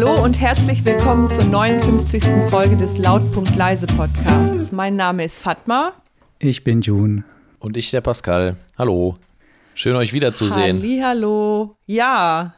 Hallo 0.00 0.22
und 0.22 0.38
herzlich 0.38 0.84
willkommen 0.84 1.28
zur 1.28 1.42
59. 1.42 2.22
Folge 2.50 2.76
des 2.76 2.98
Lautpunkt 2.98 3.56
Leise 3.56 3.88
Podcasts. 3.88 4.70
Mein 4.70 4.94
Name 4.94 5.24
ist 5.24 5.40
Fatma. 5.40 5.92
Ich 6.38 6.62
bin 6.62 6.82
June. 6.82 7.24
Und 7.58 7.76
ich 7.76 7.90
der 7.90 8.00
Pascal. 8.00 8.54
Hallo. 8.78 9.18
Schön 9.74 9.96
euch 9.96 10.12
wiederzusehen. 10.12 10.80
Hallo. 11.02 11.74
Ja, 11.86 12.54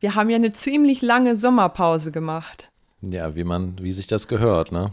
wir 0.00 0.16
haben 0.16 0.30
ja 0.30 0.34
eine 0.34 0.50
ziemlich 0.50 1.00
lange 1.00 1.36
Sommerpause 1.36 2.10
gemacht. 2.10 2.72
Ja, 3.02 3.36
wie 3.36 3.44
man, 3.44 3.78
wie 3.80 3.92
sich 3.92 4.08
das 4.08 4.26
gehört, 4.26 4.72
ne? 4.72 4.90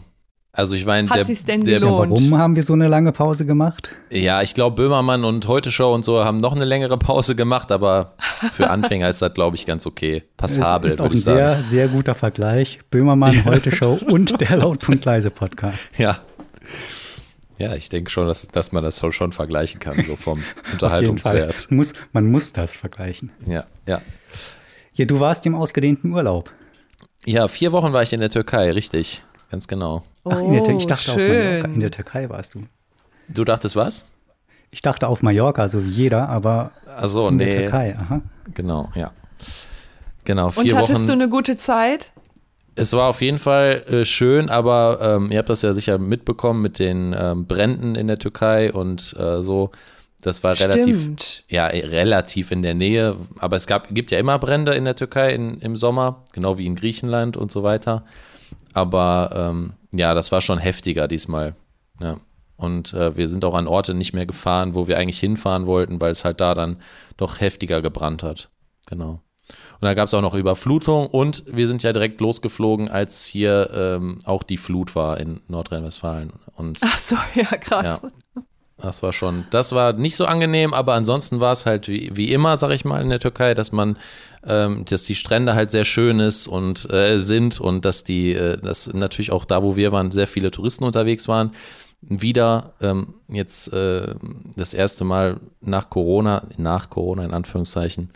Also 0.52 0.74
ich 0.74 0.86
meine, 0.86 1.08
Hat 1.10 1.18
der, 1.18 1.24
sich's 1.24 1.44
denn 1.44 1.62
der 1.62 1.78
gelohnt? 1.78 2.10
Warum 2.10 2.36
haben 2.36 2.56
wir 2.56 2.62
so 2.62 2.72
eine 2.72 2.88
lange 2.88 3.12
Pause 3.12 3.44
gemacht? 3.44 3.90
Ja, 4.10 4.42
ich 4.42 4.54
glaube, 4.54 4.76
Böhmermann 4.76 5.24
und 5.24 5.46
Heute 5.46 5.70
Show 5.70 5.94
und 5.94 6.04
so 6.04 6.24
haben 6.24 6.38
noch 6.38 6.56
eine 6.56 6.64
längere 6.64 6.96
Pause 6.96 7.36
gemacht, 7.36 7.70
aber 7.70 8.14
für 8.52 8.70
Anfänger 8.70 9.08
ist 9.08 9.20
das, 9.22 9.34
glaube 9.34 9.56
ich, 9.56 9.66
ganz 9.66 9.86
okay. 9.86 10.24
Passabel, 10.36 10.90
ist 10.90 10.98
würde 10.98 11.10
ein 11.10 11.16
ich 11.16 11.24
sagen. 11.24 11.38
sehr, 11.38 11.62
sehr 11.62 11.88
guter 11.88 12.14
Vergleich. 12.14 12.80
Böhmermann, 12.90 13.44
Heute 13.44 13.74
Show 13.74 13.98
und 14.10 14.40
der 14.40 14.56
Lautpunkt 14.56 15.04
leise 15.04 15.30
Podcast. 15.30 15.78
Ja. 15.98 16.18
Ja, 17.58 17.74
ich 17.74 17.88
denke 17.88 18.10
schon, 18.10 18.28
dass, 18.28 18.46
dass 18.46 18.70
man 18.70 18.84
das 18.84 19.00
schon, 19.00 19.12
schon 19.12 19.32
vergleichen 19.32 19.80
kann, 19.80 20.04
so 20.04 20.14
vom. 20.14 20.42
Unterhaltungswert. 20.72 21.70
Muss, 21.70 21.92
man 22.12 22.30
muss 22.30 22.52
das 22.52 22.74
vergleichen. 22.74 23.30
Ja, 23.44 23.64
ja. 23.86 24.00
Ja, 24.94 25.04
du 25.04 25.18
warst 25.18 25.44
im 25.46 25.54
ausgedehnten 25.56 26.12
Urlaub. 26.12 26.52
Ja, 27.26 27.48
vier 27.48 27.72
Wochen 27.72 27.92
war 27.92 28.02
ich 28.02 28.12
in 28.12 28.20
der 28.20 28.30
Türkei, 28.30 28.70
richtig. 28.72 29.24
Ganz 29.50 29.66
genau. 29.66 30.02
Ach, 30.24 30.38
in 30.40 30.52
der, 30.52 30.64
Tür- 30.64 30.76
ich 30.76 30.84
Oh, 30.84 30.88
dachte 30.88 31.12
auf 31.12 31.18
schön. 31.18 31.44
Mallorca. 31.46 31.68
In 31.68 31.80
der 31.80 31.90
Türkei 31.90 32.28
warst 32.28 32.54
du. 32.54 32.60
Du 33.28 33.44
dachtest 33.44 33.76
was? 33.76 34.06
Ich 34.70 34.82
dachte 34.82 35.08
auf 35.08 35.22
Mallorca, 35.22 35.68
so 35.68 35.82
wie 35.84 35.88
jeder, 35.88 36.28
aber 36.28 36.72
Also 36.94 37.28
in 37.28 37.38
der 37.38 37.46
nee. 37.48 37.56
Türkei. 37.62 37.96
Aha. 37.98 38.20
Genau, 38.54 38.90
ja. 38.94 39.12
Genau, 40.24 40.46
Und 40.48 40.54
vier 40.62 40.76
hattest 40.76 40.94
Wochen. 41.00 41.06
du 41.06 41.12
eine 41.14 41.28
gute 41.28 41.56
Zeit? 41.56 42.10
Es 42.74 42.92
war 42.92 43.08
auf 43.08 43.22
jeden 43.22 43.38
Fall 43.38 43.82
äh, 43.88 44.04
schön, 44.04 44.50
aber 44.50 44.98
ähm, 45.02 45.30
ihr 45.32 45.38
habt 45.38 45.48
das 45.48 45.62
ja 45.62 45.72
sicher 45.72 45.98
mitbekommen 45.98 46.60
mit 46.62 46.78
den 46.78 47.14
ähm, 47.18 47.46
Bränden 47.46 47.94
in 47.94 48.06
der 48.06 48.18
Türkei 48.18 48.72
und 48.72 49.16
äh, 49.18 49.42
so. 49.42 49.70
Das 50.20 50.42
war 50.42 50.58
relativ, 50.58 51.00
Stimmt. 51.00 51.44
ja, 51.48 51.68
eh, 51.70 51.86
relativ 51.86 52.50
in 52.50 52.62
der 52.62 52.74
Nähe. 52.74 53.14
Aber 53.38 53.54
es 53.54 53.68
gab, 53.68 53.88
gibt 53.94 54.10
ja 54.10 54.18
immer 54.18 54.36
Brände 54.40 54.74
in 54.74 54.84
der 54.84 54.96
Türkei 54.96 55.32
in, 55.32 55.58
im 55.60 55.76
Sommer, 55.76 56.24
genau 56.32 56.58
wie 56.58 56.66
in 56.66 56.74
Griechenland 56.74 57.36
und 57.36 57.52
so 57.52 57.62
weiter. 57.62 58.04
Aber 58.78 59.30
ähm, 59.34 59.72
ja, 59.92 60.14
das 60.14 60.30
war 60.32 60.40
schon 60.40 60.58
heftiger 60.58 61.08
diesmal. 61.08 61.54
Ja. 62.00 62.18
Und 62.56 62.92
äh, 62.94 63.16
wir 63.16 63.28
sind 63.28 63.44
auch 63.44 63.54
an 63.54 63.68
Orte 63.68 63.94
nicht 63.94 64.14
mehr 64.14 64.26
gefahren, 64.26 64.74
wo 64.74 64.86
wir 64.86 64.98
eigentlich 64.98 65.20
hinfahren 65.20 65.66
wollten, 65.66 66.00
weil 66.00 66.12
es 66.12 66.24
halt 66.24 66.40
da 66.40 66.54
dann 66.54 66.76
doch 67.16 67.40
heftiger 67.40 67.82
gebrannt 67.82 68.22
hat. 68.22 68.50
Genau. 68.88 69.20
Und 69.80 69.82
da 69.82 69.94
gab 69.94 70.06
es 70.06 70.14
auch 70.14 70.22
noch 70.22 70.34
Überflutung 70.34 71.06
und 71.06 71.44
wir 71.46 71.66
sind 71.66 71.82
ja 71.82 71.92
direkt 71.92 72.20
losgeflogen, 72.20 72.88
als 72.88 73.24
hier 73.26 73.70
ähm, 73.72 74.18
auch 74.24 74.42
die 74.42 74.58
Flut 74.58 74.94
war 74.94 75.18
in 75.18 75.40
Nordrhein-Westfalen. 75.48 76.32
Und 76.54 76.78
Ach 76.82 76.96
so, 76.96 77.16
ja, 77.34 77.44
krass. 77.44 78.02
Ja. 78.02 78.42
das 78.76 79.02
war 79.02 79.12
schon, 79.12 79.46
das 79.50 79.72
war 79.72 79.92
nicht 79.92 80.16
so 80.16 80.26
angenehm, 80.26 80.74
aber 80.74 80.94
ansonsten 80.94 81.40
war 81.40 81.52
es 81.52 81.64
halt 81.64 81.88
wie, 81.88 82.10
wie 82.14 82.32
immer, 82.32 82.56
sag 82.56 82.72
ich 82.72 82.84
mal, 82.84 83.02
in 83.02 83.08
der 83.08 83.20
Türkei, 83.20 83.54
dass 83.54 83.72
man, 83.72 83.96
ähm, 84.48 84.84
dass 84.86 85.04
die 85.04 85.14
Strände 85.14 85.54
halt 85.54 85.70
sehr 85.70 85.84
schön 85.84 86.20
ist 86.20 86.48
und 86.48 86.90
äh, 86.90 87.18
sind 87.18 87.60
und 87.60 87.84
dass 87.84 88.02
die, 88.02 88.32
äh, 88.32 88.56
dass 88.58 88.92
natürlich 88.92 89.30
auch 89.30 89.44
da, 89.44 89.62
wo 89.62 89.76
wir 89.76 89.92
waren, 89.92 90.10
sehr 90.10 90.26
viele 90.26 90.50
Touristen 90.50 90.84
unterwegs 90.84 91.28
waren. 91.28 91.50
Wieder 92.00 92.74
ähm, 92.80 93.14
jetzt 93.28 93.72
äh, 93.72 94.14
das 94.56 94.72
erste 94.72 95.04
Mal 95.04 95.38
nach 95.60 95.90
Corona, 95.90 96.46
nach 96.56 96.90
Corona 96.90 97.24
in 97.24 97.34
Anführungszeichen, 97.34 98.08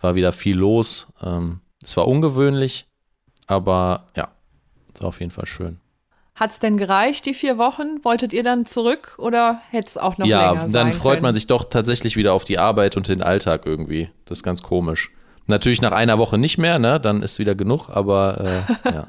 war 0.00 0.14
wieder 0.14 0.32
viel 0.32 0.56
los. 0.56 1.08
Ähm, 1.22 1.60
es 1.82 1.96
war 1.96 2.06
ungewöhnlich, 2.06 2.86
aber 3.46 4.08
ja, 4.16 4.28
es 4.94 5.00
war 5.00 5.08
auf 5.08 5.20
jeden 5.20 5.32
Fall 5.32 5.46
schön. 5.46 5.80
Hat's 6.34 6.60
denn 6.60 6.76
gereicht, 6.76 7.26
die 7.26 7.34
vier 7.34 7.58
Wochen? 7.58 8.04
Wolltet 8.04 8.32
ihr 8.32 8.44
dann 8.44 8.66
zurück 8.66 9.14
oder 9.18 9.60
hätte 9.70 9.88
es 9.88 9.96
auch 9.96 10.18
noch 10.18 10.26
ja, 10.26 10.52
länger 10.52 10.62
sein 10.68 10.72
dann 10.72 10.92
freut 10.92 11.14
können? 11.14 11.22
man 11.22 11.34
sich 11.34 11.46
doch 11.46 11.64
tatsächlich 11.64 12.16
wieder 12.16 12.32
auf 12.32 12.44
die 12.44 12.58
Arbeit 12.58 12.96
und 12.96 13.08
den 13.08 13.22
Alltag 13.22 13.62
irgendwie. 13.64 14.10
Das 14.24 14.38
ist 14.38 14.42
ganz 14.44 14.62
komisch. 14.62 15.10
Natürlich 15.48 15.80
nach 15.82 15.92
einer 15.92 16.18
Woche 16.18 16.38
nicht 16.38 16.58
mehr, 16.58 16.78
ne? 16.78 17.00
Dann 17.00 17.22
ist 17.22 17.38
wieder 17.38 17.54
genug, 17.54 17.88
aber 17.88 18.64
äh, 18.84 18.90
ja, 18.92 19.06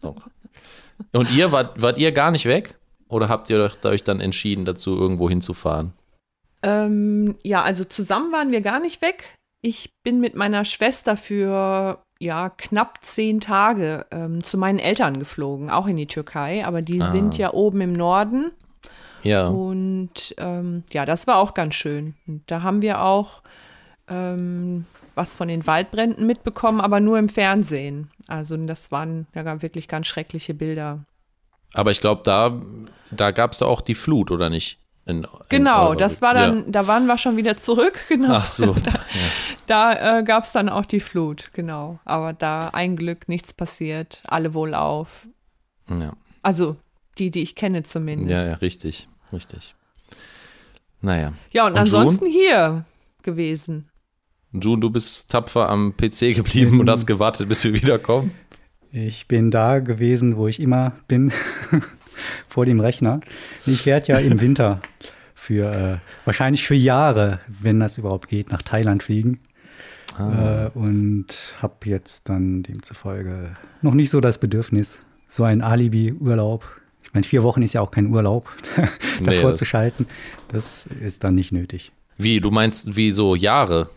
doch. 0.00 0.16
Und 1.12 1.30
ihr, 1.32 1.50
wart, 1.52 1.80
wart 1.82 1.98
ihr 1.98 2.12
gar 2.12 2.30
nicht 2.30 2.46
weg? 2.46 2.76
Oder 3.08 3.28
habt 3.28 3.50
ihr 3.50 3.68
euch- 3.84 4.04
dann 4.04 4.20
entschieden, 4.20 4.64
dazu 4.64 4.96
irgendwo 4.98 5.28
hinzufahren? 5.28 5.92
Ähm, 6.62 7.34
ja, 7.42 7.62
also 7.62 7.84
zusammen 7.84 8.32
waren 8.32 8.52
wir 8.52 8.60
gar 8.60 8.80
nicht 8.80 9.02
weg. 9.02 9.34
Ich 9.60 9.90
bin 10.02 10.20
mit 10.20 10.34
meiner 10.34 10.64
Schwester 10.64 11.16
für 11.16 11.98
ja 12.20 12.50
knapp 12.50 12.98
zehn 13.02 13.40
Tage 13.40 14.06
ähm, 14.12 14.42
zu 14.44 14.56
meinen 14.58 14.78
Eltern 14.78 15.18
geflogen, 15.18 15.70
auch 15.70 15.86
in 15.88 15.96
die 15.96 16.06
Türkei, 16.06 16.64
aber 16.64 16.80
die 16.82 17.02
Ah. 17.02 17.10
sind 17.10 17.36
ja 17.36 17.52
oben 17.52 17.80
im 17.80 17.92
Norden 17.92 18.52
Ja. 19.24 19.48
und 19.48 20.34
ähm, 20.38 20.84
ja, 20.92 21.04
das 21.04 21.26
war 21.26 21.36
auch 21.38 21.54
ganz 21.54 21.74
schön. 21.74 22.14
Und 22.28 22.42
da 22.46 22.62
haben 22.62 22.80
wir 22.80 23.02
auch 23.02 23.42
ähm, 24.08 24.86
was 25.14 25.34
von 25.34 25.48
den 25.48 25.66
Waldbränden 25.66 26.26
mitbekommen, 26.26 26.80
aber 26.80 27.00
nur 27.00 27.18
im 27.18 27.28
Fernsehen. 27.28 28.10
Also 28.28 28.56
das 28.56 28.90
waren 28.90 29.26
ja 29.34 29.62
wirklich 29.62 29.88
ganz 29.88 30.06
schreckliche 30.06 30.54
Bilder. 30.54 31.04
Aber 31.74 31.90
ich 31.90 32.00
glaube, 32.00 32.22
da, 32.24 32.60
da 33.10 33.30
gab 33.30 33.52
es 33.52 33.58
da 33.58 33.66
auch 33.66 33.80
die 33.80 33.94
Flut, 33.94 34.30
oder 34.30 34.50
nicht? 34.50 34.78
In, 35.04 35.22
in 35.24 35.26
Genau, 35.48 35.94
das 35.94 36.22
war 36.22 36.32
dann, 36.34 36.58
Ja. 36.58 36.64
da 36.68 36.86
waren 36.86 37.06
wir 37.06 37.18
schon 37.18 37.36
wieder 37.36 37.56
zurück, 37.56 37.98
genau. 38.08 38.34
Ach 38.34 38.46
so. 38.46 38.76
Da 39.68 40.18
äh, 40.18 40.22
gab 40.24 40.42
es 40.44 40.52
dann 40.52 40.68
auch 40.68 40.84
die 40.84 41.00
Flut, 41.00 41.50
genau. 41.54 41.98
Aber 42.04 42.32
da 42.32 42.68
ein 42.72 42.96
Glück, 42.96 43.28
nichts 43.28 43.52
passiert, 43.52 44.22
alle 44.26 44.54
wohlauf. 44.54 45.26
Ja. 45.88 46.12
Also 46.42 46.76
die, 47.18 47.30
die 47.30 47.42
ich 47.42 47.54
kenne 47.54 47.82
zumindest. 47.84 48.30
ja, 48.44 48.50
ja, 48.50 48.56
richtig. 48.56 49.08
Richtig. 49.32 49.74
Naja. 51.00 51.32
Ja, 51.52 51.66
und, 51.66 51.72
Und 51.72 51.78
ansonsten 51.78 52.26
hier 52.26 52.84
gewesen. 53.22 53.88
June, 54.52 54.80
du 54.80 54.90
bist 54.90 55.30
tapfer 55.30 55.68
am 55.68 55.94
PC 55.96 56.34
geblieben 56.34 56.80
und 56.80 56.88
hast 56.90 57.06
gewartet, 57.06 57.48
bis 57.48 57.64
wir 57.64 57.72
wiederkommen. 57.72 58.32
Ich 58.92 59.26
bin 59.26 59.50
da 59.50 59.78
gewesen, 59.78 60.36
wo 60.36 60.46
ich 60.48 60.60
immer 60.60 60.92
bin, 61.08 61.32
vor 62.48 62.66
dem 62.66 62.78
Rechner. 62.80 63.20
Ich 63.64 63.86
werde 63.86 64.12
ja 64.12 64.18
im 64.18 64.40
Winter 64.40 64.82
für 65.34 65.70
äh, 65.72 65.96
wahrscheinlich 66.26 66.66
für 66.66 66.74
Jahre, 66.74 67.40
wenn 67.48 67.80
das 67.80 67.96
überhaupt 67.98 68.28
geht, 68.28 68.50
nach 68.52 68.62
Thailand 68.62 69.02
fliegen. 69.02 69.40
Äh, 70.18 70.68
und 70.74 71.26
habe 71.62 71.74
jetzt 71.86 72.28
dann 72.28 72.62
demzufolge 72.62 73.56
noch 73.80 73.94
nicht 73.94 74.10
so 74.10 74.20
das 74.20 74.36
Bedürfnis, 74.38 74.98
so 75.26 75.42
ein 75.44 75.62
Alibi-Urlaub. 75.62 76.64
Ich 77.02 77.14
meine, 77.14 77.24
vier 77.24 77.42
Wochen 77.42 77.62
ist 77.62 77.72
ja 77.72 77.80
auch 77.80 77.90
kein 77.90 78.08
Urlaub, 78.08 78.50
Nee, 79.20 79.24
davor 79.36 79.52
das- 79.52 79.60
zu 79.60 79.64
schalten. 79.64 80.06
Das 80.48 80.84
ist 81.02 81.24
dann 81.24 81.34
nicht 81.34 81.50
nötig. 81.50 81.92
Wie, 82.18 82.40
du 82.40 82.50
meinst 82.50 82.94
wie 82.94 83.10
so 83.10 83.34
Jahre? 83.34 83.88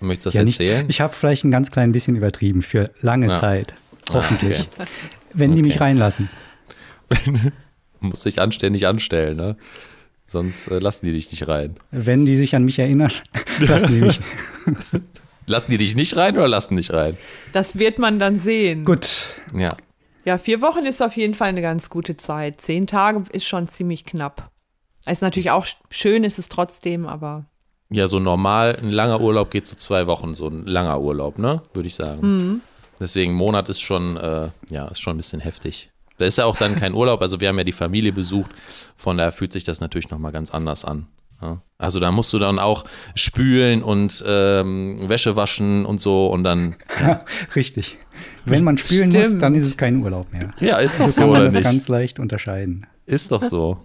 Möchtest 0.00 0.26
du 0.26 0.28
das 0.30 0.34
Ja, 0.36 0.44
nicht, 0.44 0.60
erzählen? 0.60 0.86
ich 0.88 1.00
habe 1.00 1.12
vielleicht 1.12 1.44
ein 1.44 1.50
ganz 1.50 1.70
klein 1.70 1.92
bisschen 1.92 2.16
übertrieben 2.16 2.62
für 2.62 2.90
lange 3.00 3.28
Ja. 3.28 3.34
Zeit. 3.34 3.74
Ah, 4.10 4.14
Hoffentlich. 4.14 4.60
okay. 4.60 4.86
Wenn 5.34 5.54
die 5.54 5.62
mich 5.62 5.80
reinlassen. 5.80 6.28
Muss 8.00 8.22
dich 8.22 8.40
anständig 8.40 8.86
anstellen, 8.86 9.36
ne? 9.36 9.56
Sonst 10.26 10.68
äh, 10.68 10.78
lassen 10.78 11.06
die 11.06 11.12
dich 11.12 11.30
nicht 11.30 11.48
rein. 11.48 11.76
Wenn 11.90 12.24
die 12.24 12.36
sich 12.36 12.54
an 12.54 12.64
mich 12.64 12.78
erinnern, 12.78 13.12
lassen 13.58 13.94
die 13.94 14.00
mich. 14.00 14.20
Lassen 15.46 15.70
die 15.72 15.76
dich 15.78 15.96
nicht 15.96 16.16
rein 16.16 16.36
oder 16.36 16.46
lassen 16.48 16.76
dich 16.76 16.92
rein? 16.92 17.16
Das 17.52 17.78
wird 17.78 17.98
man 17.98 18.18
dann 18.18 18.38
sehen. 18.38 18.84
Gut, 18.84 19.34
Ja. 19.54 19.76
Ja, 20.26 20.36
vier 20.36 20.60
Wochen 20.60 20.84
ist 20.84 21.00
auf 21.02 21.16
jeden 21.16 21.34
Fall 21.34 21.48
eine 21.48 21.62
ganz 21.62 21.88
gute 21.88 22.14
Zeit. 22.16 22.60
Zehn 22.60 22.86
Tage 22.86 23.24
ist 23.32 23.46
schon 23.46 23.66
ziemlich 23.66 24.04
knapp. 24.04 24.50
Ist 25.06 25.22
natürlich 25.22 25.50
auch 25.50 25.66
schön, 25.90 26.24
ist 26.24 26.38
es 26.38 26.50
trotzdem, 26.50 27.06
aber 27.06 27.46
Ja, 27.92 28.06
so 28.08 28.20
normal, 28.20 28.76
ein 28.80 28.90
langer 28.90 29.20
Urlaub 29.20 29.50
geht 29.50 29.66
so 29.66 29.74
zwei 29.74 30.06
Wochen, 30.06 30.34
so 30.34 30.46
ein 30.48 30.64
langer 30.66 31.00
Urlaub, 31.00 31.38
ne? 31.38 31.62
Würde 31.74 31.86
ich 31.88 31.94
sagen. 31.96 32.20
Mhm. 32.22 32.60
Deswegen, 33.00 33.32
ein 33.32 33.36
Monat 33.36 33.68
ist 33.68 33.80
schon, 33.80 34.16
äh, 34.16 34.48
ja, 34.70 34.86
ist 34.88 35.00
schon 35.00 35.14
ein 35.14 35.16
bisschen 35.16 35.40
heftig. 35.40 35.90
Da 36.18 36.26
ist 36.26 36.38
ja 36.38 36.44
auch 36.44 36.56
dann 36.56 36.76
kein 36.76 36.92
Urlaub, 36.94 37.22
also 37.22 37.40
wir 37.40 37.48
haben 37.48 37.56
ja 37.58 37.64
die 37.64 37.72
Familie 37.72 38.12
besucht, 38.12 38.50
von 38.96 39.16
daher 39.16 39.32
fühlt 39.32 39.52
sich 39.52 39.64
das 39.64 39.80
natürlich 39.80 40.10
nochmal 40.10 40.32
ganz 40.32 40.50
anders 40.50 40.84
an. 40.84 41.06
Ja? 41.40 41.62
Also 41.78 41.98
da 41.98 42.12
musst 42.12 42.30
du 42.34 42.38
dann 42.38 42.58
auch 42.58 42.84
spülen 43.14 43.82
und 43.82 44.22
ähm, 44.26 45.08
Wäsche 45.08 45.34
waschen 45.36 45.86
und 45.86 45.98
so 45.98 46.26
und 46.26 46.44
dann, 46.44 46.76
richtig. 47.56 47.96
Wenn 48.44 48.64
man 48.64 48.76
spülen 48.76 49.10
muss, 49.10 49.26
Stimmt. 49.28 49.42
dann 49.42 49.54
ist 49.54 49.66
es 49.66 49.76
kein 49.78 50.02
Urlaub 50.02 50.30
mehr. 50.32 50.50
ja, 50.60 50.76
ist 50.78 51.00
doch 51.00 51.06
So 51.06 51.10
so 51.10 51.20
kann 51.22 51.30
man 51.30 51.40
oder 51.40 51.46
das 51.46 51.54
nicht? 51.54 51.64
ganz 51.64 51.88
leicht 51.88 52.18
unterscheiden. 52.20 52.86
Ist 53.06 53.32
doch 53.32 53.42
so. 53.42 53.78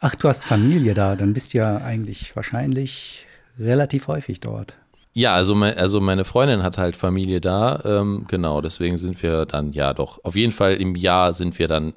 Ach, 0.00 0.14
du 0.14 0.28
hast 0.28 0.44
Familie 0.44 0.94
da, 0.94 1.16
dann 1.16 1.32
bist 1.32 1.54
du 1.54 1.58
ja 1.58 1.78
eigentlich 1.78 2.36
wahrscheinlich 2.36 3.23
relativ 3.58 4.08
häufig 4.08 4.40
dort. 4.40 4.74
Ja, 5.12 5.34
also, 5.34 5.54
mein, 5.54 5.78
also 5.78 6.00
meine 6.00 6.24
Freundin 6.24 6.64
hat 6.64 6.76
halt 6.76 6.96
Familie 6.96 7.40
da, 7.40 7.80
ähm, 7.84 8.24
genau, 8.26 8.60
deswegen 8.60 8.98
sind 8.98 9.22
wir 9.22 9.46
dann, 9.46 9.72
ja 9.72 9.94
doch, 9.94 10.18
auf 10.24 10.34
jeden 10.34 10.52
Fall 10.52 10.74
im 10.74 10.96
Jahr 10.96 11.34
sind 11.34 11.58
wir 11.58 11.68
dann 11.68 11.94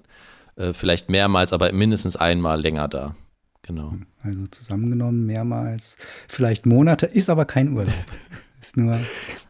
äh, 0.56 0.74
vielleicht 0.74 1.10
mehrmals, 1.10 1.52
aber 1.52 1.72
mindestens 1.72 2.16
einmal 2.16 2.62
länger 2.62 2.88
da. 2.88 3.16
Genau. 3.64 3.94
Also 4.24 4.48
zusammengenommen 4.48 5.26
mehrmals, 5.26 5.98
vielleicht 6.28 6.66
Monate, 6.66 7.08
ist 7.08 7.30
aber 7.30 7.46
kein 7.46 7.74
Urlaub. 7.74 7.94
Ist 8.62 8.76
nur 8.76 9.00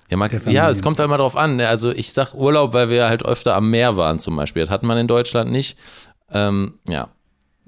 Ja, 0.09 0.17
mag, 0.17 0.33
ja, 0.47 0.69
es 0.69 0.83
kommt 0.83 0.99
halt 0.99 1.07
immer 1.07 1.17
drauf 1.17 1.37
an. 1.37 1.55
Ne? 1.55 1.67
Also 1.67 1.91
ich 1.91 2.11
sag 2.11 2.33
Urlaub, 2.33 2.73
weil 2.73 2.89
wir 2.89 3.07
halt 3.07 3.23
öfter 3.23 3.55
am 3.55 3.69
Meer 3.69 3.95
waren 3.95 4.19
zum 4.19 4.35
Beispiel. 4.35 4.63
Das 4.63 4.69
hat 4.69 4.83
man 4.83 4.97
in 4.97 5.07
Deutschland 5.07 5.49
nicht. 5.49 5.77
Ähm, 6.29 6.73
ja, 6.89 7.07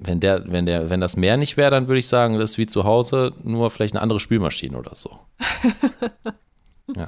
wenn 0.02 0.20
der, 0.20 0.50
wenn 0.50 0.66
der, 0.66 0.90
wenn 0.90 1.00
das 1.00 1.16
Meer 1.16 1.36
nicht 1.36 1.56
wäre, 1.56 1.70
dann 1.70 1.86
würde 1.86 1.98
ich 1.98 2.08
sagen, 2.08 2.38
das 2.38 2.52
ist 2.52 2.58
wie 2.58 2.66
zu 2.66 2.84
Hause, 2.84 3.32
nur 3.42 3.70
vielleicht 3.70 3.94
eine 3.94 4.02
andere 4.02 4.20
Spülmaschine 4.20 4.76
oder 4.76 4.94
so. 4.94 5.18
ja. 6.96 7.06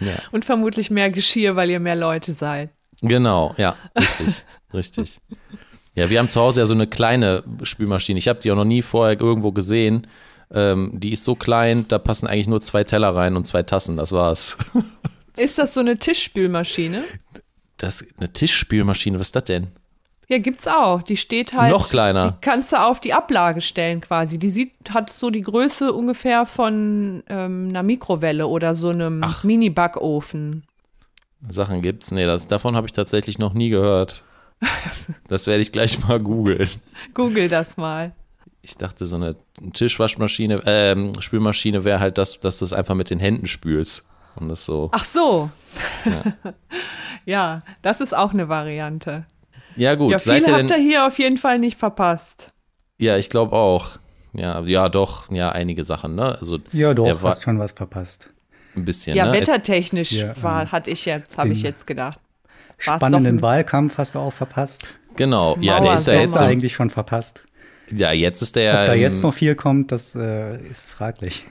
ja. 0.00 0.14
Und 0.30 0.44
vermutlich 0.44 0.90
mehr 0.90 1.10
Geschirr, 1.10 1.56
weil 1.56 1.70
ihr 1.70 1.80
mehr 1.80 1.96
Leute 1.96 2.32
seid. 2.32 2.70
Genau, 3.02 3.54
ja, 3.56 3.76
richtig, 3.98 4.44
richtig. 4.72 5.20
Ja, 5.96 6.10
wir 6.10 6.18
haben 6.18 6.28
zu 6.28 6.40
Hause 6.40 6.60
ja 6.60 6.66
so 6.66 6.74
eine 6.74 6.88
kleine 6.88 7.44
Spülmaschine. 7.62 8.18
Ich 8.18 8.26
habe 8.26 8.40
die 8.40 8.50
auch 8.50 8.56
noch 8.56 8.64
nie 8.64 8.82
vorher 8.82 9.20
irgendwo 9.20 9.52
gesehen. 9.52 10.08
Ähm, 10.52 10.90
die 10.94 11.12
ist 11.12 11.22
so 11.22 11.36
klein, 11.36 11.86
da 11.86 12.00
passen 12.00 12.26
eigentlich 12.26 12.48
nur 12.48 12.60
zwei 12.60 12.82
Teller 12.82 13.14
rein 13.14 13.36
und 13.36 13.46
zwei 13.46 13.62
Tassen, 13.62 13.96
das 13.96 14.10
war's. 14.10 14.58
Ist 15.36 15.58
das 15.58 15.74
so 15.74 15.78
eine 15.78 15.96
Tischspülmaschine? 15.96 17.04
Das 17.76 18.04
eine 18.18 18.32
Tischspülmaschine, 18.32 19.20
was 19.20 19.28
ist 19.28 19.36
das 19.36 19.44
denn? 19.44 19.68
Ja, 20.34 20.40
gibt's 20.40 20.66
auch. 20.66 21.02
Die 21.02 21.16
steht 21.16 21.54
halt. 21.54 21.70
Noch 21.70 21.88
kleiner. 21.88 22.32
Die 22.32 22.40
kannst 22.40 22.72
du 22.72 22.76
auf 22.76 22.98
die 22.98 23.14
Ablage 23.14 23.60
stellen 23.60 24.00
quasi. 24.00 24.36
Die 24.36 24.48
sieht, 24.48 24.72
hat 24.90 25.08
so 25.08 25.30
die 25.30 25.42
Größe 25.42 25.92
ungefähr 25.92 26.44
von 26.44 27.22
ähm, 27.28 27.68
einer 27.70 27.84
Mikrowelle 27.84 28.48
oder 28.48 28.74
so 28.74 28.88
einem 28.88 29.24
Mini-Backofen. 29.44 30.64
Sachen 31.48 31.82
gibt's? 31.82 32.10
Nee, 32.10 32.26
das, 32.26 32.48
davon 32.48 32.74
habe 32.74 32.88
ich 32.88 32.92
tatsächlich 32.92 33.38
noch 33.38 33.54
nie 33.54 33.70
gehört. 33.70 34.24
Das 35.28 35.46
werde 35.46 35.62
ich 35.62 35.72
gleich 35.72 36.06
mal 36.06 36.18
googeln. 36.18 36.68
Google 37.14 37.48
das 37.48 37.76
mal. 37.76 38.12
Ich 38.62 38.76
dachte, 38.76 39.06
so 39.06 39.16
eine 39.16 39.36
Tischwaschmaschine, 39.72 40.60
ähm, 40.66 41.12
Spülmaschine 41.20 41.84
wäre 41.84 42.00
halt 42.00 42.18
das, 42.18 42.40
dass 42.40 42.58
du 42.58 42.64
es 42.64 42.72
einfach 42.72 42.94
mit 42.94 43.10
den 43.10 43.20
Händen 43.20 43.46
spülst. 43.46 44.08
Und 44.36 44.48
das 44.48 44.64
so. 44.64 44.90
Ach 44.92 45.04
so. 45.04 45.50
Ja, 46.04 46.52
ja 47.24 47.62
das 47.82 48.00
ist 48.00 48.16
auch 48.16 48.32
eine 48.32 48.48
Variante. 48.48 49.26
Ja, 49.76 49.94
gut. 49.94 50.12
Ja, 50.12 50.18
viel 50.18 50.44
Seid 50.44 50.52
habt 50.52 50.70
ihr 50.70 50.76
hier 50.76 51.06
auf 51.06 51.18
jeden 51.18 51.36
Fall 51.36 51.58
nicht 51.58 51.78
verpasst. 51.78 52.52
Ja, 52.98 53.16
ich 53.16 53.30
glaube 53.30 53.54
auch. 53.54 53.98
Ja, 54.32 54.60
ja, 54.62 54.88
doch, 54.88 55.30
ja, 55.30 55.50
einige 55.50 55.84
Sachen, 55.84 56.16
ne? 56.16 56.36
Also, 56.40 56.58
ja, 56.72 56.92
doch, 56.92 57.22
hast 57.22 57.42
schon 57.42 57.58
was 57.58 57.72
verpasst. 57.72 58.30
Ein 58.74 58.84
bisschen, 58.84 59.16
ja, 59.16 59.26
ne? 59.26 59.32
wettertechnisch 59.32 60.12
ja, 60.12 60.34
war, 60.42 60.62
ähm, 60.62 60.72
hatte 60.72 60.90
ich 60.90 61.04
jetzt, 61.04 61.38
habe 61.38 61.50
ich 61.50 61.62
jetzt 61.62 61.86
gedacht. 61.86 62.18
War's 62.84 62.96
spannenden 62.96 63.40
Wahlkampf 63.40 63.98
hast 63.98 64.16
du 64.16 64.18
auch 64.18 64.32
verpasst. 64.32 64.86
Genau, 65.14 65.56
ja, 65.60 65.78
der 65.78 65.94
ist 65.94 66.08
ja 66.08 66.14
jetzt 66.14 66.38
so, 66.38 66.44
eigentlich 66.44 66.74
schon 66.74 66.90
verpasst. 66.90 67.44
Ja, 67.94 68.10
jetzt 68.10 68.42
ist 68.42 68.56
der. 68.56 68.72
Ob 68.72 68.86
da 68.88 68.94
jetzt 68.94 69.22
noch 69.22 69.34
viel 69.34 69.54
kommt, 69.54 69.92
das 69.92 70.16
äh, 70.16 70.56
ist 70.66 70.88
fraglich. 70.88 71.44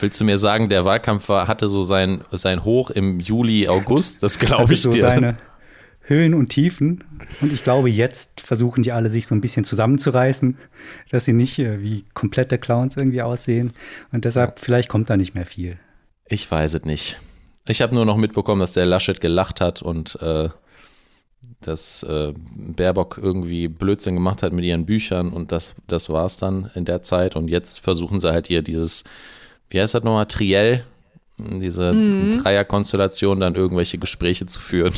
Willst 0.00 0.18
du 0.18 0.24
mir 0.24 0.38
sagen, 0.38 0.70
der 0.70 0.86
Wahlkampf 0.86 1.28
war, 1.28 1.48
hatte 1.48 1.68
so 1.68 1.82
sein, 1.82 2.22
sein 2.30 2.64
Hoch 2.64 2.88
im 2.88 3.20
Juli, 3.20 3.68
August? 3.68 4.22
Das 4.22 4.38
glaube 4.38 4.72
ich 4.72 4.82
so 4.82 4.90
dir. 4.90 5.02
Seine 5.02 5.36
Höhen 6.04 6.34
und 6.34 6.48
Tiefen. 6.48 7.04
Und 7.40 7.52
ich 7.52 7.62
glaube, 7.62 7.88
jetzt 7.88 8.40
versuchen 8.40 8.82
die 8.82 8.92
alle, 8.92 9.10
sich 9.10 9.26
so 9.26 9.34
ein 9.34 9.40
bisschen 9.40 9.64
zusammenzureißen, 9.64 10.56
dass 11.10 11.24
sie 11.24 11.32
nicht 11.32 11.58
äh, 11.58 11.80
wie 11.80 12.04
komplette 12.14 12.58
Clowns 12.58 12.96
irgendwie 12.96 13.22
aussehen. 13.22 13.72
Und 14.10 14.24
deshalb, 14.24 14.58
vielleicht 14.58 14.88
kommt 14.88 15.10
da 15.10 15.16
nicht 15.16 15.34
mehr 15.34 15.46
viel. 15.46 15.78
Ich 16.26 16.50
weiß 16.50 16.74
es 16.74 16.84
nicht. 16.84 17.18
Ich 17.68 17.80
habe 17.80 17.94
nur 17.94 18.04
noch 18.04 18.16
mitbekommen, 18.16 18.60
dass 18.60 18.72
der 18.72 18.86
Laschet 18.86 19.20
gelacht 19.20 19.60
hat 19.60 19.82
und 19.82 20.20
äh, 20.20 20.48
dass 21.60 22.02
äh, 22.02 22.32
Baerbock 22.36 23.20
irgendwie 23.22 23.68
Blödsinn 23.68 24.14
gemacht 24.14 24.42
hat 24.42 24.52
mit 24.52 24.64
ihren 24.64 24.84
Büchern 24.84 25.32
und 25.32 25.52
das, 25.52 25.76
das 25.86 26.08
war 26.08 26.26
es 26.26 26.36
dann 26.36 26.70
in 26.74 26.84
der 26.84 27.02
Zeit. 27.02 27.36
Und 27.36 27.48
jetzt 27.48 27.78
versuchen 27.80 28.18
sie 28.18 28.32
halt 28.32 28.50
ihr 28.50 28.62
dieses, 28.62 29.04
wie 29.70 29.80
heißt 29.80 29.94
das 29.94 30.02
nochmal, 30.02 30.26
Triell, 30.26 30.84
diese 31.38 31.92
mhm. 31.92 32.42
Dreierkonstellation, 32.42 33.40
dann 33.40 33.54
irgendwelche 33.54 33.98
Gespräche 33.98 34.46
zu 34.46 34.60
führen. 34.60 34.94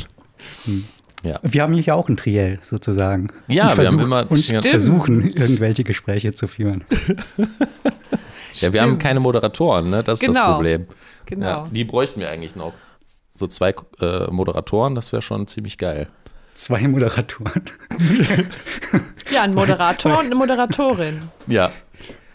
Mhm. 0.65 0.85
Ja. 1.25 1.39
Wir 1.41 1.63
haben 1.63 1.73
hier 1.73 1.95
auch 1.95 2.07
ein 2.07 2.17
Triell 2.17 2.59
sozusagen. 2.61 3.29
Ja, 3.47 3.71
und 3.71 3.77
wir 3.77 3.87
haben 3.87 3.99
immer 3.99 4.29
und 4.29 4.39
versuchen, 4.39 5.27
irgendwelche 5.27 5.83
Gespräche 5.83 6.33
zu 6.33 6.47
führen. 6.47 6.83
ja, 8.53 8.71
wir 8.71 8.81
haben 8.81 8.99
keine 8.99 9.19
Moderatoren, 9.19 9.89
ne? 9.89 10.03
Das 10.03 10.21
ist 10.21 10.27
genau. 10.27 10.33
das 10.33 10.53
Problem. 10.55 10.87
Genau. 11.25 11.45
Ja, 11.45 11.67
die 11.71 11.83
bräuchten 11.83 12.19
wir 12.19 12.29
eigentlich 12.29 12.55
noch. 12.55 12.73
So 13.33 13.47
zwei 13.47 13.73
äh, 13.99 14.31
Moderatoren, 14.31 14.95
das 14.95 15.11
wäre 15.11 15.21
schon 15.21 15.47
ziemlich 15.47 15.77
geil. 15.77 16.07
Zwei 16.53 16.87
Moderatoren. 16.87 17.63
ja, 19.31 19.41
ein 19.41 19.53
Moderator 19.53 20.19
und 20.19 20.27
eine 20.27 20.35
Moderatorin. 20.35 21.23
Ja. 21.47 21.71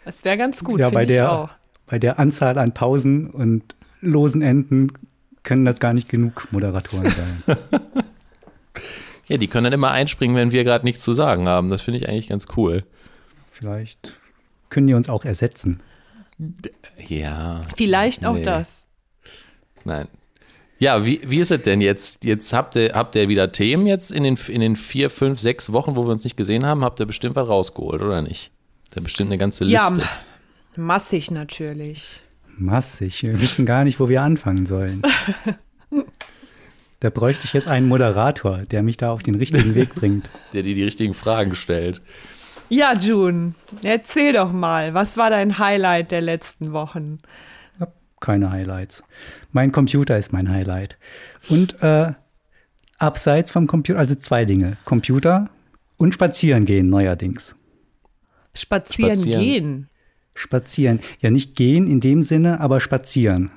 Das 0.04 0.24
wäre 0.24 0.36
ganz 0.36 0.62
gut, 0.62 0.80
ja, 0.80 0.90
bei 0.90 1.06
der, 1.06 1.32
auch. 1.32 1.50
Bei 1.86 1.98
der 1.98 2.18
Anzahl 2.18 2.58
an 2.58 2.74
Pausen 2.74 3.30
und 3.30 3.74
losen 4.02 4.42
Enden 4.42 4.92
können 5.42 5.64
das 5.64 5.80
gar 5.80 5.94
nicht 5.94 6.10
genug 6.10 6.48
Moderatoren 6.50 7.06
sein. 7.46 7.56
Ja, 9.30 9.38
die 9.38 9.48
können 9.48 9.64
dann 9.64 9.72
immer 9.72 9.92
einspringen, 9.92 10.36
wenn 10.36 10.52
wir 10.52 10.64
gerade 10.64 10.84
nichts 10.84 11.02
zu 11.02 11.12
sagen 11.12 11.48
haben. 11.48 11.68
Das 11.68 11.80
finde 11.82 11.98
ich 11.98 12.08
eigentlich 12.08 12.28
ganz 12.28 12.48
cool. 12.56 12.84
Vielleicht 13.50 14.14
können 14.68 14.86
die 14.86 14.94
uns 14.94 15.08
auch 15.08 15.24
ersetzen. 15.24 15.80
Ja. 17.08 17.60
Vielleicht 17.76 18.24
auch 18.24 18.34
nee. 18.34 18.42
das. 18.42 18.88
Nein, 19.84 20.08
ja, 20.80 21.04
wie, 21.04 21.20
wie 21.26 21.38
ist 21.38 21.50
es 21.50 21.60
denn 21.60 21.82
jetzt? 21.82 22.24
Jetzt 22.24 22.54
habt 22.54 22.74
ihr, 22.74 22.92
habt 22.94 23.14
ihr 23.14 23.28
wieder 23.28 23.52
Themen 23.52 23.86
jetzt 23.86 24.10
in 24.10 24.24
den, 24.24 24.38
in 24.48 24.62
den 24.62 24.76
vier, 24.76 25.10
fünf, 25.10 25.38
sechs 25.38 25.74
Wochen, 25.74 25.94
wo 25.94 26.04
wir 26.04 26.10
uns 26.10 26.24
nicht 26.24 26.38
gesehen 26.38 26.64
haben, 26.64 26.82
habt 26.82 26.98
ihr 27.00 27.06
bestimmt 27.06 27.36
was 27.36 27.46
rausgeholt, 27.46 28.00
oder 28.00 28.22
nicht? 28.22 28.50
Da 28.92 29.02
bestimmt 29.02 29.30
eine 29.30 29.36
ganze 29.36 29.64
Liste. 29.64 30.00
Ja, 30.00 30.08
massig 30.76 31.30
natürlich. 31.30 32.22
Massig. 32.56 33.22
Wir 33.22 33.38
wissen 33.38 33.66
gar 33.66 33.84
nicht, 33.84 34.00
wo 34.00 34.08
wir 34.08 34.22
anfangen 34.22 34.64
sollen. 34.64 35.02
da 37.00 37.10
bräuchte 37.10 37.44
ich 37.44 37.52
jetzt 37.52 37.68
einen 37.68 37.88
Moderator, 37.88 38.58
der 38.58 38.82
mich 38.82 38.96
da 38.96 39.10
auf 39.10 39.22
den 39.22 39.34
richtigen 39.34 39.74
Weg 39.74 39.94
bringt. 39.94 40.30
Der 40.52 40.62
dir 40.62 40.74
die 40.74 40.84
richtigen 40.84 41.14
Fragen 41.14 41.54
stellt. 41.54 42.02
Ja, 42.68 42.94
June, 42.94 43.54
erzähl 43.82 44.32
doch 44.32 44.52
mal, 44.52 44.94
was 44.94 45.16
war 45.16 45.30
dein 45.30 45.58
Highlight 45.58 46.10
der 46.10 46.20
letzten 46.20 46.72
Wochen? 46.72 47.20
keine 48.20 48.52
Highlights. 48.52 49.02
Mein 49.50 49.72
Computer 49.72 50.16
ist 50.18 50.32
mein 50.32 50.48
Highlight. 50.48 50.98
Und 51.48 51.82
äh, 51.82 52.12
abseits 52.98 53.50
vom 53.50 53.66
Computer, 53.66 53.98
also 53.98 54.14
zwei 54.14 54.44
Dinge: 54.44 54.72
Computer 54.84 55.48
und 55.96 56.14
spazieren 56.14 56.66
gehen 56.66 56.88
neuerdings. 56.88 57.56
Spazieren, 58.54 59.16
spazieren. 59.16 59.40
gehen? 59.42 59.88
Spazieren. 60.34 61.00
Ja, 61.20 61.30
nicht 61.30 61.56
gehen 61.56 61.86
in 61.86 62.00
dem 62.00 62.22
Sinne, 62.22 62.60
aber 62.60 62.80
spazieren. 62.80 63.50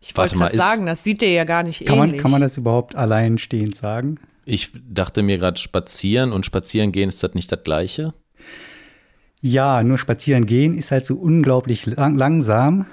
Ich 0.00 0.16
wollte 0.16 0.36
mal 0.36 0.52
sagen, 0.56 0.86
das 0.86 1.04
sieht 1.04 1.20
dir 1.20 1.30
ja 1.30 1.44
gar 1.44 1.62
nicht 1.62 1.84
kann 1.84 1.98
ähnlich. 1.98 2.12
Man, 2.12 2.22
kann 2.22 2.30
man 2.30 2.40
das 2.40 2.56
überhaupt 2.56 2.94
alleinstehend 2.94 3.76
sagen? 3.76 4.18
Ich 4.46 4.70
dachte 4.88 5.22
mir 5.22 5.38
gerade, 5.38 5.58
spazieren 5.58 6.32
und 6.32 6.46
spazieren 6.46 6.90
gehen, 6.90 7.08
ist 7.08 7.22
das 7.22 7.34
nicht 7.34 7.52
das 7.52 7.62
Gleiche? 7.62 8.14
Ja, 9.42 9.82
nur 9.82 9.98
spazieren 9.98 10.46
gehen 10.46 10.76
ist 10.76 10.90
halt 10.90 11.06
so 11.06 11.16
unglaublich 11.16 11.86
lang 11.86 12.16
langsam 12.16 12.86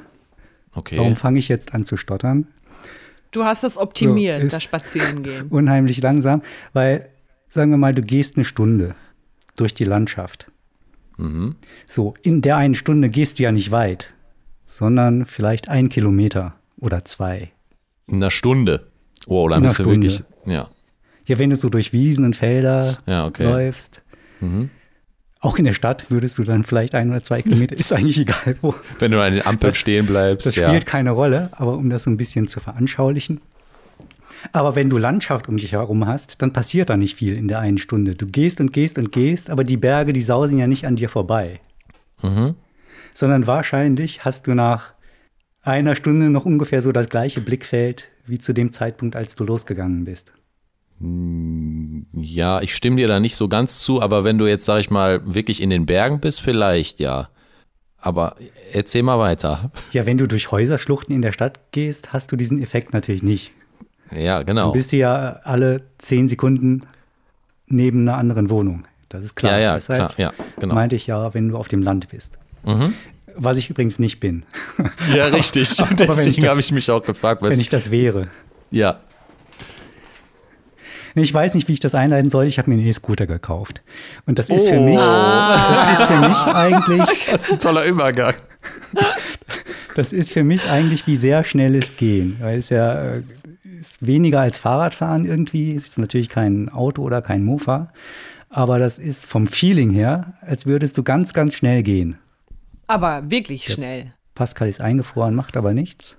Okay. 0.77 0.97
Warum 0.99 1.15
fange 1.15 1.39
ich 1.39 1.47
jetzt 1.47 1.73
an 1.73 1.85
zu 1.85 1.97
stottern? 1.97 2.47
Du 3.31 3.43
hast 3.43 3.63
das 3.63 3.77
optimiert, 3.77 4.43
so, 4.43 4.47
das 4.49 4.63
Spazierengehen. 4.63 5.47
Unheimlich 5.49 6.01
langsam, 6.01 6.43
weil, 6.73 7.09
sagen 7.49 7.71
wir 7.71 7.77
mal, 7.77 7.95
du 7.95 8.03
gehst 8.03 8.35
eine 8.35 8.45
Stunde 8.45 8.95
durch 9.55 9.73
die 9.73 9.85
Landschaft. 9.85 10.51
Mhm. 11.17 11.55
So, 11.87 12.13
in 12.21 12.43
der 12.43 12.57
einen 12.57 12.75
Stunde 12.75 13.09
gehst 13.09 13.39
du 13.39 13.43
ja 13.43 13.51
nicht 13.51 13.71
weit, 13.71 14.13
sondern 14.67 15.25
vielleicht 15.25 15.67
ein 15.67 15.89
Kilometer 15.89 16.53
oder 16.79 17.05
zwei. 17.05 17.51
In 18.07 18.15
einer 18.15 18.31
Stunde. 18.31 18.87
Wow, 19.27 19.49
dann 19.49 19.63
ist 19.63 19.79
du 19.79 19.85
wirklich, 19.85 20.23
ja. 20.45 20.69
Ja, 21.25 21.39
wenn 21.39 21.49
du 21.49 21.57
so 21.57 21.69
durch 21.69 21.91
Wiesen 21.91 22.23
und 22.23 22.35
Felder 22.35 22.97
ja, 23.05 23.25
okay. 23.25 23.43
läufst. 23.43 24.01
Mhm. 24.39 24.69
Auch 25.39 25.57
in 25.57 25.65
der 25.65 25.73
Stadt 25.73 26.09
würdest 26.09 26.37
du 26.37 26.43
dann 26.43 26.63
vielleicht 26.63 26.95
ein 26.95 27.09
oder 27.09 27.21
zwei 27.21 27.41
Kilometer, 27.41 27.75
ist 27.77 27.91
eigentlich 27.91 28.19
egal 28.19 28.55
wo. 28.61 28.73
Wenn 28.99 29.11
du 29.11 29.21
an 29.21 29.33
den 29.33 29.45
Ampeln 29.45 29.75
stehen 29.75 30.05
bleibst. 30.05 30.47
Das 30.47 30.55
ja. 30.55 30.69
spielt 30.69 30.85
keine 30.85 31.11
Rolle, 31.11 31.49
aber 31.51 31.73
um 31.73 31.89
das 31.89 32.03
so 32.03 32.09
ein 32.09 32.17
bisschen 32.17 32.47
zu 32.47 32.59
veranschaulichen. 32.59 33.41
Aber 34.51 34.75
wenn 34.75 34.89
du 34.89 34.97
Landschaft 34.97 35.49
um 35.49 35.57
dich 35.57 35.73
herum 35.73 36.07
hast, 36.07 36.41
dann 36.41 36.53
passiert 36.53 36.89
da 36.89 36.97
nicht 36.97 37.15
viel 37.15 37.35
in 37.35 37.47
der 37.47 37.59
einen 37.59 37.77
Stunde. 37.77 38.13
Du 38.13 38.27
gehst 38.27 38.61
und 38.61 38.71
gehst 38.71 38.97
und 38.97 39.11
gehst, 39.11 39.49
aber 39.49 39.63
die 39.63 39.77
Berge, 39.77 40.13
die 40.13 40.21
sausen 40.21 40.57
ja 40.57 40.67
nicht 40.67 40.85
an 40.85 40.95
dir 40.95 41.09
vorbei. 41.09 41.59
Mhm. 42.21 42.55
Sondern 43.13 43.47
wahrscheinlich 43.47 44.25
hast 44.25 44.47
du 44.47 44.53
nach 44.53 44.93
einer 45.67 45.95
Stunde 45.95 46.29
noch 46.29 46.45
ungefähr 46.45 46.81
so 46.81 46.91
das 46.91 47.09
gleiche 47.09 47.41
Blickfeld 47.41 48.09
wie 48.25 48.39
zu 48.39 48.53
dem 48.53 48.71
Zeitpunkt, 48.71 49.15
als 49.15 49.35
du 49.35 49.43
losgegangen 49.43 50.05
bist. 50.05 50.31
Ja, 52.13 52.61
ich 52.61 52.75
stimme 52.75 52.95
dir 52.95 53.07
da 53.07 53.19
nicht 53.19 53.35
so 53.35 53.47
ganz 53.47 53.79
zu, 53.79 54.01
aber 54.01 54.23
wenn 54.23 54.37
du 54.37 54.47
jetzt, 54.47 54.65
sag 54.65 54.79
ich 54.79 54.89
mal, 54.89 55.21
wirklich 55.25 55.61
in 55.61 55.69
den 55.69 55.85
Bergen 55.85 56.19
bist, 56.19 56.41
vielleicht 56.41 56.99
ja. 56.99 57.29
Aber 57.99 58.35
erzähl 58.73 59.03
mal 59.03 59.19
weiter. 59.19 59.71
Ja, 59.91 60.05
wenn 60.05 60.17
du 60.17 60.27
durch 60.27 60.51
Häuserschluchten 60.51 61.15
in 61.15 61.21
der 61.21 61.31
Stadt 61.31 61.59
gehst, 61.71 62.13
hast 62.13 62.31
du 62.31 62.35
diesen 62.35 62.61
Effekt 62.61 62.93
natürlich 62.93 63.23
nicht. 63.23 63.51
Ja, 64.15 64.43
genau. 64.43 64.67
Du 64.67 64.73
bist 64.73 64.91
ja 64.91 65.39
alle 65.43 65.81
zehn 65.97 66.27
Sekunden 66.27 66.83
neben 67.67 68.07
einer 68.07 68.17
anderen 68.17 68.49
Wohnung. 68.49 68.85
Das 69.09 69.23
ist 69.23 69.35
klar. 69.35 69.53
Ja, 69.53 69.59
ja, 69.59 69.75
Deshalb 69.75 70.15
klar. 70.15 70.31
Ja, 70.37 70.43
genau. 70.59 70.75
meinte 70.75 70.95
ich 70.95 71.07
ja, 71.07 71.33
wenn 71.33 71.49
du 71.49 71.57
auf 71.57 71.67
dem 71.67 71.81
Land 71.81 72.09
bist. 72.09 72.37
Mhm. 72.65 72.93
Was 73.39 73.57
ich 73.57 73.69
übrigens 73.69 73.99
nicht 73.99 74.19
bin. 74.19 74.43
Ja, 75.13 75.25
richtig. 75.27 75.79
Aber 75.81 75.91
ich 75.91 75.97
Deswegen 76.07 76.47
habe 76.49 76.59
ich 76.59 76.71
mich 76.71 76.89
auch 76.91 77.03
gefragt, 77.03 77.41
was. 77.41 77.51
Wenn 77.51 77.59
ich 77.59 77.69
das 77.69 77.91
wäre. 77.91 78.27
ja. 78.71 78.99
Ich 81.19 81.33
weiß 81.33 81.55
nicht, 81.55 81.67
wie 81.67 81.73
ich 81.73 81.79
das 81.79 81.95
einleiten 81.95 82.29
soll. 82.29 82.45
Ich 82.45 82.59
habe 82.59 82.69
mir 82.69 82.75
einen 82.77 82.85
E-Scooter 82.85 83.25
gekauft. 83.25 83.81
Und 84.27 84.37
das 84.37 84.49
ist 84.49 84.67
für 84.67 84.77
Oh. 84.77 84.83
mich, 84.85 84.97
das 84.97 85.99
ist 85.99 86.05
für 86.05 86.29
mich 86.29 86.37
eigentlich, 86.37 87.27
Das 87.31 87.43
ist 87.45 87.51
ein 87.53 87.59
toller 87.59 87.85
Übergang. 87.85 88.35
das 89.95 90.13
ist 90.13 90.31
für 90.31 90.43
mich 90.43 90.69
eigentlich 90.69 91.07
wie 91.07 91.15
sehr 91.15 91.43
schnelles 91.43 91.97
Gehen. 91.97 92.37
Weil 92.39 92.59
es 92.59 92.69
ja 92.69 93.01
äh, 93.15 93.21
ist 93.81 94.05
weniger 94.05 94.41
als 94.41 94.59
Fahrradfahren 94.59 95.25
irgendwie. 95.25 95.75
Es 95.75 95.85
ist 95.85 95.97
natürlich 95.97 96.29
kein 96.29 96.69
Auto 96.69 97.01
oder 97.01 97.23
kein 97.23 97.43
Mofa. 97.43 97.91
Aber 98.51 98.77
das 98.77 98.99
ist 98.99 99.25
vom 99.25 99.47
Feeling 99.47 99.89
her, 99.89 100.33
als 100.41 100.67
würdest 100.67 100.99
du 100.99 101.03
ganz, 101.03 101.33
ganz 101.33 101.55
schnell 101.55 101.81
gehen. 101.81 102.19
Aber 102.87 103.29
wirklich 103.29 103.71
schnell. 103.71 104.13
Pascal 104.35 104.69
ist 104.69 104.81
eingefroren, 104.81 105.35
macht 105.35 105.57
aber 105.57 105.73
nichts. 105.73 106.17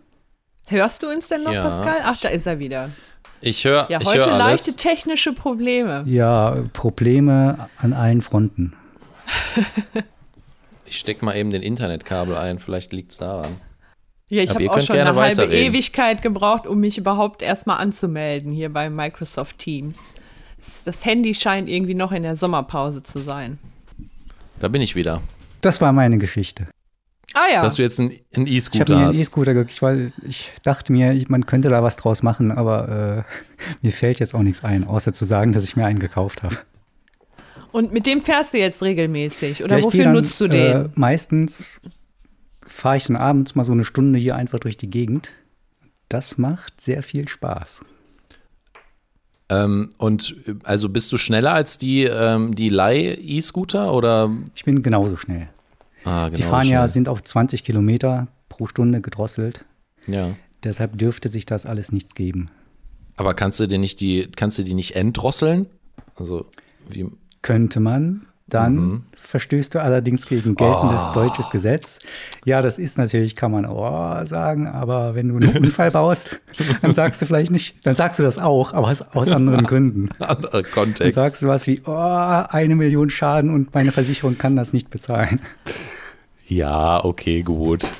Hörst 0.66 1.02
du 1.02 1.08
uns 1.08 1.28
denn 1.28 1.44
noch, 1.44 1.52
Ja. 1.52 1.62
Pascal? 1.62 1.98
Ach, 2.04 2.20
da 2.20 2.28
ist 2.28 2.46
er 2.46 2.58
wieder. 2.58 2.90
Ich 3.40 3.64
höre 3.64 3.86
Ja, 3.88 4.00
ich 4.00 4.06
heute 4.06 4.30
hör 4.30 4.38
leichte 4.38 4.74
technische 4.74 5.32
Probleme. 5.32 6.04
Ja, 6.06 6.56
Probleme 6.72 7.68
an 7.78 7.92
allen 7.92 8.22
Fronten. 8.22 8.74
Ich 10.90 10.98
stecke 10.98 11.22
mal 11.22 11.36
eben 11.36 11.50
den 11.50 11.62
Internetkabel 11.62 12.34
ein, 12.34 12.58
vielleicht 12.58 12.94
liegt 12.94 13.12
es 13.12 13.18
daran. 13.18 13.60
Ja, 14.28 14.42
ich 14.42 14.50
habe 14.50 14.70
auch 14.70 14.80
schon 14.80 14.96
eine 14.96 15.14
halbe. 15.14 15.44
Ewigkeit 15.44 16.22
gebraucht, 16.22 16.66
um 16.66 16.80
mich 16.80 16.96
überhaupt 16.96 17.42
erstmal 17.42 17.78
anzumelden 17.78 18.52
hier 18.52 18.72
bei 18.72 18.88
Microsoft 18.88 19.58
Teams. 19.58 20.12
Das 20.86 21.04
Handy 21.04 21.34
scheint 21.34 21.68
irgendwie 21.68 21.94
noch 21.94 22.10
in 22.10 22.22
der 22.22 22.36
Sommerpause 22.36 23.02
zu 23.02 23.18
sein. 23.20 23.58
Da 24.58 24.68
bin 24.68 24.80
ich 24.80 24.96
wieder. 24.96 25.20
Das 25.60 25.80
war 25.80 25.92
meine 25.92 26.18
Geschichte. 26.18 26.66
Ah 27.34 27.46
ja. 27.52 27.62
Dass 27.62 27.74
du 27.74 27.82
jetzt 27.82 28.00
einen 28.00 28.10
einen 28.34 28.46
Ich 28.46 28.52
habe 28.56 28.56
E-Scooter 28.56 28.94
mir 28.94 28.98
einen 29.00 29.08
hast. 29.08 29.18
E-Scooter 29.20 29.54
gekauft, 29.54 29.82
weil 29.82 30.12
ich 30.26 30.50
dachte 30.62 30.92
mir, 30.92 31.24
man 31.28 31.46
könnte 31.46 31.68
da 31.68 31.82
was 31.82 31.96
draus 31.96 32.22
machen, 32.22 32.50
aber 32.50 33.24
äh, 33.28 33.82
mir 33.82 33.92
fällt 33.92 34.18
jetzt 34.20 34.34
auch 34.34 34.42
nichts 34.42 34.64
ein, 34.64 34.84
außer 34.84 35.12
zu 35.12 35.24
sagen, 35.24 35.52
dass 35.52 35.64
ich 35.64 35.76
mir 35.76 35.84
einen 35.84 35.98
gekauft 35.98 36.42
habe. 36.42 36.56
Und 37.70 37.92
mit 37.92 38.06
dem 38.06 38.22
fährst 38.22 38.54
du 38.54 38.58
jetzt 38.58 38.82
regelmäßig? 38.82 39.62
Oder 39.62 39.78
Ja, 39.78 39.84
wofür 39.84 40.04
dann, 40.04 40.14
nutzt 40.14 40.40
du 40.40 40.46
Äh, 40.46 40.48
den? 40.48 40.92
meistens 40.94 41.80
fahre 42.66 42.96
ich 42.96 43.04
dann 43.06 43.16
abends 43.16 43.54
mal 43.54 43.64
so 43.64 43.72
eine 43.72 43.84
Stunde 43.84 44.18
hier 44.18 44.34
einfach 44.36 44.58
durch 44.58 44.76
die 44.78 44.88
Gegend. 44.88 45.32
Das 46.08 46.38
macht 46.38 46.80
sehr 46.80 47.02
viel 47.02 47.28
Spaß. 47.28 47.82
Ähm, 49.50 49.90
und 49.98 50.36
also 50.64 50.88
bist 50.88 51.10
du 51.10 51.16
schneller 51.16 51.52
als 51.52 51.78
die, 51.78 52.04
ähm, 52.04 52.54
die 52.54 52.68
Leih-E-Scooter 52.68 53.92
oder? 53.92 54.30
Ich 54.54 54.64
bin 54.64 54.82
genauso 54.82 55.16
schnell. 55.16 55.48
Ah, 56.04 56.26
genau. 56.26 56.36
die 56.36 56.42
fahren 56.42 56.68
ja, 56.68 56.86
sind 56.88 57.08
auf 57.08 57.24
20 57.24 57.64
Kilometer 57.64 58.28
pro 58.48 58.66
Stunde 58.66 59.00
gedrosselt. 59.00 59.64
Ja. 60.06 60.36
Deshalb 60.64 60.98
dürfte 60.98 61.30
sich 61.30 61.46
das 61.46 61.66
alles 61.66 61.92
nichts 61.92 62.14
geben. 62.14 62.50
Aber 63.16 63.34
kannst 63.34 63.58
du 63.60 63.66
dir 63.66 63.78
nicht 63.78 64.00
die, 64.00 64.28
kannst 64.36 64.58
du 64.58 64.64
die 64.64 64.74
nicht 64.74 64.96
entdrosseln? 64.96 65.66
Also, 66.16 66.46
wie, 66.88 67.06
Könnte 67.42 67.80
man. 67.80 68.26
Dann 68.50 68.74
Mhm. 68.76 69.02
verstößt 69.16 69.74
du 69.74 69.82
allerdings 69.82 70.26
gegen 70.26 70.54
geltendes 70.54 71.02
deutsches 71.12 71.50
Gesetz. 71.50 71.98
Ja, 72.46 72.62
das 72.62 72.78
ist 72.78 72.96
natürlich, 72.96 73.36
kann 73.36 73.52
man 73.52 73.66
oh 73.66 74.24
sagen, 74.24 74.66
aber 74.66 75.14
wenn 75.14 75.28
du 75.28 75.36
einen 75.36 75.64
Unfall 75.64 75.90
baust, 75.90 76.40
dann 76.82 76.94
sagst 76.94 77.20
du 77.20 77.26
vielleicht 77.26 77.50
nicht, 77.52 77.84
dann 77.86 77.94
sagst 77.94 78.18
du 78.18 78.22
das 78.22 78.38
auch, 78.38 78.72
aber 78.72 78.88
aus, 78.88 79.02
aus 79.02 79.30
anderen 79.30 79.64
Gründen. 79.66 80.08
anderer 80.18 80.62
Dann 80.62 80.70
Kontext. 80.72 81.14
sagst 81.14 81.42
du 81.42 81.46
was 81.48 81.66
wie, 81.66 81.82
oh, 81.84 81.92
eine 81.92 82.74
Million 82.74 83.10
Schaden 83.10 83.52
und 83.52 83.74
meine 83.74 83.92
Versicherung 83.92 84.38
kann 84.38 84.56
das 84.56 84.72
nicht 84.72 84.88
bezahlen. 84.88 85.40
Ja, 86.46 87.04
okay, 87.04 87.42
gut. 87.42 87.92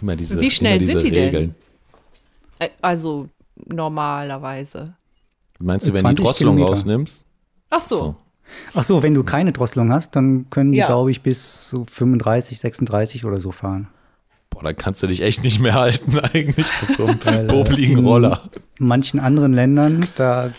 Immer 0.00 0.16
diese, 0.16 0.40
Wie 0.40 0.50
schnell 0.50 0.78
immer 0.78 0.80
diese 0.80 0.92
sind 1.00 1.04
die 1.04 1.10
denn? 1.12 1.24
Regeln. 1.26 1.54
Äh, 2.58 2.70
Also 2.82 3.28
normalerweise. 3.66 4.94
Meinst 5.60 5.86
du, 5.86 5.92
wenn 5.92 5.98
die 5.98 6.00
20 6.02 6.24
Drosselung 6.24 6.56
Kilometer. 6.56 6.76
rausnimmst? 6.76 7.24
Ach 7.70 7.80
so. 7.80 7.96
So. 7.96 8.16
Ach 8.74 8.84
so, 8.84 9.02
wenn 9.02 9.14
du 9.14 9.22
keine 9.24 9.52
Drosselung 9.52 9.92
hast, 9.92 10.14
dann 10.16 10.48
können 10.50 10.72
die, 10.72 10.78
Ja. 10.78 10.86
glaube 10.86 11.10
ich, 11.10 11.22
bis 11.22 11.68
so 11.68 11.84
35, 11.90 12.58
36 12.60 13.24
oder 13.24 13.40
so 13.40 13.50
fahren. 13.52 13.88
Boah, 14.50 14.62
dann 14.62 14.76
kannst 14.76 15.02
du 15.02 15.06
dich 15.06 15.22
echt 15.22 15.42
nicht 15.42 15.60
mehr 15.60 15.74
halten 15.74 16.18
eigentlich 16.32 16.70
auf 16.82 16.88
so 16.88 17.06
einem 17.06 17.18
Weil, 17.24 17.44
äh, 17.44 17.48
popligen 17.48 17.98
in 17.98 18.04
Roller. 18.06 18.42
manchen 18.78 19.18
anderen 19.20 19.52
Ländern, 19.52 20.06
da 20.16 20.52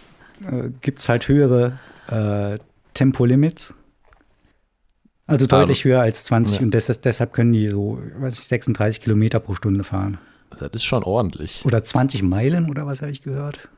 äh, 0.46 0.70
gibt 0.82 1.00
es 1.00 1.08
halt 1.10 1.28
höhere 1.28 1.80
äh, 2.10 2.60
Tempolimits. 2.94 3.74
Also 5.28 5.48
deutlich 5.48 5.84
höher 5.86 6.02
als 6.02 6.24
20 6.26 6.58
Ja. 6.58 6.62
und 6.64 6.72
des, 6.74 6.86
deshalb 7.02 7.34
können 7.34 7.52
die 7.54 7.70
so, 7.70 8.00
weiß 8.20 8.38
ich, 8.38 8.46
36 8.48 9.02
Kilometer 9.02 9.40
pro 9.40 9.56
Stunde 9.56 9.84
fahren. 9.84 10.18
Das 10.60 10.70
ist 10.74 10.84
schon 10.84 11.04
ordentlich. 11.04 11.64
Oder 11.66 11.84
20 11.84 12.22
Meilen 12.22 12.70
oder 12.70 12.86
was 12.86 13.02
habe 13.02 13.12
ich 13.12 13.24
gehört? 13.24 13.70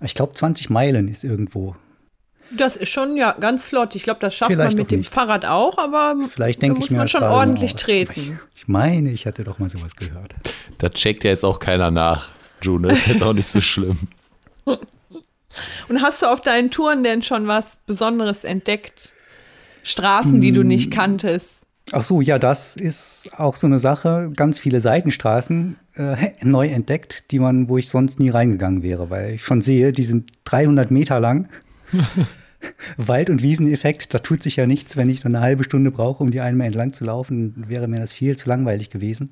Ich 0.00 0.14
glaube, 0.14 0.32
20 0.32 0.70
Meilen 0.70 1.08
ist 1.08 1.24
irgendwo. 1.24 1.74
Das 2.50 2.76
ist 2.76 2.90
schon 2.90 3.16
ja 3.16 3.32
ganz 3.32 3.64
flott. 3.64 3.94
Ich 3.96 4.02
glaube, 4.04 4.20
das 4.20 4.34
schafft 4.34 4.52
Vielleicht 4.52 4.72
man 4.72 4.82
mit 4.82 4.90
dem 4.90 5.00
nicht. 5.00 5.12
Fahrrad 5.12 5.44
auch, 5.44 5.76
aber 5.78 6.14
Vielleicht 6.32 6.58
da 6.62 6.66
denke 6.66 6.76
muss 6.78 6.86
ich 6.86 6.90
mir 6.92 6.98
man 6.98 7.04
das 7.04 7.10
schon 7.10 7.22
ordentlich 7.24 7.74
treten. 7.74 8.38
Ich 8.54 8.68
meine, 8.68 9.10
ich 9.10 9.26
hatte 9.26 9.42
doch 9.44 9.58
mal 9.58 9.68
sowas 9.68 9.96
gehört. 9.96 10.34
Da 10.78 10.88
checkt 10.90 11.24
ja 11.24 11.30
jetzt 11.30 11.44
auch 11.44 11.58
keiner 11.58 11.90
nach. 11.90 12.30
Juno, 12.62 12.88
ist 12.88 13.06
jetzt 13.08 13.22
auch 13.22 13.32
nicht 13.32 13.46
so 13.46 13.60
schlimm. 13.60 13.98
Und 15.88 16.02
hast 16.02 16.22
du 16.22 16.26
auf 16.26 16.40
deinen 16.40 16.70
Touren 16.70 17.04
denn 17.04 17.22
schon 17.22 17.46
was 17.46 17.78
Besonderes 17.86 18.44
entdeckt? 18.44 19.10
Straßen, 19.82 20.40
die 20.40 20.52
du 20.52 20.64
Mm. 20.64 20.68
nicht 20.68 20.90
kanntest? 20.90 21.62
Ach 21.92 22.02
so, 22.02 22.22
ja, 22.22 22.38
das 22.38 22.76
ist 22.76 23.28
auch 23.36 23.56
so 23.56 23.66
eine 23.66 23.78
Sache. 23.78 24.32
Ganz 24.34 24.58
viele 24.58 24.80
Seitenstraßen 24.80 25.76
äh, 25.96 26.16
neu 26.42 26.68
entdeckt, 26.68 27.30
die 27.30 27.38
man, 27.38 27.68
wo 27.68 27.76
ich 27.78 27.90
sonst 27.90 28.18
nie 28.18 28.30
reingegangen 28.30 28.82
wäre, 28.82 29.10
weil 29.10 29.34
ich 29.34 29.44
schon 29.44 29.60
sehe, 29.60 29.92
die 29.92 30.04
sind 30.04 30.30
300 30.44 30.90
Meter 30.90 31.20
lang. 31.20 31.48
Wald- 32.96 33.30
und 33.30 33.42
Wieseneffekt, 33.42 34.14
da 34.14 34.18
tut 34.18 34.42
sich 34.42 34.56
ja 34.56 34.66
nichts, 34.66 34.96
wenn 34.96 35.10
ich 35.10 35.20
dann 35.20 35.34
eine 35.34 35.44
halbe 35.44 35.64
Stunde 35.64 35.90
brauche, 35.90 36.22
um 36.22 36.30
die 36.30 36.40
einmal 36.40 36.66
entlang 36.66 36.92
zu 36.92 37.04
laufen, 37.04 37.64
wäre 37.68 37.88
mir 37.88 38.00
das 38.00 38.12
viel 38.12 38.36
zu 38.36 38.48
langweilig 38.48 38.90
gewesen. 38.90 39.30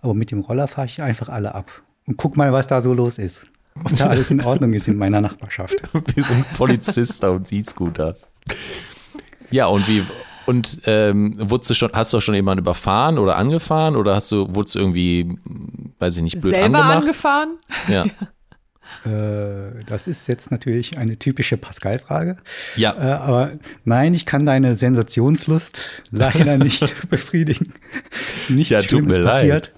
Aber 0.00 0.14
mit 0.14 0.30
dem 0.30 0.40
Roller 0.40 0.66
fahre 0.66 0.86
ich 0.86 1.02
einfach 1.02 1.28
alle 1.28 1.54
ab 1.54 1.82
und 2.06 2.16
guck 2.16 2.36
mal, 2.36 2.52
was 2.52 2.66
da 2.66 2.80
so 2.80 2.94
los 2.94 3.18
ist. 3.18 3.46
Ob 3.84 3.96
da 3.96 4.08
alles 4.08 4.30
in 4.30 4.40
Ordnung 4.40 4.72
ist 4.72 4.88
in 4.88 4.96
meiner 4.96 5.20
Nachbarschaft. 5.20 5.76
Wie 6.14 6.20
so 6.20 6.32
ein 6.32 6.44
Polizist 6.56 7.22
dem 7.22 7.42
E-Scooter. 7.48 8.16
Ja, 9.50 9.66
und 9.66 9.86
wie, 9.86 10.04
und 10.46 10.80
ähm, 10.86 11.34
wurdest 11.38 11.70
du 11.70 11.74
schon, 11.74 11.90
hast 11.92 12.12
du 12.12 12.20
schon 12.20 12.34
jemanden 12.34 12.62
überfahren 12.62 13.18
oder 13.18 13.36
angefahren 13.36 13.96
oder 13.96 14.16
hast 14.16 14.32
du, 14.32 14.52
wurdest 14.54 14.74
du 14.74 14.80
irgendwie, 14.80 15.38
weiß 15.98 16.16
ich 16.16 16.22
nicht, 16.22 16.40
blöd 16.40 16.54
Selber 16.54 16.78
angemacht? 16.78 16.96
angefahren? 16.96 17.58
ja. 17.88 18.04
Äh, 19.04 19.82
das 19.86 20.06
ist 20.06 20.26
jetzt 20.28 20.50
natürlich 20.50 20.98
eine 20.98 21.18
typische 21.18 21.56
Pascal-Frage. 21.56 22.36
Ja. 22.76 22.92
Äh, 22.94 23.12
aber 23.18 23.52
nein, 23.84 24.14
ich 24.14 24.26
kann 24.26 24.46
deine 24.46 24.76
Sensationslust 24.76 25.88
leider 26.10 26.58
nicht 26.58 27.08
befriedigen. 27.10 27.72
Nichts 28.48 28.70
Ja, 28.70 28.80
tut 28.80 28.88
Schlimmes 28.90 29.16
mir 29.16 29.22
leid. 29.22 29.32
passiert. 29.34 29.72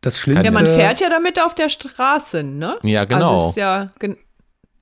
Das 0.00 0.18
Schlimmste. 0.18 0.46
Ja, 0.46 0.50
man 0.52 0.66
fährt 0.66 1.00
ja 1.00 1.08
damit 1.08 1.40
auf 1.40 1.54
der 1.54 1.68
Straße, 1.68 2.42
ne? 2.42 2.76
Ja, 2.82 3.04
genau. 3.04 3.34
Also, 3.34 3.48
ist 3.50 3.56
ja, 3.56 3.86
gen- 4.00 4.16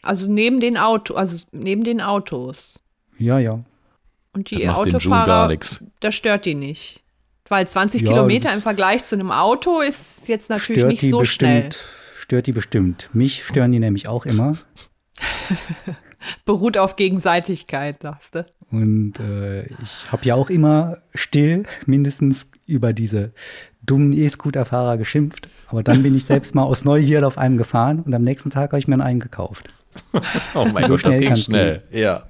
also 0.02 0.26
neben 0.26 0.60
den 0.60 0.78
Auto, 0.78 1.14
also 1.14 1.36
neben 1.52 1.84
den 1.84 2.00
Autos. 2.00 2.80
Ja, 3.18 3.38
ja. 3.38 3.60
Und 4.32 4.50
die 4.50 4.66
Autofahrer, 4.68 5.54
das 6.00 6.14
stört 6.14 6.46
die 6.46 6.54
nicht. 6.54 7.02
Weil 7.48 7.66
20 7.66 8.02
Ja, 8.02 8.08
Kilometer 8.10 8.52
im 8.54 8.62
Vergleich 8.62 9.02
zu 9.02 9.16
einem 9.16 9.30
Auto 9.32 9.80
ist 9.80 10.28
jetzt 10.28 10.48
natürlich 10.50 10.80
Stört 10.82 10.88
nicht 10.92 11.02
die 11.02 11.08
so 11.10 11.24
schnell. 11.24 11.68
Stört 12.30 12.46
die 12.46 12.52
bestimmt. 12.52 13.10
Mich 13.12 13.44
stören 13.44 13.72
die 13.72 13.80
nämlich 13.80 14.06
auch 14.06 14.24
immer. 14.24 14.56
Beruht 16.44 16.78
auf 16.78 16.94
Gegenseitigkeit, 16.94 18.02
sagst 18.02 18.36
du. 18.36 18.46
Und 18.70 19.18
äh, 19.18 19.64
ich 19.64 20.12
habe 20.12 20.24
ja 20.26 20.36
auch 20.36 20.48
immer 20.48 20.98
still 21.12 21.64
mindestens 21.86 22.48
über 22.66 22.92
diese 22.92 23.32
dummen 23.82 24.12
E-Scooter-Fahrer 24.12 24.96
geschimpft. 24.96 25.48
Aber 25.66 25.82
dann 25.82 26.04
bin 26.04 26.14
ich 26.14 26.24
selbst 26.24 26.54
mal 26.54 26.62
aus 26.62 26.84
Neugierde 26.84 27.26
auf 27.26 27.36
einem 27.36 27.56
gefahren 27.56 27.98
und 27.98 28.14
am 28.14 28.22
nächsten 28.22 28.50
Tag 28.50 28.70
habe 28.70 28.78
ich 28.78 28.86
mir 28.86 29.02
einen 29.02 29.18
gekauft. 29.18 29.68
Oh 30.54 30.66
mein 30.72 30.84
So 30.84 30.90
Gott, 30.94 31.06
das 31.06 31.14
schnell 31.16 31.26
ging 31.26 31.34
schnell. 31.34 31.82
Ja. 31.90 32.26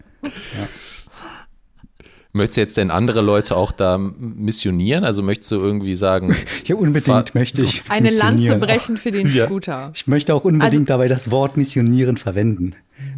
Möchtest 2.32 2.56
du 2.56 2.60
jetzt 2.60 2.76
denn 2.76 2.90
andere 2.92 3.22
Leute 3.22 3.56
auch 3.56 3.72
da 3.72 3.98
missionieren? 3.98 5.02
Also 5.04 5.22
möchtest 5.22 5.50
du 5.50 5.56
irgendwie 5.56 5.96
sagen, 5.96 6.36
Ja, 6.64 6.76
unbedingt 6.76 7.34
möchte 7.34 7.62
ich. 7.62 7.82
Eine 7.88 8.10
Lanze 8.10 8.56
brechen 8.56 8.96
für 8.98 9.10
den 9.10 9.26
Ja. 9.34 9.46
Scooter. 9.46 9.90
Ich 9.94 10.06
möchte 10.06 10.34
auch 10.34 10.44
unbedingt 10.44 10.72
Also- 10.72 10.84
dabei 10.84 11.08
das 11.08 11.30
Wort 11.32 11.56
missionieren 11.56 12.16
verwenden. 12.16 12.74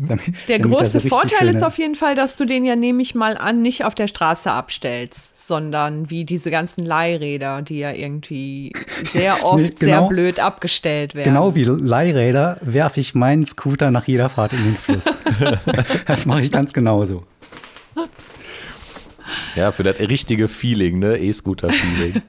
Damit, 0.08 0.22
Der 0.48 0.58
damit 0.60 0.76
große 0.78 0.94
richtig 0.98 1.08
Vorteil 1.10 1.48
ist 1.48 1.62
auf 1.64 1.76
jeden 1.76 1.96
Fall, 1.96 2.14
dass 2.14 2.36
du 2.36 2.44
den 2.44 2.64
ja, 2.64 2.76
nehme 2.76 3.02
ich 3.02 3.16
mal 3.16 3.36
an, 3.36 3.62
nicht 3.62 3.84
auf 3.84 3.96
der 3.96 4.06
Straße 4.06 4.50
abstellst, 4.50 5.44
sondern 5.46 6.08
wie 6.08 6.24
diese 6.24 6.52
ganzen 6.52 6.86
Leihräder, 6.86 7.62
die 7.62 7.78
ja 7.80 7.90
irgendwie 7.90 8.72
sehr 9.12 9.44
oft 9.44 9.58
Nee, 9.58 9.72
sehr 9.76 9.96
genau- 9.96 10.08
blöd 10.08 10.38
abgestellt 10.40 11.14
werden. 11.16 11.24
Genau 11.32 11.54
wie 11.56 11.64
Leihräder 11.64 12.58
werfe 12.62 13.00
ich 13.00 13.14
meinen 13.16 13.44
Scooter 13.44 13.90
nach 13.90 14.06
jeder 14.06 14.28
Fahrt 14.28 14.52
in 14.52 14.62
den 14.64 14.76
Fluss. 14.76 15.04
das 16.06 16.26
mache 16.26 16.42
ich 16.42 16.50
ganz 16.52 16.72
genauso. 16.72 17.24
Ja, 19.56 19.72
für 19.72 19.82
das 19.82 19.98
richtige 19.98 20.48
Feeling, 20.48 20.98
ne? 20.98 21.18
E-Scooter-Feeling. 21.18 22.22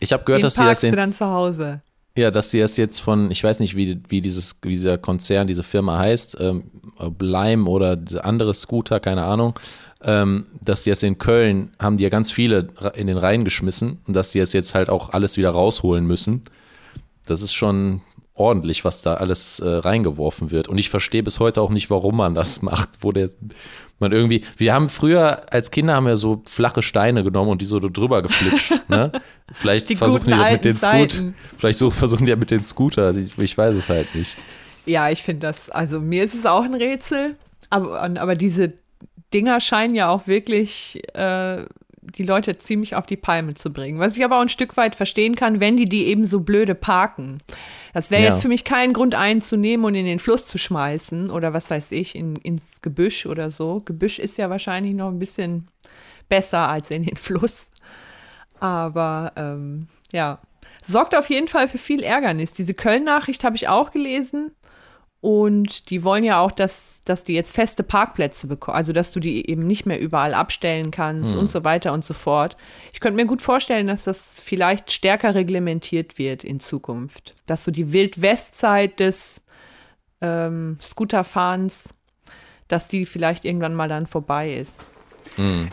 Ich 0.00 0.12
habe 0.12 0.24
gehört, 0.24 0.40
Den 0.40 0.44
dass 0.44 0.54
die 0.54 0.60
das 0.64 0.80
du 0.80 0.90
dann 0.90 1.08
jetzt, 1.10 1.18
zu 1.18 1.26
Hause. 1.28 1.80
ja, 2.16 2.30
dass 2.30 2.50
die 2.50 2.58
das 2.58 2.76
jetzt 2.76 3.00
von, 3.00 3.30
ich 3.30 3.42
weiß 3.42 3.60
nicht, 3.60 3.76
wie, 3.76 4.00
wie 4.08 4.20
dieses, 4.20 4.58
wie 4.62 4.70
dieser 4.70 4.98
Konzern, 4.98 5.46
diese 5.46 5.62
Firma 5.62 5.98
heißt, 5.98 6.36
ähm, 6.40 6.64
ob 6.96 7.22
Lime 7.22 7.64
oder 7.68 7.96
andere 8.22 8.52
Scooter, 8.54 9.00
keine 9.00 9.24
Ahnung, 9.24 9.58
ähm, 10.02 10.46
dass 10.60 10.82
die 10.82 10.90
das 10.90 11.02
in 11.04 11.18
Köln 11.18 11.72
haben 11.78 11.96
die 11.96 12.04
ja 12.04 12.10
ganz 12.10 12.30
viele 12.32 12.68
in 12.94 13.06
den 13.06 13.16
Reihen 13.16 13.44
geschmissen 13.44 14.00
und 14.06 14.14
dass 14.14 14.32
die 14.32 14.40
das 14.40 14.52
jetzt 14.52 14.74
halt 14.74 14.90
auch 14.90 15.10
alles 15.10 15.36
wieder 15.36 15.50
rausholen 15.50 16.04
müssen. 16.04 16.42
Das 17.26 17.40
ist 17.40 17.54
schon 17.54 18.02
ordentlich, 18.42 18.84
was 18.84 19.02
da 19.02 19.14
alles 19.14 19.60
äh, 19.60 19.68
reingeworfen 19.68 20.50
wird. 20.50 20.68
Und 20.68 20.78
ich 20.78 20.90
verstehe 20.90 21.22
bis 21.22 21.40
heute 21.40 21.62
auch 21.62 21.70
nicht, 21.70 21.90
warum 21.90 22.16
man 22.16 22.34
das 22.34 22.62
macht, 22.70 22.88
wo 23.00 23.12
der 23.12 23.30
man 23.98 24.10
irgendwie, 24.10 24.44
wir 24.56 24.74
haben 24.74 24.88
früher 24.88 25.52
als 25.52 25.70
Kinder 25.70 25.94
haben 25.94 26.06
wir 26.06 26.16
so 26.16 26.42
flache 26.44 26.82
Steine 26.82 27.22
genommen 27.22 27.50
und 27.50 27.62
die 27.62 27.66
so 27.66 27.78
drüber 27.78 28.20
geflitscht. 28.20 28.72
ne? 28.88 29.12
Vielleicht 29.52 29.88
Die 29.88 29.94
versuchen 29.94 30.24
die 30.24 30.30
das 30.32 30.52
mit 30.52 30.64
den 30.64 30.74
Scoot, 30.74 31.12
Zeiten. 31.12 31.34
vielleicht 31.56 31.78
so 31.78 31.90
versuchen 31.90 32.26
die 32.26 32.30
ja 32.30 32.36
mit 32.36 32.50
den 32.50 32.64
Scooter, 32.64 33.16
ich, 33.16 33.38
ich 33.38 33.56
weiß 33.56 33.76
es 33.76 33.88
halt 33.88 34.12
nicht. 34.16 34.36
Ja, 34.86 35.08
ich 35.08 35.22
finde 35.22 35.46
das, 35.46 35.70
also 35.70 36.00
mir 36.00 36.24
ist 36.24 36.34
es 36.34 36.44
auch 36.46 36.64
ein 36.64 36.74
Rätsel, 36.74 37.36
aber, 37.70 38.00
aber 38.00 38.34
diese 38.34 38.72
Dinger 39.32 39.60
scheinen 39.60 39.94
ja 39.94 40.08
auch 40.08 40.26
wirklich 40.26 41.00
äh, 41.14 41.64
die 42.02 42.24
Leute 42.24 42.58
ziemlich 42.58 42.94
auf 42.96 43.06
die 43.06 43.16
Palme 43.16 43.54
zu 43.54 43.72
bringen. 43.72 43.98
Was 44.00 44.16
ich 44.16 44.24
aber 44.24 44.38
auch 44.38 44.42
ein 44.42 44.48
Stück 44.48 44.76
weit 44.76 44.96
verstehen 44.96 45.36
kann, 45.36 45.60
wenn 45.60 45.76
die 45.76 45.88
die 45.88 46.06
eben 46.06 46.26
so 46.26 46.40
blöde 46.40 46.74
parken. 46.74 47.38
Das 47.94 48.10
wäre 48.10 48.22
Ja. 48.22 48.28
jetzt 48.30 48.42
für 48.42 48.48
mich 48.48 48.64
kein 48.64 48.92
Grund 48.92 49.14
einzunehmen 49.14 49.86
und 49.86 49.94
in 49.94 50.04
den 50.06 50.18
Fluss 50.18 50.46
zu 50.46 50.58
schmeißen 50.58 51.30
oder 51.30 51.52
was 51.52 51.70
weiß 51.70 51.92
ich, 51.92 52.14
in, 52.16 52.36
ins 52.36 52.80
Gebüsch 52.82 53.26
oder 53.26 53.50
so. 53.50 53.80
Gebüsch 53.84 54.18
ist 54.18 54.38
ja 54.38 54.50
wahrscheinlich 54.50 54.94
noch 54.94 55.08
ein 55.08 55.18
bisschen 55.18 55.68
besser 56.28 56.68
als 56.68 56.90
in 56.90 57.04
den 57.04 57.16
Fluss. 57.16 57.70
Aber 58.60 59.32
ähm, 59.36 59.86
ja, 60.12 60.38
sorgt 60.84 61.16
auf 61.16 61.28
jeden 61.30 61.48
Fall 61.48 61.68
für 61.68 61.78
viel 61.78 62.02
Ärgernis. 62.02 62.52
Diese 62.52 62.74
Köln-Nachricht 62.74 63.44
habe 63.44 63.56
ich 63.56 63.68
auch 63.68 63.90
gelesen. 63.90 64.52
Und 65.22 65.90
die 65.90 66.02
wollen 66.02 66.24
ja 66.24 66.40
auch, 66.40 66.50
dass, 66.50 67.00
dass 67.04 67.22
die 67.22 67.34
jetzt 67.34 67.54
feste 67.54 67.84
Parkplätze 67.84 68.48
bekommen, 68.48 68.76
also 68.76 68.92
dass 68.92 69.12
du 69.12 69.20
die 69.20 69.48
eben 69.48 69.64
nicht 69.64 69.86
mehr 69.86 70.00
überall 70.00 70.34
abstellen 70.34 70.90
kannst 70.90 71.36
und 71.36 71.48
so 71.48 71.64
weiter 71.64 71.92
und 71.92 72.04
so 72.04 72.12
fort. 72.12 72.56
Ich 72.92 72.98
könnte 72.98 73.14
mir 73.14 73.26
gut 73.26 73.40
vorstellen, 73.40 73.86
dass 73.86 74.02
das 74.02 74.34
vielleicht 74.36 74.90
stärker 74.90 75.36
reglementiert 75.36 76.18
wird 76.18 76.42
in 76.42 76.58
Zukunft. 76.58 77.36
Dass 77.46 77.62
so 77.62 77.70
die 77.70 77.92
Wild-West-Zeit 77.92 78.98
des 78.98 79.42
ähm, 80.20 80.78
Scooterfahrens, 80.82 81.94
dass 82.66 82.88
die 82.88 83.06
vielleicht 83.06 83.44
irgendwann 83.44 83.76
mal 83.76 83.88
dann 83.88 84.08
vorbei 84.08 84.52
ist. 84.52 84.90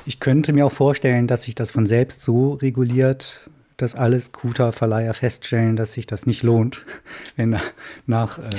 Ich 0.06 0.20
könnte 0.20 0.54
mir 0.54 0.68
auch 0.68 0.72
vorstellen, 0.72 1.26
dass 1.26 1.44
sich 1.44 1.56
das 1.56 1.72
von 1.72 1.88
selbst 1.88 2.22
so 2.22 2.54
reguliert, 2.54 3.50
dass 3.78 3.96
alle 3.96 4.20
Scooterverleiher 4.20 5.16
feststellen, 5.16 5.76
dass 5.76 5.94
sich 5.94 6.06
das 6.06 6.28
nicht 6.28 6.44
lohnt, 6.44 6.86
wenn 7.36 7.60
nach 8.06 8.38
äh, 8.38 8.52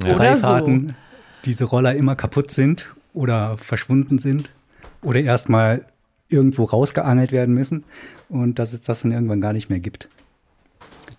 Oder 0.00 0.14
Freifahrten 0.16 0.96
diese 1.44 1.64
Roller 1.64 1.94
immer 1.94 2.16
kaputt 2.16 2.50
sind 2.50 2.86
oder 3.12 3.58
verschwunden 3.58 4.18
sind 4.18 4.48
oder 5.02 5.20
erstmal 5.20 5.84
irgendwo 6.28 6.64
rausgeangelt 6.64 7.32
werden 7.32 7.54
müssen 7.54 7.84
und 8.28 8.58
dass 8.58 8.72
es 8.72 8.80
das 8.80 9.02
dann 9.02 9.12
irgendwann 9.12 9.40
gar 9.40 9.52
nicht 9.52 9.68
mehr 9.68 9.80
gibt. 9.80 10.08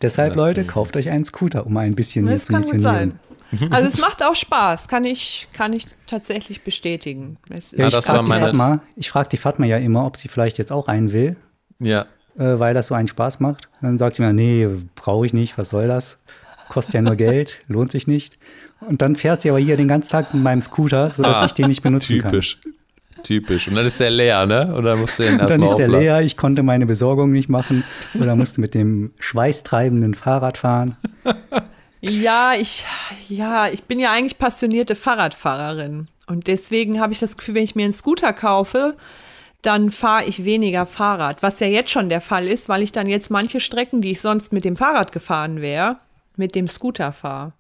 Deshalb, 0.02 0.34
Das 0.34 0.42
Leute, 0.42 0.66
kauft 0.66 0.98
euch 0.98 1.10
einen 1.10 1.24
Scooter, 1.26 1.66
um 1.66 1.78
ein 1.78 1.96
bisschen 1.96 2.26
Das 2.26 2.46
zu 2.46 2.54
kann 2.54 2.64
gut 2.64 2.74
missionieren. 2.74 3.20
sein. 3.52 3.70
Also 3.72 3.88
es 3.88 4.00
macht 4.00 4.24
auch 4.26 4.36
Spaß, 4.36 4.88
kann 4.88 5.04
ich, 5.06 5.48
kann 5.54 5.74
ich 5.74 5.86
tatsächlich 6.08 6.64
bestätigen. 6.64 7.38
Es 7.52 7.72
Ja, 7.72 7.80
Ja, 7.82 7.88
ich 7.90 7.94
das 7.94 8.06
frage 8.08 8.18
war 8.20 8.24
die, 8.24 8.30
meine- 8.30 8.46
Fatma, 8.48 8.82
ich 8.96 9.10
frag 9.12 9.30
die 9.30 9.38
Fatma 9.38 9.66
ja 9.68 9.78
immer, 9.78 10.06
ob 10.08 10.18
sie 10.18 10.28
vielleicht 10.28 10.58
jetzt 10.58 10.72
auch 10.72 10.88
einen 10.88 11.14
will, 11.14 11.36
Ja, 11.80 12.06
äh, 12.38 12.58
weil 12.58 12.74
das 12.74 12.88
so 12.88 12.96
einen 12.96 13.08
Spaß 13.08 13.40
macht. 13.40 13.70
Dann 13.82 14.00
sagt 14.00 14.16
sie 14.16 14.24
mir, 14.24 14.34
nee, 14.34 14.68
brauche 14.96 15.28
ich 15.28 15.34
nicht, 15.34 15.58
was 15.60 15.70
soll 15.70 15.88
das? 15.88 16.18
Kostet 16.74 16.96
ja 16.96 17.02
nur 17.04 17.16
Geld, 17.16 17.60
lohnt 17.68 17.92
sich 17.92 18.08
nicht. 18.08 18.40
Und 18.82 19.04
dann 19.04 19.16
fährt 19.16 19.44
sie 19.44 19.50
aber 19.50 19.60
hier 19.60 19.78
den 19.78 19.88
ganzen 19.88 20.10
Tag 20.10 20.34
mit 20.34 20.42
meinem 20.42 20.60
Scooter, 20.62 21.10
sodass 21.12 21.38
Ah, 21.38 21.46
ich 21.46 21.54
den 21.54 21.68
nicht 21.68 21.84
benutzen 21.84 22.20
typisch. 22.20 22.60
Typisch. 23.22 23.68
Und 23.68 23.76
dann 23.76 23.86
ist 23.86 24.00
der 24.00 24.10
leer, 24.10 24.46
ne? 24.48 24.74
Und 24.76 24.84
dann 24.84 25.00
musst 25.00 25.20
du 25.20 25.24
ihn 25.24 25.38
kann. 25.38 25.42
Und 25.46 25.50
dann 25.52 25.62
erstmal 25.62 25.82
ist 25.82 25.92
der 25.92 26.00
leer, 26.00 26.22
ich 26.22 26.36
konnte 26.36 26.64
meine 26.64 26.86
Besorgung 26.88 27.32
nicht 27.32 27.48
machen 27.48 27.84
oder 28.20 28.36
musste 28.36 28.60
mit 28.60 28.74
dem 28.74 29.12
schweißtreibenden 29.20 30.16
Fahrrad 30.16 30.58
fahren. 30.58 30.98
Ja, 32.02 32.54
ich, 32.60 32.86
ja, 33.30 33.68
ich 33.70 33.84
bin 33.84 34.00
ja 34.00 34.12
eigentlich 34.12 34.38
passionierte 34.38 34.96
Fahrradfahrerin. 34.96 36.08
Und 36.28 36.48
deswegen 36.48 37.00
habe 37.00 37.14
ich 37.14 37.20
das 37.20 37.38
Gefühl, 37.38 37.56
wenn 37.56 37.64
ich 37.64 37.76
mir 37.76 37.86
einen 37.86 37.94
Scooter 37.94 38.34
kaufe, 38.34 38.98
dann 39.62 39.92
fahre 39.92 40.26
ich 40.26 40.44
weniger 40.44 40.86
Fahrrad. 40.86 41.42
Was 41.44 41.62
ja 41.62 41.68
jetzt 41.68 41.92
schon 41.92 42.10
der 42.10 42.20
Fall 42.20 42.48
ist, 42.48 42.68
weil 42.68 42.82
ich 42.82 42.92
dann 42.92 43.08
jetzt 43.08 43.30
manche 43.30 43.62
Strecken, 43.62 44.02
die 44.02 44.12
ich 44.12 44.22
sonst 44.22 44.52
mit 44.52 44.66
dem 44.66 44.76
Fahrrad 44.76 45.14
gefahren 45.14 45.62
wäre, 45.62 45.98
mit 46.38 46.56
dem 46.56 46.68
Scooter 46.68 47.12
fahre. 47.14 47.54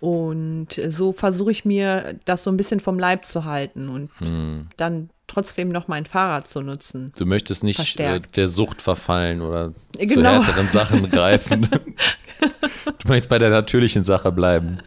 Und 0.00 0.68
so 0.88 1.12
versuche 1.12 1.52
ich 1.52 1.64
mir 1.64 2.18
das 2.24 2.42
so 2.42 2.50
ein 2.50 2.56
bisschen 2.56 2.80
vom 2.80 2.98
Leib 2.98 3.24
zu 3.24 3.44
halten 3.44 3.88
und 3.88 4.10
Hm. 4.18 4.66
dann 4.76 5.10
trotzdem 5.28 5.68
noch 5.68 5.86
mein 5.86 6.06
Fahrrad 6.06 6.48
zu 6.48 6.60
nutzen. 6.60 7.12
Du 7.16 7.24
möchtest 7.24 7.62
nicht 7.62 7.78
äh, 7.78 7.82
Verstärkt. 7.82 8.36
der 8.36 8.48
Sucht 8.48 8.82
verfallen 8.82 9.40
oder 9.40 9.72
zu 9.96 10.16
Genau. 10.16 10.30
härteren 10.42 10.68
Sachen 10.68 11.08
greifen. 11.08 11.68
du 11.70 13.08
möchtest 13.08 13.28
bei 13.28 13.38
der 13.38 13.50
natürlichen 13.50 14.02
Sache 14.02 14.32
bleiben, 14.32 14.78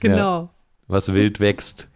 Genau. 0.00 0.50
was 0.88 1.12
wild 1.14 1.40
wächst. 1.40 1.88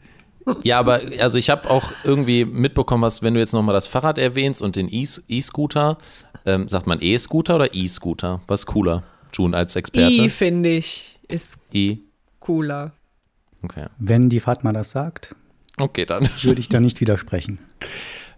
Ja, 0.62 0.78
aber 0.78 1.02
also 1.20 1.38
ich 1.38 1.50
habe 1.50 1.68
auch 1.68 1.92
irgendwie 2.04 2.46
mitbekommen, 2.46 3.02
was, 3.02 3.22
wenn 3.22 3.34
du 3.34 3.40
jetzt 3.40 3.52
nochmal 3.52 3.74
das 3.74 3.86
Fahrrad 3.86 4.16
erwähnst 4.16 4.62
und 4.62 4.76
den 4.76 4.88
E-Scooter, 4.90 5.98
ähm, 6.46 6.68
sagt 6.70 6.86
man 6.86 6.98
E-Scooter 7.02 7.56
oder 7.56 7.74
E-Scooter? 7.74 8.40
Was 8.48 8.64
cooler, 8.64 9.02
June, 9.32 9.56
als 9.56 9.76
Experte? 9.76 10.12
I, 10.12 10.28
finde 10.28 10.70
ich, 10.70 11.18
ist 11.28 11.58
I. 11.72 12.02
cooler. 12.40 12.92
Okay. 13.62 13.86
Wenn 13.98 14.28
die 14.28 14.40
Fatma 14.40 14.72
das 14.72 14.90
sagt, 14.90 15.34
Okay, 15.78 16.04
dann. 16.04 16.28
würde 16.42 16.60
ich 16.60 16.68
da 16.68 16.80
nicht 16.80 17.00
widersprechen. 17.00 17.58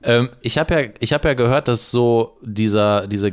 Ähm, 0.02 0.30
ich 0.42 0.58
habe 0.58 0.74
ja, 0.74 0.88
ich 1.00 1.12
hab 1.12 1.24
ja 1.24 1.34
gehört, 1.34 1.68
dass 1.68 1.90
so 1.90 2.38
dieser, 2.42 3.06
diese 3.06 3.32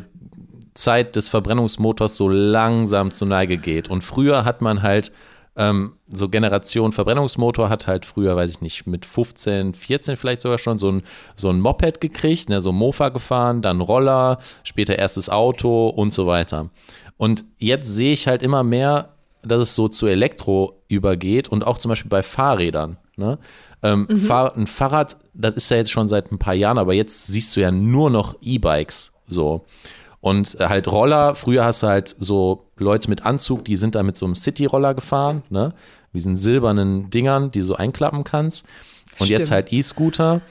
Zeit 0.74 1.16
des 1.16 1.30
Verbrennungsmotors 1.30 2.16
so 2.16 2.30
langsam 2.30 3.12
zur 3.12 3.28
Neige 3.28 3.58
geht. 3.58 3.90
Und 3.90 4.04
früher 4.04 4.46
hat 4.46 4.62
man 4.62 4.82
halt 4.82 5.12
ähm, 5.56 5.94
so 6.08 6.30
Generation 6.30 6.94
Verbrennungsmotor 6.94 7.70
hat 7.70 7.88
halt 7.88 8.06
früher, 8.06 8.36
weiß 8.36 8.52
ich 8.52 8.62
nicht, 8.62 8.86
mit 8.86 9.06
15, 9.06 9.74
14 9.74 10.16
vielleicht 10.16 10.42
sogar 10.42 10.60
schon 10.60 10.78
so 10.78 10.92
ein, 10.92 11.02
so 11.36 11.50
ein 11.50 11.60
Moped 11.60 12.00
gekriegt, 12.00 12.50
ne, 12.50 12.62
so 12.62 12.70
ein 12.70 12.76
Mofa 12.76 13.10
gefahren, 13.10 13.64
dann 13.64 13.82
Roller, 13.82 14.38
später 14.64 15.00
erstes 15.00 15.30
Auto 15.30 15.88
und 15.88 16.14
so 16.14 16.28
weiter. 16.28 16.70
Und 17.18 17.46
jetzt 17.58 17.94
sehe 17.94 18.14
ich 18.14 18.28
halt 18.28 18.42
immer 18.44 18.64
mehr, 18.64 19.10
dass 19.44 19.62
es 19.62 19.76
so 19.76 19.88
zu 19.88 20.08
Elektro 20.08 20.82
übergeht 20.88 21.50
und 21.50 21.66
auch 21.66 21.78
zum 21.78 21.90
Beispiel 21.90 22.10
bei 22.10 22.24
Fahrrädern. 22.24 22.98
Ne? 23.16 23.40
Ähm, 23.84 24.08
Fahr 24.18 24.56
ein 24.56 24.68
Fahrrad, 24.68 25.18
das 25.34 25.56
ist 25.56 25.70
ja 25.72 25.78
jetzt 25.78 25.92
schon 25.92 26.08
seit 26.08 26.32
ein 26.32 26.40
paar 26.40 26.54
Jahren, 26.56 26.78
aber 26.78 26.94
jetzt 26.94 27.28
siehst 27.28 27.56
du 27.56 27.62
ja 27.62 27.72
nur 27.72 28.10
noch 28.10 28.36
E-Bikes 28.42 29.12
so. 29.28 29.66
Und 30.20 30.60
äh, 30.60 30.68
halt 30.68 30.88
Roller, 30.88 31.36
früher 31.36 31.64
hast 31.64 31.84
du 31.84 31.88
halt 31.88 32.16
so 32.20 32.66
Leute 32.78 33.10
mit 33.10 33.26
Anzug, 33.26 33.66
die 33.66 33.78
sind 33.78 33.96
da 33.96 34.04
mit 34.04 34.18
so 34.18 34.26
einem 34.26 34.36
City-Roller 34.36 34.94
gefahren, 34.94 35.44
ne? 35.50 35.74
Diesen 36.14 36.36
silbernen 36.36 37.12
Dingern, 37.12 37.52
die 37.52 37.60
du 37.60 37.66
so 37.66 37.76
einklappen 37.76 38.24
kannst. 38.24 38.66
Und 39.20 39.30
jetzt 39.30 39.44
Stimmt. 39.48 39.52
halt 39.52 39.74
E-Scooter 39.74 40.42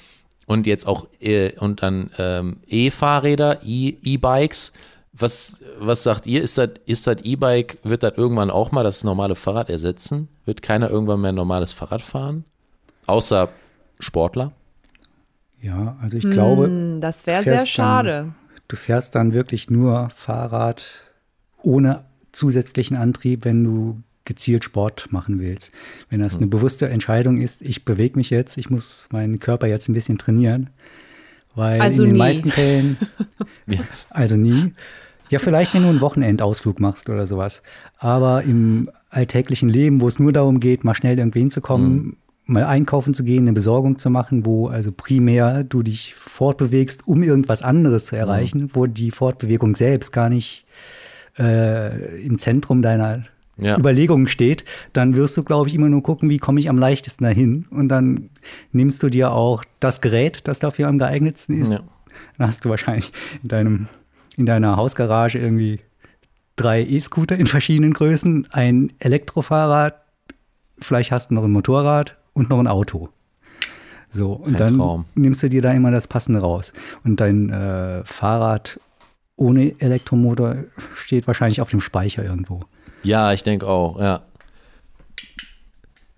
und 0.46 0.66
jetzt 0.66 0.86
auch 0.86 1.08
äh, 1.20 1.58
und 1.58 1.82
dann 1.82 2.10
ähm, 2.18 2.58
E-Fahrräder, 2.68 3.64
E- 3.64 3.96
E-Bikes. 4.02 4.72
Was, 5.18 5.60
was 5.78 6.02
sagt 6.02 6.26
ihr? 6.26 6.42
Ist 6.42 6.58
das 6.58 6.70
ist 6.84 7.06
das 7.06 7.22
E-Bike, 7.22 7.78
wird 7.82 8.02
das 8.02 8.14
irgendwann 8.16 8.50
auch 8.50 8.70
mal 8.72 8.84
das 8.84 9.02
normale 9.04 9.34
Fahrrad 9.34 9.70
ersetzen? 9.70 10.28
Wird 10.44 10.60
keiner 10.62 10.90
irgendwann 10.90 11.20
mehr 11.22 11.32
ein 11.32 11.34
normales 11.36 11.72
Fahrrad 11.72 12.02
fahren? 12.02 12.44
Außer 13.06 13.48
Sportler? 13.98 14.52
Ja, 15.62 15.96
also 16.02 16.16
ich 16.18 16.28
glaube, 16.30 16.66
Hm, 16.66 17.00
Das 17.00 17.26
wäre 17.26 17.42
sehr 17.44 17.52
fährst 17.54 17.66
dann- 17.78 17.84
schade. 17.84 18.34
du 18.68 18.76
fährst 18.76 19.14
dann 19.14 19.32
wirklich 19.32 19.70
nur 19.70 20.10
Fahrrad 20.10 21.02
ohne 21.62 22.04
zusätzlichen 22.32 22.96
Antrieb, 22.96 23.44
wenn 23.44 23.64
du 23.64 24.02
gezielt 24.26 24.64
Sport 24.64 25.12
machen 25.12 25.38
willst. 25.40 25.70
Wenn 26.10 26.20
das 26.20 26.36
eine 26.36 26.46
bewusste 26.48 26.88
Entscheidung 26.88 27.40
ist, 27.40 27.62
ich 27.62 27.84
bewege 27.84 28.18
mich 28.18 28.28
jetzt, 28.30 28.58
ich 28.58 28.68
muss 28.70 29.08
meinen 29.12 29.38
Körper 29.38 29.66
jetzt 29.68 29.88
ein 29.88 29.94
bisschen 29.94 30.18
trainieren, 30.18 30.70
weil 31.54 31.80
Also 31.80 32.02
in 32.02 32.08
den 32.10 32.12
nie. 32.14 32.18
meisten 32.18 32.50
Fällen, 32.50 32.98
also 34.10 34.36
nie. 34.36 34.74
Ja, 35.28 35.38
vielleicht, 35.38 35.74
wenn 35.74 35.82
du 35.82 35.88
einen 35.88 36.00
Wochenendausflug 36.00 36.80
machst 36.80 37.08
oder 37.08 37.26
sowas. 37.26 37.62
Aber 37.98 38.42
im 38.42 38.88
alltäglichen 39.10 39.68
Leben, 39.68 40.00
wo 40.00 40.08
es 40.08 40.18
nur 40.18 40.32
darum 40.32 40.60
geht, 40.60 40.84
mal 40.84 40.94
schnell 40.94 41.18
irgendwo 41.18 41.38
hinzukommen, 41.38 42.16
mal 42.44 42.64
einkaufen 42.64 43.12
zu 43.12 43.24
gehen, 43.24 43.44
eine 43.44 43.52
Besorgung 43.52 43.98
zu 43.98 44.08
machen, 44.08 44.46
wo 44.46 44.68
also 44.68 44.92
primär 44.92 45.64
du 45.64 45.82
dich 45.82 46.14
fortbewegst, 46.14 47.06
um 47.06 47.22
irgendwas 47.22 47.62
anderes 47.62 48.06
zu 48.06 48.16
erreichen, 48.16 48.70
wo 48.74 48.86
die 48.86 49.10
Fortbewegung 49.10 49.74
selbst 49.74 50.12
gar 50.12 50.28
nicht 50.28 50.64
äh, 51.38 52.24
im 52.24 52.38
Zentrum 52.38 52.82
deiner 52.82 53.24
Ja. 53.58 53.78
Überlegungen 53.78 54.28
steht, 54.28 54.64
dann 54.92 55.16
wirst 55.16 55.36
du, 55.36 55.42
glaube 55.42 55.68
ich, 55.68 55.74
immer 55.74 55.88
nur 55.88 56.02
gucken, 56.02 56.28
wie 56.28 56.36
komme 56.36 56.60
ich 56.60 56.68
am 56.68 56.78
leichtesten 56.78 57.24
dahin. 57.24 57.64
Und 57.70 57.88
dann 57.88 58.28
nimmst 58.70 59.02
du 59.02 59.08
dir 59.08 59.32
auch 59.32 59.64
das 59.80 60.00
Gerät, 60.02 60.42
das 60.44 60.58
dafür 60.58 60.88
am 60.88 60.98
geeignetsten 60.98 61.60
ist. 61.62 61.72
Ja. 61.72 61.80
Dann 62.38 62.48
hast 62.48 62.64
du 62.64 62.68
wahrscheinlich 62.68 63.12
in, 63.42 63.48
deinem, 63.48 63.88
in 64.36 64.46
deiner 64.46 64.76
Hausgarage 64.76 65.38
irgendwie 65.38 65.80
drei 66.56 66.82
E-Scooter 66.82 67.36
in 67.36 67.46
verschiedenen 67.46 67.92
Größen, 67.92 68.48
ein 68.50 68.92
Elektrofahrrad, 68.98 70.00
vielleicht 70.78 71.12
hast 71.12 71.30
du 71.30 71.34
noch 71.34 71.44
ein 71.44 71.52
Motorrad 71.52 72.16
und 72.32 72.50
noch 72.50 72.58
ein 72.58 72.66
Auto. 72.66 73.08
So, 74.10 74.32
und 74.32 74.54
Ein 74.54 74.58
dann 74.58 74.78
Traum. 74.78 75.04
nimmst 75.14 75.42
du 75.42 75.50
dir 75.50 75.60
da 75.60 75.72
immer 75.72 75.90
das 75.90 76.06
Passende 76.06 76.40
raus. 76.40 76.72
Und 77.04 77.20
dein 77.20 77.50
äh, 77.50 78.04
Fahrrad 78.04 78.80
ohne 79.36 79.74
Elektromotor 79.78 80.56
steht 80.94 81.26
wahrscheinlich 81.26 81.60
auf 81.60 81.68
dem 81.70 81.82
Speicher 81.82 82.24
irgendwo. 82.24 82.60
Ja, 83.02 83.32
ich 83.32 83.42
denke 83.42 83.66
auch, 83.66 84.00
ja. 84.00 84.22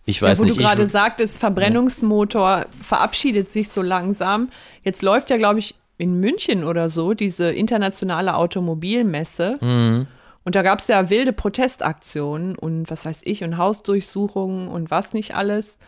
Ich 0.05 0.23
weiß 0.23 0.39
ja, 0.39 0.43
wo 0.43 0.45
nicht. 0.47 0.57
du 0.57 0.63
gerade 0.63 0.87
sagtest, 0.87 1.39
Verbrennungsmotor 1.39 2.67
verabschiedet 2.81 3.49
sich 3.49 3.69
so 3.69 3.83
langsam. 3.83 4.51
Jetzt 4.83 5.03
läuft 5.03 5.29
ja, 5.31 5.37
glaube 5.37 5.59
ich, 5.59 5.75
in 5.99 6.19
München 6.21 6.65
oder 6.65 6.89
so 6.89 7.13
diese 7.13 7.53
internationale 7.53 8.37
Automobilmesse. 8.37 9.59
Mhm. 9.61 10.07
Und 10.45 10.55
da 10.55 10.63
gab 10.63 10.79
es 10.79 10.89
ja 10.89 11.11
wilde 11.11 11.33
Protestaktionen 11.33 12.57
und 12.57 12.91
was 12.91 13.05
weiß 13.05 13.23
ich 13.25 13.45
und 13.45 13.59
Hausdurchsuchungen 13.59 14.69
und 14.69 14.91
was 14.91 15.13
nicht 15.13 15.35
alles. 15.35 15.79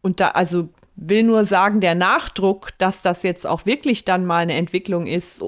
Und 0.00 0.20
da, 0.20 0.28
also 0.28 0.70
will 0.94 1.24
nur 1.24 1.44
sagen, 1.44 1.80
der 1.80 1.94
Nachdruck, 1.94 2.70
dass 2.78 3.02
das 3.02 3.22
jetzt 3.22 3.46
auch 3.46 3.66
wirklich 3.66 4.04
dann 4.04 4.24
mal 4.24 4.38
eine 4.38 4.54
Entwicklung 4.54 5.06
ist, 5.06 5.44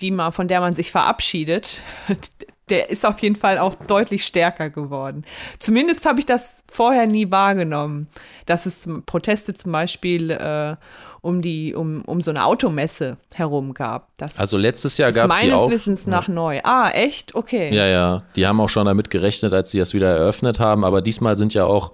die 0.00 0.10
man, 0.10 0.32
von 0.32 0.48
der 0.48 0.60
man 0.60 0.74
sich 0.74 0.90
verabschiedet, 0.90 1.82
der 2.68 2.90
ist 2.90 3.04
auf 3.04 3.18
jeden 3.18 3.36
Fall 3.36 3.58
auch 3.58 3.74
deutlich 3.74 4.24
stärker 4.24 4.70
geworden. 4.70 5.24
Zumindest 5.58 6.06
habe 6.06 6.20
ich 6.20 6.26
das 6.26 6.62
vorher 6.70 7.06
nie 7.06 7.30
wahrgenommen, 7.30 8.08
dass 8.46 8.66
es 8.66 8.88
Proteste 9.04 9.54
zum 9.54 9.72
Beispiel 9.72 10.30
äh, 10.30 10.76
um 11.24 11.40
die, 11.42 11.74
um, 11.74 12.02
um 12.02 12.20
so 12.20 12.30
eine 12.30 12.44
Automesse 12.44 13.16
herum 13.34 13.72
gab. 13.74 14.08
Das 14.18 14.38
also 14.38 14.58
letztes 14.58 14.98
Jahr 14.98 15.10
gab 15.10 15.30
es 15.30 15.40
meines 15.40 15.56
auch. 15.56 15.70
Wissens 15.70 16.06
nach 16.06 16.28
neu. 16.28 16.60
Ah, 16.64 16.90
echt? 16.90 17.34
Okay. 17.34 17.74
Ja, 17.74 17.86
ja. 17.86 18.22
Die 18.36 18.46
haben 18.46 18.60
auch 18.60 18.68
schon 18.68 18.86
damit 18.86 19.10
gerechnet, 19.10 19.52
als 19.52 19.70
sie 19.70 19.78
das 19.78 19.94
wieder 19.94 20.08
eröffnet 20.08 20.60
haben. 20.60 20.84
Aber 20.84 21.00
diesmal 21.02 21.36
sind 21.38 21.54
ja 21.54 21.64
auch, 21.64 21.92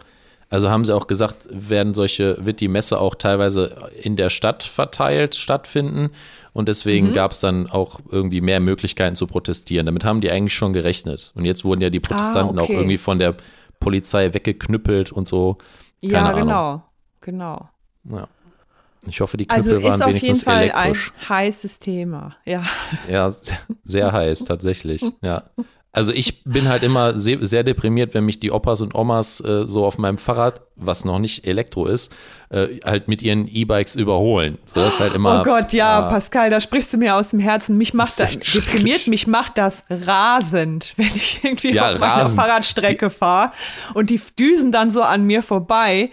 also 0.49 0.69
haben 0.69 0.85
sie 0.85 0.95
auch 0.95 1.07
gesagt, 1.07 1.47
werden 1.51 1.95
solche, 1.95 2.45
wird 2.45 2.61
die 2.61 2.67
Messe 2.69 2.99
auch 3.01 3.15
teilweise 3.15 3.77
in 4.03 4.17
der 4.17 4.31
Stadt 4.31 4.65
verteilt 4.65 5.37
stattfinden. 5.37 6.11
Und 6.53 6.69
deswegen 6.69 7.11
Mhm. 7.11 7.13
gab 7.13 7.31
es 7.31 7.39
dann 7.39 7.71
auch 7.71 8.01
irgendwie 8.11 8.41
mehr 8.41 8.59
Möglichkeiten 8.59 9.15
zu 9.15 9.29
protestieren. 9.29 9.87
Damit 9.87 10.05
haben 10.05 10.21
die 10.21 10.31
eigentlich 10.31 10.55
schon 10.55 10.73
gerechnet. 10.73 11.33
Und 11.37 11.45
jetzt 11.45 11.65
wurden 11.65 11.81
ja 11.81 11.91
die 11.91 12.01
Protestanten 12.01 12.59
Ah, 12.59 12.63
okay. 12.63 12.73
auch 12.75 12.77
irgendwie 12.79 12.99
von 12.99 13.21
der 13.21 13.37
Polizei 13.79 14.35
weggeknüppelt 14.35 15.13
und 15.13 15.29
so. 15.29 15.57
Keine 16.03 16.13
ja, 16.15 16.25
Ahnung. 16.27 16.41
genau. 16.41 16.83
Genau. 17.21 17.69
Ja. 18.11 18.27
Ich 19.09 19.21
hoffe, 19.21 19.37
die 19.37 19.47
Knüppel 19.47 19.75
Also 19.75 19.83
waren 19.83 19.95
ist 19.95 20.03
auf 20.03 20.09
jeden 20.09 20.23
wenigstens 20.23 20.45
Fall 20.45 20.63
elektrisch. 20.65 21.13
ein 21.23 21.29
heißes 21.29 21.79
Thema. 21.79 22.37
Ja. 22.45 22.63
Ja, 23.09 23.33
sehr, 23.85 24.13
heiß, 24.13 24.45
tatsächlich. 24.45 25.05
Ja. 25.23 25.45
Also 25.93 26.13
ich 26.13 26.45
bin 26.45 26.69
halt 26.69 26.85
immer 26.85 27.19
sehr, 27.19 27.45
sehr 27.45 27.65
deprimiert, 27.65 28.15
wenn 28.15 28.25
mich 28.25 28.39
die 28.39 28.53
Opas 28.53 28.81
und 28.81 28.95
Omas 28.95 29.41
äh, 29.41 29.67
so 29.67 29.85
auf 29.85 29.99
meinem 29.99 30.19
Fahrrad, 30.19 30.61
was 30.77 31.05
noch 31.05 31.19
nicht 31.19 31.49
Elektro 31.49 31.87
ist, 31.87 32.13
äh, 32.51 32.79
halt 32.85 33.09
mit 33.09 33.23
ihren 33.23 33.49
E-Bikes 33.49 33.97
überholen. 33.97 34.59
So 34.67 34.79
das 34.79 34.95
ist 34.95 35.01
halt 35.01 35.15
immer. 35.17 35.41
Oh 35.41 35.45
Gott, 35.45 35.73
ja, 35.73 35.99
ah, 35.99 36.09
Pascal, 36.09 36.49
da 36.49 36.61
sprichst 36.61 36.93
du 36.93 36.97
mir 36.97 37.17
aus 37.17 37.31
dem 37.31 37.41
Herzen. 37.41 37.77
Mich 37.77 37.93
macht 37.93 38.21
das, 38.21 38.39
deprimiert 38.39 39.09
mich 39.09 39.27
macht 39.27 39.59
das 39.59 39.85
rasend, 39.91 40.93
wenn 40.97 41.07
ich 41.09 41.43
irgendwie 41.43 41.73
Ja, 41.73 41.95
auf 41.95 41.99
meiner 41.99 42.13
rasend. 42.23 42.37
Fahrradstrecke 42.41 43.11
fahre 43.11 43.51
und 43.95 44.11
die 44.11 44.21
düsen 44.39 44.71
dann 44.71 44.93
so 44.93 45.03
an 45.03 45.25
mir 45.25 45.43
vorbei. 45.43 46.11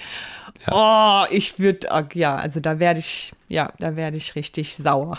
Oh, 0.71 1.23
ich 1.31 1.59
würde, 1.59 1.87
ja, 2.13 2.35
also 2.35 2.59
da 2.59 2.79
werde 2.79 2.99
ich, 2.99 3.33
ja, 3.47 3.71
da 3.79 3.95
werde 3.95 4.17
ich 4.17 4.35
richtig 4.35 4.75
sauer. 4.75 5.17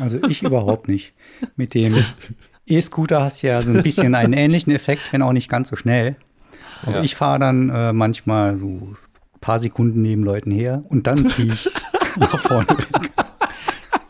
Also 0.00 0.18
ich 0.28 0.42
überhaupt 0.42 0.88
nicht. 0.88 1.12
Mit 1.56 1.74
dem 1.74 1.94
E-Scooter 2.66 3.22
hast 3.22 3.42
du 3.42 3.48
ja 3.48 3.60
so 3.60 3.72
ein 3.72 3.82
bisschen 3.82 4.14
einen 4.14 4.32
ähnlichen 4.32 4.72
Effekt, 4.72 5.12
wenn 5.12 5.22
auch 5.22 5.32
nicht 5.32 5.48
ganz 5.48 5.68
so 5.70 5.76
schnell. 5.76 6.16
Aber 6.82 6.96
Ja. 6.96 7.02
ich 7.02 7.14
fahre 7.16 7.38
dann 7.38 7.70
äh, 7.70 7.92
manchmal 7.92 8.56
so 8.58 8.66
ein 8.66 8.96
paar 9.40 9.58
Sekunden 9.58 10.00
neben 10.02 10.22
Leuten 10.24 10.50
her 10.50 10.82
und 10.88 11.06
dann 11.06 11.26
ziehe 11.28 11.52
ich 11.52 11.68
nach 12.16 12.38
vorne 12.38 12.68
weg. 12.68 13.10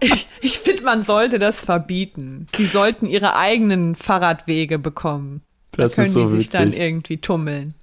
Ich, 0.02 0.26
ich 0.40 0.58
finde, 0.58 0.82
man 0.84 1.02
sollte 1.02 1.38
das 1.38 1.62
verbieten. 1.64 2.46
Die 2.56 2.64
sollten 2.64 3.06
ihre 3.06 3.36
eigenen 3.36 3.94
Fahrradwege 3.94 4.78
bekommen. 4.78 5.42
Da 5.72 5.84
Das 5.84 5.94
können 5.94 6.06
ist 6.08 6.12
so 6.14 6.22
die 6.22 6.36
sich 6.38 6.48
dann 6.48 6.68
witzig. 6.68 6.80
irgendwie 6.80 7.16
tummeln. 7.18 7.74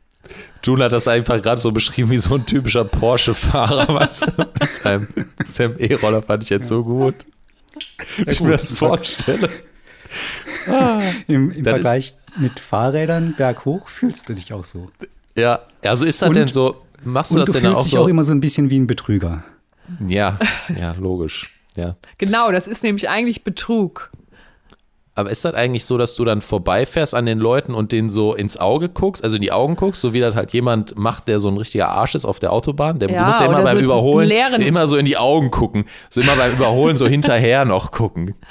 June 0.63 0.83
hat 0.83 0.91
das 0.93 1.07
einfach 1.07 1.41
gerade 1.41 1.61
so 1.61 1.71
beschrieben 1.71 2.11
wie 2.11 2.17
so 2.17 2.35
ein 2.35 2.45
typischer 2.45 2.83
Porsche-Fahrer, 2.85 3.87
weißt 3.93 4.33
du, 4.37 4.45
mit 4.59 4.71
seinem, 4.71 5.07
seinem 5.47 5.75
E-Roller 5.79 6.21
fand 6.21 6.43
ich 6.43 6.49
jetzt 6.49 6.67
so 6.67 6.83
gut. 6.83 7.15
Ich 8.25 8.41
mir 8.41 8.51
das 8.51 8.71
vorstelle. 8.71 9.49
Im, 11.27 11.51
im 11.51 11.63
Das 11.63 11.73
ist- 11.75 11.81
Vergleich 11.81 12.13
mit 12.37 12.59
Fahrrädern 12.59 13.33
berghoch 13.37 13.87
fühlst 13.89 14.29
du 14.29 14.33
dich 14.33 14.53
auch 14.53 14.65
so. 14.65 14.89
Ja, 15.35 15.61
also 15.83 16.05
ist 16.05 16.21
das 16.21 16.29
Und- 16.29 16.35
denn 16.35 16.47
so, 16.49 16.81
machst 17.03 17.31
du 17.31 17.35
Und 17.35 17.41
das 17.41 17.47
du 17.47 17.53
denn 17.53 17.61
fühlst 17.61 17.77
auch 17.77 17.83
dich 17.83 17.91
so? 17.91 17.99
auch 18.01 18.07
immer 18.07 18.23
so 18.23 18.31
ein 18.31 18.39
bisschen 18.41 18.69
wie 18.69 18.79
ein 18.79 18.87
Betrüger. 18.87 19.43
ja, 20.07 20.37
ja, 20.79 20.91
logisch. 20.93 21.53
Ja. 21.75 21.95
Genau, 22.17 22.51
das 22.51 22.67
ist 22.67 22.83
nämlich 22.83 23.07
eigentlich 23.09 23.43
Betrug. 23.43 24.09
Aber 25.17 25.31
ist 25.31 25.43
das 25.43 25.53
eigentlich 25.55 25.83
so, 25.85 25.97
dass 25.97 26.13
du 26.15 26.23
dann 26.25 26.41
vorbeifährst 26.41 27.15
an 27.15 27.25
den 27.25 27.39
Leuten 27.39 27.73
und 27.73 27.91
denen 27.91 28.07
so 28.09 28.35
ins 28.35 28.57
Auge 28.57 28.87
guckst, 28.87 29.23
also 29.23 29.35
in 29.37 29.41
die 29.41 29.51
Augen 29.51 29.75
guckst, 29.75 29.99
so 30.01 30.13
wie 30.13 30.19
das 30.19 30.35
halt 30.35 30.53
jemand 30.53 30.97
macht, 30.97 31.27
der 31.27 31.39
so 31.39 31.49
ein 31.49 31.57
richtiger 31.57 31.89
Arsch 31.89 32.13
ist 32.15 32.25
auf 32.25 32.39
der 32.39 32.53
Autobahn? 32.53 32.99
Der, 32.99 33.07
du 33.07 33.15
Ja, 33.15 33.25
musst 33.25 33.39
ja 33.39 33.47
immer 33.47 33.63
beim 33.63 33.77
so 33.77 33.83
Überholen 33.83 34.29
leeren- 34.29 34.61
immer 34.61 34.85
so 34.87 34.95
in 34.97 35.05
die 35.05 35.17
Augen 35.17 35.49
gucken. 35.51 35.85
So 36.09 36.21
immer 36.21 36.35
beim 36.35 36.51
Überholen 36.53 36.95
so 36.95 37.07
hinterher 37.07 37.65
noch 37.65 37.91
gucken. 37.91 38.35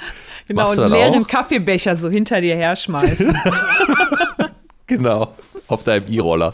Genau, 0.49 0.61
Machst 0.61 0.77
du 0.77 0.83
einen 0.83 0.93
leeren 0.93 1.23
auch? 1.23 1.27
Kaffeebecher 1.27 1.97
so 1.97 2.07
hinter 2.09 2.39
dir 2.39 2.55
herschmeißen. 2.55 3.37
Genau. 4.87 5.33
Auf 5.67 5.83
deinem 5.83 6.05
E-Roller. 6.09 6.53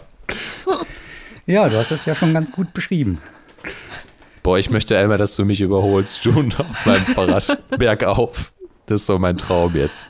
Ja, 1.45 1.69
du 1.69 1.77
hast 1.77 1.91
das 1.91 2.05
ja 2.05 2.15
schon 2.15 2.33
ganz 2.33 2.51
gut 2.51 2.73
beschrieben. 2.73 3.21
Boah, 4.41 4.57
ich 4.57 4.69
möchte 4.71 4.97
einmal, 4.97 5.17
dass 5.17 5.35
du 5.35 5.45
mich 5.45 5.61
überholst, 5.61 6.25
June, 6.25 6.49
auf 6.57 6.85
meinem 6.85 7.05
Fahrrad 7.05 7.57
bergauf. 7.77 8.51
Das 8.85 9.01
ist 9.01 9.07
so 9.07 9.17
mein 9.19 9.37
Traum 9.37 9.75
jetzt. 9.75 10.07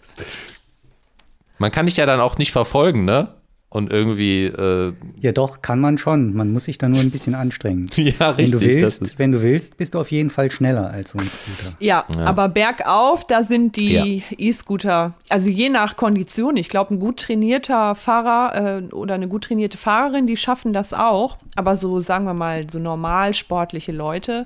Man 1.59 1.71
kann 1.71 1.85
dich 1.85 1.97
ja 1.97 2.05
dann 2.05 2.19
auch 2.19 2.37
nicht 2.37 2.51
verfolgen, 2.51 3.05
ne? 3.05 3.29
Und 3.69 3.91
irgendwie, 3.91 4.43
äh, 4.45 4.93
Ja, 5.19 5.31
doch, 5.31 5.63
kann 5.63 5.79
man 5.79 5.97
schon. 5.97 6.35
Man 6.35 6.51
muss 6.51 6.65
sich 6.65 6.77
da 6.77 6.87
nur 6.87 6.99
ein 7.01 7.09
bisschen 7.09 7.33
anstrengen. 7.33 7.87
ja, 7.95 8.37
Wenn 8.37 8.45
richtig. 8.45 8.51
du, 8.75 8.81
das 8.81 9.01
willst, 9.01 9.17
wenn 9.17 9.31
du 9.31 9.41
willst, 9.41 9.77
bist 9.77 9.95
du 9.95 9.99
auf 9.99 10.11
jeden 10.11 10.29
Fall 10.29 10.51
schneller 10.51 10.91
als 10.91 11.09
so 11.11 11.17
ein 11.17 11.27
Scooter. 11.27 11.75
Ja, 11.79 12.05
Ja. 12.15 12.25
aber 12.25 12.49
bergauf, 12.49 13.25
da 13.25 13.43
sind 13.43 13.75
die 13.75 14.21
E-Scooter, 14.37 15.13
also 15.29 15.49
je 15.49 15.69
nach 15.69 15.95
Kondition, 15.95 16.55
ich 16.55 16.69
glaube, 16.69 16.93
ein 16.93 16.99
gut 16.99 17.19
trainierter 17.21 17.95
Fahrer 17.95 18.83
äh, 18.91 18.93
oder 18.93 19.15
eine 19.15 19.27
gut 19.27 19.45
trainierte 19.45 19.79
Fahrerin, 19.79 20.27
die 20.27 20.37
schaffen 20.37 20.71
das 20.71 20.93
auch. 20.93 21.37
Aber 21.55 21.75
so, 21.75 21.99
sagen 21.99 22.25
wir 22.25 22.35
mal, 22.35 22.69
so 22.69 22.77
normal 22.77 23.33
sportliche 23.33 23.91
Leute, 23.91 24.45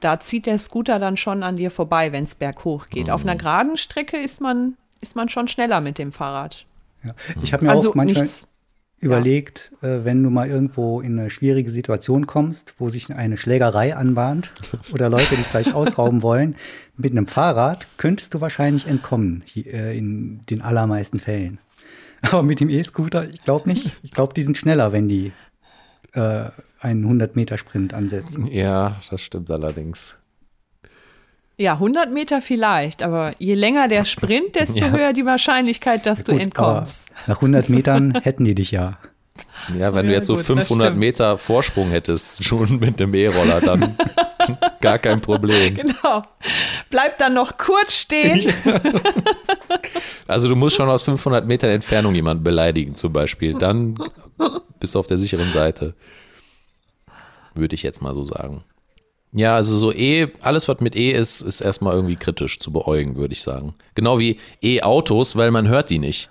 da 0.00 0.18
zieht 0.20 0.46
der 0.46 0.58
Scooter 0.58 0.98
dann 0.98 1.16
schon 1.16 1.42
an 1.42 1.56
dir 1.56 1.70
vorbei, 1.70 2.12
wenn 2.12 2.24
es 2.24 2.34
berghoch 2.34 2.88
geht. 2.88 3.10
Auf 3.10 3.22
Mhm. 3.24 3.30
einer 3.30 3.38
geraden 3.38 3.76
Strecke 3.76 4.16
ist 4.16 4.40
man, 4.40 4.74
ist 5.00 5.16
man 5.16 5.28
schon 5.28 5.48
schneller 5.48 5.80
mit 5.80 5.98
dem 5.98 6.12
Fahrrad. 6.12 6.66
Ja. 7.04 7.14
Ich 7.42 7.52
habe 7.52 7.64
mir 7.64 7.70
Also 7.70 7.90
auch 7.90 7.94
manchmal 7.94 8.22
nichts. 8.24 8.46
überlegt, 9.00 9.72
äh, 9.82 10.04
wenn 10.04 10.22
du 10.22 10.30
mal 10.30 10.48
irgendwo 10.48 11.00
in 11.00 11.18
eine 11.18 11.30
schwierige 11.30 11.70
Situation 11.70 12.26
kommst, 12.26 12.74
wo 12.78 12.90
sich 12.90 13.10
eine 13.14 13.36
Schlägerei 13.38 13.96
anbahnt 13.96 14.50
oder 14.92 15.08
Leute 15.08 15.36
dich 15.36 15.50
gleich 15.50 15.72
ausrauben 15.74 16.22
wollen, 16.22 16.56
mit 16.96 17.12
einem 17.12 17.26
Fahrrad 17.26 17.86
könntest 17.96 18.34
du 18.34 18.40
wahrscheinlich 18.42 18.86
entkommen, 18.86 19.42
hi- 19.54 19.62
äh, 19.68 19.96
in 19.96 20.44
den 20.50 20.60
allermeisten 20.60 21.18
Fällen. 21.20 21.58
Aber 22.22 22.42
mit 22.42 22.60
dem 22.60 22.68
E-Scooter, 22.68 23.28
ich 23.30 23.42
glaube 23.44 23.68
nicht. 23.70 23.96
Ich 24.02 24.10
glaube, 24.10 24.34
die 24.34 24.42
sind 24.42 24.58
schneller, 24.58 24.92
wenn 24.92 25.08
die 25.08 25.32
äh, 26.12 26.50
einen 26.80 27.04
100-Meter-Sprint 27.04 27.94
ansetzen. 27.94 28.46
ja, 28.46 28.96
das 29.10 29.20
stimmt 29.20 29.50
allerdings. 29.50 30.16
Ja, 31.56 31.74
100 31.74 32.10
Meter 32.10 32.40
vielleicht, 32.40 33.02
aber 33.02 33.32
je 33.38 33.54
länger 33.54 33.86
der 33.86 34.06
Sprint, 34.06 34.54
desto 34.56 34.78
Ja. 34.80 34.90
höher 34.90 35.12
die 35.12 35.26
Wahrscheinlichkeit, 35.26 36.06
dass 36.06 36.24
du 36.24 36.32
Gut, 36.32 36.40
entkommst. 36.40 37.10
aber 37.10 37.20
nach 37.34 37.36
100 37.36 37.68
Metern 37.68 38.14
hätten 38.22 38.44
die 38.44 38.54
dich 38.54 38.70
ja. 38.70 38.98
Ja, 39.76 39.94
wenn 39.94 40.06
du 40.06 40.12
Ja, 40.12 40.18
jetzt 40.18 40.26
so 40.26 40.34
gut, 40.34 40.40
das 40.40 40.46
500 40.46 40.86
stimmt. 40.88 40.98
Meter 41.00 41.38
Vorsprung 41.38 41.90
hättest, 41.90 42.44
schon 42.44 42.78
mit 42.78 42.98
dem 42.98 43.12
E-Roller, 43.14 43.60
dann 43.60 43.94
gar 44.80 44.98
kein 44.98 45.20
Problem. 45.20 45.74
Genau. 45.76 46.22
Bleib 46.90 47.18
dann 47.18 47.34
noch 47.34 47.56
kurz 47.58 47.92
stehen. 47.92 48.52
Also 50.26 50.48
du 50.48 50.56
musst 50.56 50.76
schon 50.76 50.88
aus 50.88 51.02
500 51.02 51.46
Metern 51.46 51.70
Entfernung 51.70 52.14
jemanden 52.14 52.42
beleidigen 52.44 52.94
zum 52.94 53.12
Beispiel. 53.12 53.54
Dann 53.54 53.96
bist 54.78 54.94
du 54.94 54.98
auf 54.98 55.06
der 55.06 55.18
sicheren 55.18 55.52
Seite. 55.52 55.94
Würde 57.60 57.74
ich 57.74 57.82
jetzt 57.82 58.02
mal 58.02 58.14
so 58.14 58.24
sagen. 58.24 58.64
Ja, 59.32 59.54
also 59.54 59.78
so 59.78 59.92
E, 59.92 60.28
alles 60.40 60.66
was 60.66 60.80
mit 60.80 60.96
E 60.96 61.12
ist, 61.12 61.40
ist 61.42 61.60
erstmal 61.60 61.94
irgendwie 61.94 62.16
kritisch 62.16 62.58
zu 62.58 62.72
beäugen, 62.72 63.14
würde 63.16 63.32
ich 63.32 63.42
sagen. 63.42 63.74
Genau 63.94 64.18
wie 64.18 64.40
E-Autos, 64.60 65.36
weil 65.36 65.52
man 65.52 65.68
hört 65.68 65.88
die 65.90 66.00
nicht. 66.00 66.30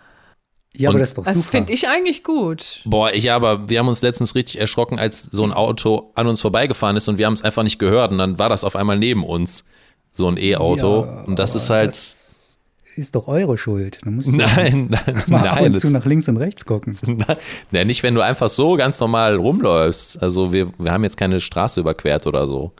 Ja, 0.75 0.89
aber 0.89 0.95
Und- 0.95 0.99
das 1.01 1.09
ist 1.09 1.17
doch 1.17 1.23
Das 1.23 1.35
super. 1.35 1.49
finde 1.51 1.73
ich 1.73 1.87
eigentlich 1.87 2.23
gut. 2.25 2.81
Boah, 2.85 3.11
ich 3.13 3.31
aber, 3.31 3.69
wir 3.69 3.79
haben 3.79 3.87
uns 3.87 4.01
letztens 4.01 4.35
richtig 4.35 4.59
erschrocken, 4.59 4.99
als 4.99 5.23
so 5.23 5.43
ein 5.43 5.53
Auto 5.53 6.11
an 6.15 6.27
uns 6.27 6.41
vorbeigefahren 6.41 6.97
ist 6.97 7.07
und 7.07 7.17
wir 7.17 7.25
haben 7.25 7.33
es 7.33 7.41
einfach 7.41 7.63
nicht 7.63 7.79
gehört 7.79 8.11
und 8.11 8.17
dann 8.17 8.37
war 8.37 8.49
das 8.49 8.63
auf 8.65 8.75
einmal 8.75 8.97
neben 8.99 9.23
uns. 9.23 9.65
So 10.11 10.27
ein 10.27 10.37
E-Auto. 10.37 11.05
Ja, 11.05 11.23
und 11.23 11.39
das 11.39 11.51
aber 11.51 11.57
ist 11.63 11.69
halt. 11.69 11.87
das 11.91 12.18
ist 12.95 13.15
doch 13.15 13.27
eure 13.27 13.57
Schuld. 13.57 13.99
Da 14.03 14.11
musst 14.11 14.27
du 14.27 14.35
nein, 14.35 14.87
nein, 14.89 15.23
mal 15.27 15.47
ab 15.47 15.55
nein. 15.55 15.73
und 15.73 15.79
zu 15.79 15.89
nach 15.89 16.05
links 16.05 16.27
und 16.27 16.37
rechts 16.37 16.65
gucken. 16.65 16.97
ja, 17.71 17.85
nicht, 17.85 18.03
wenn 18.03 18.15
du 18.15 18.21
einfach 18.21 18.49
so 18.49 18.75
ganz 18.75 18.99
normal 18.99 19.35
rumläufst. 19.35 20.21
Also 20.21 20.53
wir, 20.53 20.71
wir 20.79 20.91
haben 20.91 21.03
jetzt 21.03 21.17
keine 21.17 21.39
Straße 21.39 21.79
überquert 21.79 22.27
oder 22.27 22.47
so. 22.47 22.73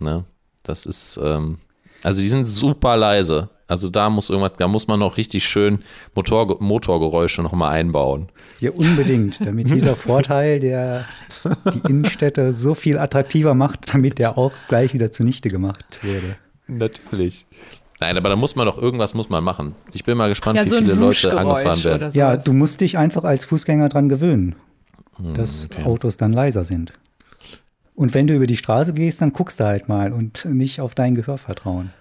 Ne? 0.00 0.24
Das 0.62 0.86
ist, 0.86 1.18
ähm, 1.22 1.58
also 2.02 2.20
die 2.20 2.28
sind 2.28 2.44
super 2.44 2.96
leise. 2.96 3.50
Also 3.68 3.90
da 3.90 4.10
muss 4.10 4.30
irgendwas, 4.30 4.54
da 4.56 4.68
muss 4.68 4.86
man 4.86 5.00
noch 5.00 5.16
richtig 5.16 5.44
schön 5.48 5.80
Motor, 6.14 6.62
Motorgeräusche 6.62 7.42
nochmal 7.42 7.72
einbauen. 7.72 8.28
Ja, 8.60 8.70
unbedingt, 8.70 9.44
damit 9.44 9.68
dieser 9.70 9.96
Vorteil, 9.96 10.60
der 10.60 11.04
die 11.74 11.90
Innenstädte 11.90 12.52
so 12.52 12.74
viel 12.74 12.96
attraktiver 12.98 13.54
macht, 13.54 13.92
damit 13.92 14.18
der 14.18 14.38
auch 14.38 14.52
gleich 14.68 14.94
wieder 14.94 15.10
zunichte 15.10 15.48
gemacht 15.48 15.84
würde. 16.02 16.36
Natürlich. 16.68 17.46
Nein, 18.00 18.16
aber 18.18 18.28
da 18.28 18.36
muss 18.36 18.56
man 18.56 18.66
doch 18.66 18.76
irgendwas 18.78 19.14
muss 19.14 19.28
man 19.30 19.42
machen. 19.42 19.74
Ich 19.92 20.04
bin 20.04 20.18
mal 20.18 20.28
gespannt, 20.28 20.56
Ja, 20.58 20.64
wie 20.66 20.68
so 20.68 20.76
viele 20.78 20.94
Leute 20.94 21.38
angefahren 21.38 21.82
werden. 21.84 22.10
Ja, 22.12 22.36
du 22.36 22.52
musst 22.52 22.80
dich 22.80 22.98
einfach 22.98 23.24
als 23.24 23.44
Fußgänger 23.46 23.88
dran 23.88 24.08
gewöhnen, 24.08 24.54
dass 25.34 25.64
Hm, 25.64 25.70
okay. 25.72 25.84
Autos 25.88 26.16
dann 26.16 26.32
leiser 26.32 26.64
sind. 26.64 26.92
Und 27.94 28.12
wenn 28.12 28.26
du 28.26 28.34
über 28.34 28.46
die 28.46 28.58
Straße 28.58 28.92
gehst, 28.92 29.22
dann 29.22 29.32
guckst 29.32 29.58
du 29.60 29.64
halt 29.64 29.88
mal 29.88 30.12
und 30.12 30.44
nicht 30.44 30.80
auf 30.82 30.94
dein 30.94 31.14
Gehör 31.14 31.38
vertrauen. 31.38 31.92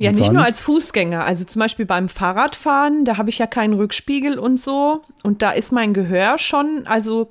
Ja, 0.00 0.10
Und 0.10 0.18
nicht 0.18 0.32
nur 0.32 0.44
als 0.44 0.60
Fußgänger. 0.62 1.24
Also 1.24 1.44
zum 1.44 1.60
Beispiel 1.60 1.86
beim 1.86 2.08
Fahrradfahren, 2.08 3.04
da 3.04 3.16
habe 3.16 3.30
ich 3.30 3.38
ja 3.38 3.46
keinen 3.46 3.74
Rückspiegel 3.74 4.38
und 4.38 4.58
so. 4.60 5.02
Und 5.22 5.42
da 5.42 5.50
ist 5.52 5.72
mein 5.72 5.94
Gehör 5.94 6.38
schon, 6.38 6.82
also 6.86 7.30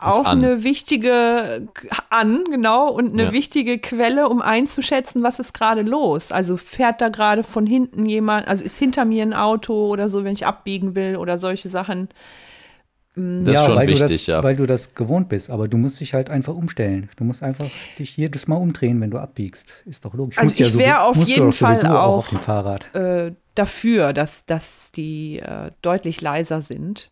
auch 0.00 0.24
an. 0.24 0.44
eine 0.44 0.62
wichtige 0.62 1.68
an, 2.10 2.44
genau, 2.50 2.90
und 2.90 3.12
eine 3.14 3.24
Ja. 3.24 3.32
wichtige 3.32 3.78
Quelle, 3.78 4.28
um 4.28 4.42
einzuschätzen, 4.42 5.22
was 5.22 5.38
ist 5.38 5.54
gerade 5.54 5.82
los. 5.82 6.32
Also 6.32 6.56
fährt 6.56 7.00
da 7.00 7.08
gerade 7.08 7.42
von 7.42 7.66
hinten 7.66 8.04
jemand, 8.06 8.46
also 8.46 8.62
ist 8.64 8.76
hinter 8.78 9.04
mir 9.06 9.22
ein 9.22 9.32
Auto 9.34 9.88
oder 9.88 10.08
so, 10.10 10.22
wenn 10.24 10.32
ich 10.34 10.44
abbiegen 10.46 10.94
will 10.94 11.16
oder 11.16 11.38
solche 11.38 11.68
Sachen. 11.68 12.08
Das 13.14 13.54
ist 13.60 13.64
schon 13.66 13.74
weil 13.74 13.88
wichtig, 13.88 14.06
du 14.06 14.12
das, 14.14 14.26
ja. 14.26 14.42
Weil 14.44 14.54
du 14.54 14.66
das 14.66 14.94
gewohnt 14.94 15.28
bist, 15.28 15.50
aber 15.50 15.66
du 15.66 15.76
musst 15.76 15.98
dich 15.98 16.14
halt 16.14 16.30
einfach 16.30 16.54
umstellen. 16.54 17.08
Du 17.16 17.24
musst 17.24 17.42
einfach 17.42 17.66
dich 17.98 18.16
jedes 18.16 18.46
Mal 18.46 18.56
umdrehen, 18.56 19.00
wenn 19.00 19.10
du 19.10 19.18
abbiegst. 19.18 19.74
Ist 19.86 20.04
doch 20.04 20.14
logisch. 20.14 20.38
Also 20.38 20.48
Musst 20.50 20.58
ja 20.60 20.66
ich 20.66 20.72
so- 20.72 20.78
wär 20.78 21.04
auf 21.04 21.16
jeden 21.24 21.52
Fall 21.52 21.76
auch 21.86 21.90
auch- 22.02 22.16
auf 22.18 22.28
dem 22.28 22.38
Fahrrad. 22.38 22.94
äh, 22.94 23.32
dafür, 23.56 24.12
dass, 24.12 24.44
dass 24.46 24.92
die 24.92 25.40
äh, 25.40 25.70
deutlich 25.82 26.20
leiser 26.20 26.62
sind. 26.62 27.10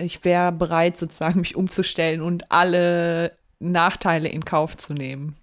Ich 0.00 0.24
wäre 0.24 0.52
bereit, 0.52 0.96
sozusagen 0.96 1.40
mich 1.40 1.56
umzustellen 1.56 2.20
und 2.22 2.50
alle 2.50 3.32
Nachteile 3.58 4.28
in 4.28 4.44
Kauf 4.44 4.76
zu 4.76 4.94
nehmen. 4.94 5.36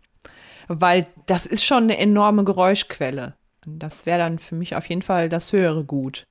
Weil 0.67 1.07
das 1.27 1.45
ist 1.45 1.63
schon 1.63 1.83
eine 1.83 1.97
enorme 1.97 2.43
Geräuschquelle. 2.43 3.35
Das 3.65 4.05
wäre 4.05 4.19
dann 4.19 4.39
für 4.39 4.55
mich 4.55 4.75
auf 4.75 4.87
jeden 4.87 5.01
Fall 5.01 5.29
das 5.29 5.51
höhere 5.51 5.83
Gut. 5.83 6.25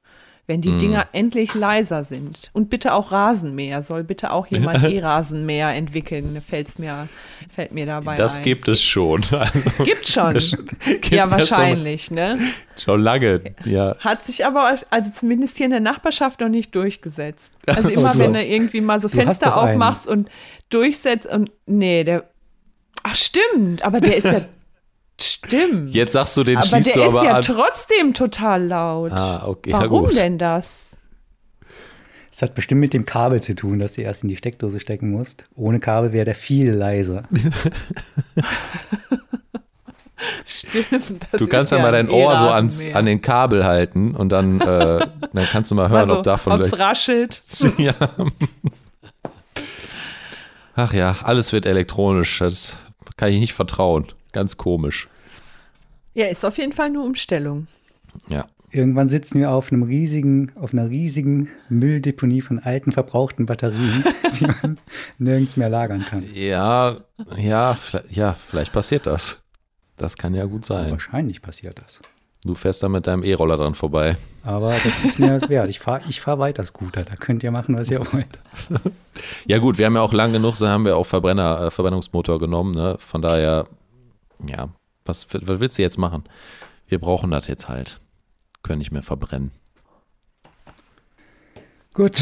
Wenn 0.48 0.61
die 0.61 0.78
Dinger 0.78 1.09
endlich 1.12 1.54
leiser 1.54 2.04
sind. 2.04 2.50
Und 2.52 2.70
bitte 2.70 2.94
auch 2.94 3.11
Rasenmäher. 3.11 3.82
Soll 3.82 4.04
bitte 4.04 4.30
auch 4.32 4.46
jemand 4.46 4.85
E-Rasenmäher 4.88 5.74
entwickeln. 5.74 6.40
Fällt's 6.40 6.78
mir, 6.78 7.09
fällt 7.52 7.72
mir 7.72 7.85
dabei 7.85 8.14
Das 8.14 8.37
ein. 8.37 8.42
gibt 8.44 8.68
es 8.68 8.80
schon. 8.80 9.22
Also, 9.32 9.85
Gibt 9.85 10.06
schon. 10.06 10.35
gibt 10.35 11.11
ja, 11.11 11.22
schon- 11.28 11.30
wahrscheinlich, 11.38 12.11
ne? 12.12 12.38
Schon 12.76 13.02
lange, 13.02 13.40
ja. 13.64 13.96
Hat 13.98 14.22
sich 14.24 14.46
aber, 14.46 14.76
also 14.90 15.11
zumindest 15.11 15.56
hier 15.56 15.64
in 15.66 15.72
der 15.72 15.80
Nachbarschaft 15.80 16.38
noch 16.40 16.48
nicht 16.48 16.72
durchgesetzt. 16.76 17.54
Also 17.66 17.88
immer, 17.88 18.12
so. 18.12 18.18
wenn 18.20 18.32
du 18.35 18.44
irgendwie 18.44 18.80
mal 18.82 19.00
so 19.00 19.09
Du 19.09 19.16
Fenster 19.16 19.46
doch 19.46 19.56
einen. 19.64 19.72
aufmachst 19.72 20.06
und 20.06 20.28
durchsetzt 20.70 21.26
und, 21.26 21.50
nee, 21.66 22.04
der, 22.04 22.24
ach 23.02 23.16
stimmt, 23.16 23.82
aber 23.85 24.00
der 24.00 24.16
ist 24.16 24.24
ja, 24.26 24.40
stimmt. 25.20 25.90
Jetzt 25.94 26.12
sagst 26.12 26.37
du, 26.37 26.44
den 26.44 26.57
aber 26.59 26.66
schließt 26.66 26.88
der 26.88 27.02
du 27.02 27.09
ist 27.09 27.14
aber 27.16 27.24
ja 27.24 27.33
an. 27.37 27.42
trotzdem 27.42 28.14
total 28.14 28.64
laut. 28.64 29.12
Ah, 29.12 29.46
okay, 29.46 29.70
ja 29.70 29.81
Warum 29.81 30.05
gut. 30.07 30.16
denn 30.16 30.38
das? 30.38 30.96
Es 32.33 32.42
hat 32.42 32.55
bestimmt 32.55 32.83
mit 32.83 32.92
dem 32.92 33.07
Kabel 33.07 33.42
zu 33.42 33.55
tun, 33.55 33.79
dass 33.79 33.94
du 33.94 34.02
erst 34.02 34.22
in 34.22 34.29
die 34.29 34.37
Steckdose 34.37 34.79
stecken 34.79 35.11
musst. 35.11 35.44
Ohne 35.55 35.81
Kabel 35.81 36.12
wäre 36.12 36.26
der 36.26 36.35
viel 36.35 36.70
leiser. 36.70 37.22
Stimmt. 40.44 41.22
das 41.31 41.38
Du 41.38 41.46
kannst 41.46 41.72
ist 41.72 41.76
ja 41.79 41.83
mal 41.83 41.92
dein 41.92 42.07
ein 42.09 42.12
Ohr 42.12 42.37
so 42.37 42.48
ans, 42.48 42.87
an 42.94 43.07
den 43.07 43.20
Kabel 43.20 43.64
halten 43.64 44.14
und 44.14 44.31
dann, 44.31 44.61
äh, 44.61 45.07
dann 45.33 45.46
kannst 45.50 45.70
du 45.70 45.74
mal 45.74 45.88
hören, 45.88 46.02
also, 46.11 46.18
ob 46.18 46.24
davon 46.24 46.55
ob's 46.55 46.68
vielleicht. 46.70 46.83
raschelt. 46.83 47.42
ja. 47.79 47.94
Ach 50.74 50.92
ja, 50.92 51.16
alles 51.22 51.52
wird 51.52 51.64
elektronisch. 51.66 52.38
Das 52.38 52.79
kann 53.16 53.31
ich 53.31 53.40
nicht 53.40 53.55
vertrauen. 53.55 54.07
Ganz 54.37 54.59
komisch. 54.59 55.09
Ja, 56.12 56.27
ist 56.27 56.44
auf 56.44 56.59
jeden 56.59 56.72
Fall 56.72 56.88
eine 56.88 57.01
Umstellung. 57.01 57.68
Ja. 58.29 58.44
Irgendwann 58.70 59.09
sitzen 59.09 59.40
wir 59.40 59.51
auf 59.51 59.72
einem 59.72 59.83
riesigen, 59.83 60.53
auf 60.57 60.75
einer 60.75 60.90
riesigen 60.90 61.49
Mülldeponie 61.70 62.42
von 62.42 62.59
alten, 62.59 62.92
verbrauchten 62.92 63.46
Batterien, 63.46 64.05
die 64.38 64.44
man 64.44 64.77
nirgends 65.16 65.57
mehr 65.57 65.70
lagern 65.70 66.05
kann. 66.05 66.22
Ja, 66.35 66.99
ja, 67.38 67.72
vielleicht, 67.72 68.12
ja, 68.12 68.35
vielleicht 68.35 68.75
passiert 68.75 69.07
das. 69.07 69.38
Das 69.96 70.18
kann 70.18 70.35
ja 70.35 70.44
gut 70.44 70.66
sein. 70.66 70.90
Wahrscheinlich 70.90 71.40
passiert 71.40 71.79
das. 71.79 72.03
Du 72.44 72.55
fährst 72.55 72.83
da 72.83 72.90
mit 72.90 73.07
deinem 73.07 73.22
E-Roller 73.22 73.57
dran 73.57 73.75
vorbei. 73.75 74.18
Aber 74.44 74.72
das 74.85 75.03
ist 75.03 75.18
mir 75.18 75.31
das 75.31 75.49
wert. 75.49 75.70
Ich 75.70 75.81
fahre 75.81 76.03
ich 76.11 76.20
fahr 76.20 76.38
weiter 76.38 76.62
Scooter. 76.62 77.05
Da 77.05 77.16
könnt 77.16 77.42
ihr 77.42 77.53
machen, 77.53 77.79
was 77.79 77.90
ihr 77.90 78.01
wollt. 78.12 78.38
Ja 79.46 79.57
gut, 79.57 79.79
wir 79.79 79.87
haben 79.87 79.94
ja 79.94 80.03
auch 80.03 80.12
lang 80.12 80.35
genug, 80.35 80.57
so 80.57 80.68
haben 80.68 80.85
wir 80.85 80.99
auch 80.99 81.07
Verbrenner, 81.07 81.62
äh, 81.62 81.70
Verbrennungsmotor 81.70 82.38
genommen. 82.38 82.72
Ne? 82.72 82.96
Von 82.99 83.22
daher, 83.22 83.66
ja, 84.49 84.68
was, 85.05 85.29
was 85.33 85.61
willst 85.61 85.79
du 85.79 85.83
jetzt 85.83 85.99
machen? 85.99 86.25
Wir 86.87 86.99
brauchen 87.01 87.31
das 87.31 87.46
jetzt 87.46 87.68
halt. 87.68 88.01
Können 88.62 88.79
nicht 88.79 88.90
mehr 88.92 89.03
verbrennen. 89.03 89.51
Gut. 91.94 92.20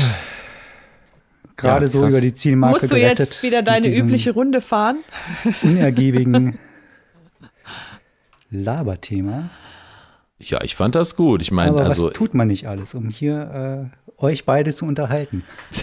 Gerade 1.57 1.87
Ja, 1.87 1.88
so 1.88 2.07
über 2.07 2.20
die 2.20 2.35
Zielmarke 2.35 2.74
Musst 2.81 2.90
du 2.92 2.96
gerettet. 2.96 3.18
jetzt 3.20 3.42
wieder 3.42 3.62
deine 3.62 3.88
übliche 3.94 4.33
Runde 4.33 4.61
fahren? 4.61 4.98
unergiebigen 5.62 6.59
Laberthema. 8.50 9.50
Ja, 10.38 10.62
ich 10.62 10.74
fand 10.77 10.94
das 10.94 11.16
gut. 11.16 11.42
Ich 11.42 11.50
meine, 11.50 11.70
Aber 11.70 11.85
also 11.85 12.09
was 12.09 12.12
tut 12.12 12.35
man 12.35 12.48
nicht 12.48 12.66
alles, 12.68 12.94
um 12.94 13.09
hier 13.09 13.90
äh, 14.18 14.22
euch 14.22 14.44
beide 14.44 14.74
zu 14.74 14.85
unterhalten? 14.85 15.44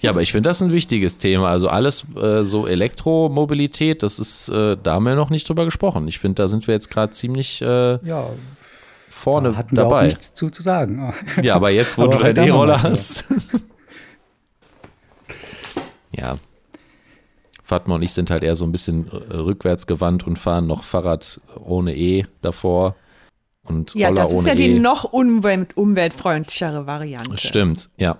Ja, 0.00 0.10
aber 0.10 0.22
ich 0.22 0.32
finde 0.32 0.48
das 0.48 0.62
ein 0.62 0.72
wichtiges 0.72 1.18
Thema. 1.18 1.48
Also 1.50 1.68
alles 1.68 2.04
äh, 2.16 2.42
so 2.44 2.66
Elektromobilität, 2.66 4.02
das 4.02 4.18
ist, 4.18 4.48
äh, 4.48 4.76
da 4.82 4.94
haben 4.94 5.04
wir 5.06 5.14
noch 5.14 5.30
nicht 5.30 5.48
drüber 5.48 5.64
gesprochen. 5.66 6.08
Ich 6.08 6.18
finde, 6.18 6.42
da 6.42 6.48
sind 6.48 6.66
wir 6.66 6.74
jetzt 6.74 6.90
gerade 6.90 7.12
ziemlich 7.12 7.60
äh, 7.60 7.98
Ja, 8.06 8.26
vorne 9.08 9.52
da 9.52 9.56
hatten 9.58 9.76
wir 9.76 9.84
auch 9.86 9.90
dabei. 9.90 10.06
nichts 10.06 10.32
zu, 10.34 10.48
zu 10.50 10.62
sagen. 10.62 11.12
Ja, 11.42 11.54
aber 11.56 11.70
jetzt, 11.70 11.98
wo 11.98 12.04
Aber 12.04 12.16
du 12.16 12.32
deinen 12.32 12.46
E-Roller 12.48 12.82
hast. 12.82 13.26
ja. 16.16 16.36
Fatma 17.62 17.94
und 17.96 18.02
ich 18.02 18.12
sind 18.12 18.30
halt 18.30 18.42
eher 18.42 18.56
so 18.56 18.64
ein 18.64 18.72
bisschen 18.72 19.08
äh, 19.12 19.36
rückwärts 19.36 19.86
gewandt 19.86 20.26
und 20.26 20.38
fahren 20.38 20.66
noch 20.66 20.82
Fahrrad 20.82 21.40
ohne 21.64 21.94
E 21.94 22.26
davor 22.40 22.96
und 23.62 23.94
Ja, 23.94 24.08
Roller 24.08 24.22
das 24.22 24.32
ist 24.32 24.46
ja 24.46 24.54
die 24.56 24.70
E. 24.70 24.78
noch 24.80 25.04
umwelt 25.04 25.76
umweltfreundlichere 25.76 26.86
Variante. 26.86 27.38
Stimmt, 27.38 27.88
ja, 27.96 28.16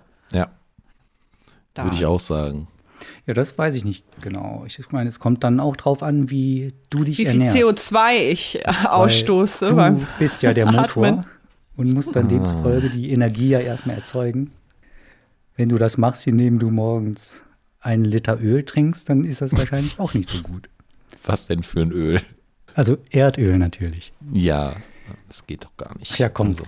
Da. 1.81 1.85
würde 1.85 1.97
ich 1.97 2.07
auch 2.07 2.21
sagen. 2.21 2.69
Ja, 3.27 3.35
das 3.35 3.57
weiß 3.57 3.75
ich 3.77 3.85
nicht 3.85 4.05
genau. 4.21 4.65
Ich 4.67 4.79
meine, 4.91 5.09
es 5.09 5.21
kommt 5.21 5.45
dann 5.45 5.61
auch 5.61 5.77
drauf 5.77 6.03
an, 6.03 6.31
wie 6.31 6.73
du 6.91 7.05
dich 7.05 7.19
Wie 7.19 7.27
viel 7.27 7.43
ernährst. 7.43 7.57
CO2 7.57 8.15
ich 8.31 8.59
äh, 8.61 8.67
Weil 8.67 8.87
ausstoße. 8.87 9.71
Du 9.71 9.77
beim 9.77 10.07
bist 10.19 10.43
ja 10.43 10.53
der 10.53 10.67
Motor 10.67 11.07
Atmen. 11.07 11.27
und 11.77 11.93
musst 11.93 12.17
dann 12.17 12.29
demzufolge 12.29 12.91
die 12.91 13.11
Energie 13.13 13.49
ja 13.51 13.61
erstmal 13.61 13.97
erzeugen. 13.97 14.53
Wenn 15.57 15.69
du 15.69 15.79
das 15.79 15.99
machst, 15.99 16.27
indem 16.27 16.59
du 16.59 16.71
morgens 16.71 17.43
einen 17.81 18.05
Liter 18.05 18.41
Öl 18.41 18.65
trinkst, 18.65 19.09
dann 19.09 19.25
ist 19.25 19.41
das 19.41 19.57
wahrscheinlich 19.57 19.99
auch 19.99 20.15
nicht 20.15 20.29
so 20.29 20.43
gut. 20.43 20.69
Was 21.25 21.47
denn 21.47 21.63
für 21.63 21.81
ein 21.81 21.93
Öl? 21.93 22.21
Also 22.75 22.99
Erdöl 23.11 23.59
natürlich. 23.59 24.13
Ja, 24.33 24.75
das 25.29 25.47
geht 25.47 25.65
doch 25.65 25.77
gar 25.77 25.97
nicht. 25.99 26.13
Ach 26.15 26.19
ja, 26.19 26.29
komm 26.29 26.55
so. 26.55 26.65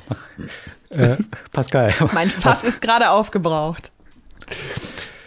Äh, 0.90 1.16
Pascal, 1.52 1.94
Mein 2.12 2.28
Fass 2.28 2.64
ist 2.64 2.82
gerade 2.82 3.10
aufgebraucht. 3.10 3.91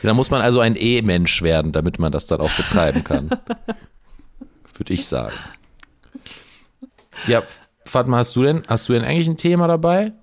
Da 0.01 0.13
muss 0.13 0.29
man 0.29 0.41
also 0.41 0.59
ein 0.59 0.75
E-Mensch 0.77 1.41
werden, 1.41 1.71
damit 1.71 1.97
man 1.99 2.11
das 2.11 2.27
dann 2.27 2.39
auch 2.41 2.51
betreiben 2.55 3.03
kann. 3.03 3.29
Würde 4.77 4.93
ich 4.93 5.05
sagen. 5.07 5.35
Ja, 7.27 7.43
Fatma, 7.85 8.17
hast 8.17 8.35
du 8.35 8.43
denn, 8.43 8.63
hast 8.67 8.87
du 8.89 8.93
denn 8.93 9.03
eigentlich 9.03 9.27
ein 9.27 9.37
Thema 9.37 9.67
dabei? 9.67 10.13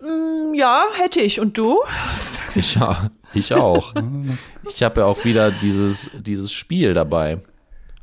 Hm, 0.00 0.54
Ja, 0.54 0.84
hätte 0.94 1.20
ich. 1.20 1.38
Und 1.40 1.56
du? 1.58 1.78
Ich, 2.54 2.74
ja, 2.74 3.10
ich 3.32 3.54
auch. 3.54 3.94
Ich 4.68 4.82
habe 4.82 5.00
ja 5.00 5.06
auch 5.06 5.24
wieder 5.24 5.50
dieses, 5.50 6.10
dieses 6.18 6.52
Spiel 6.52 6.92
dabei. 6.94 7.40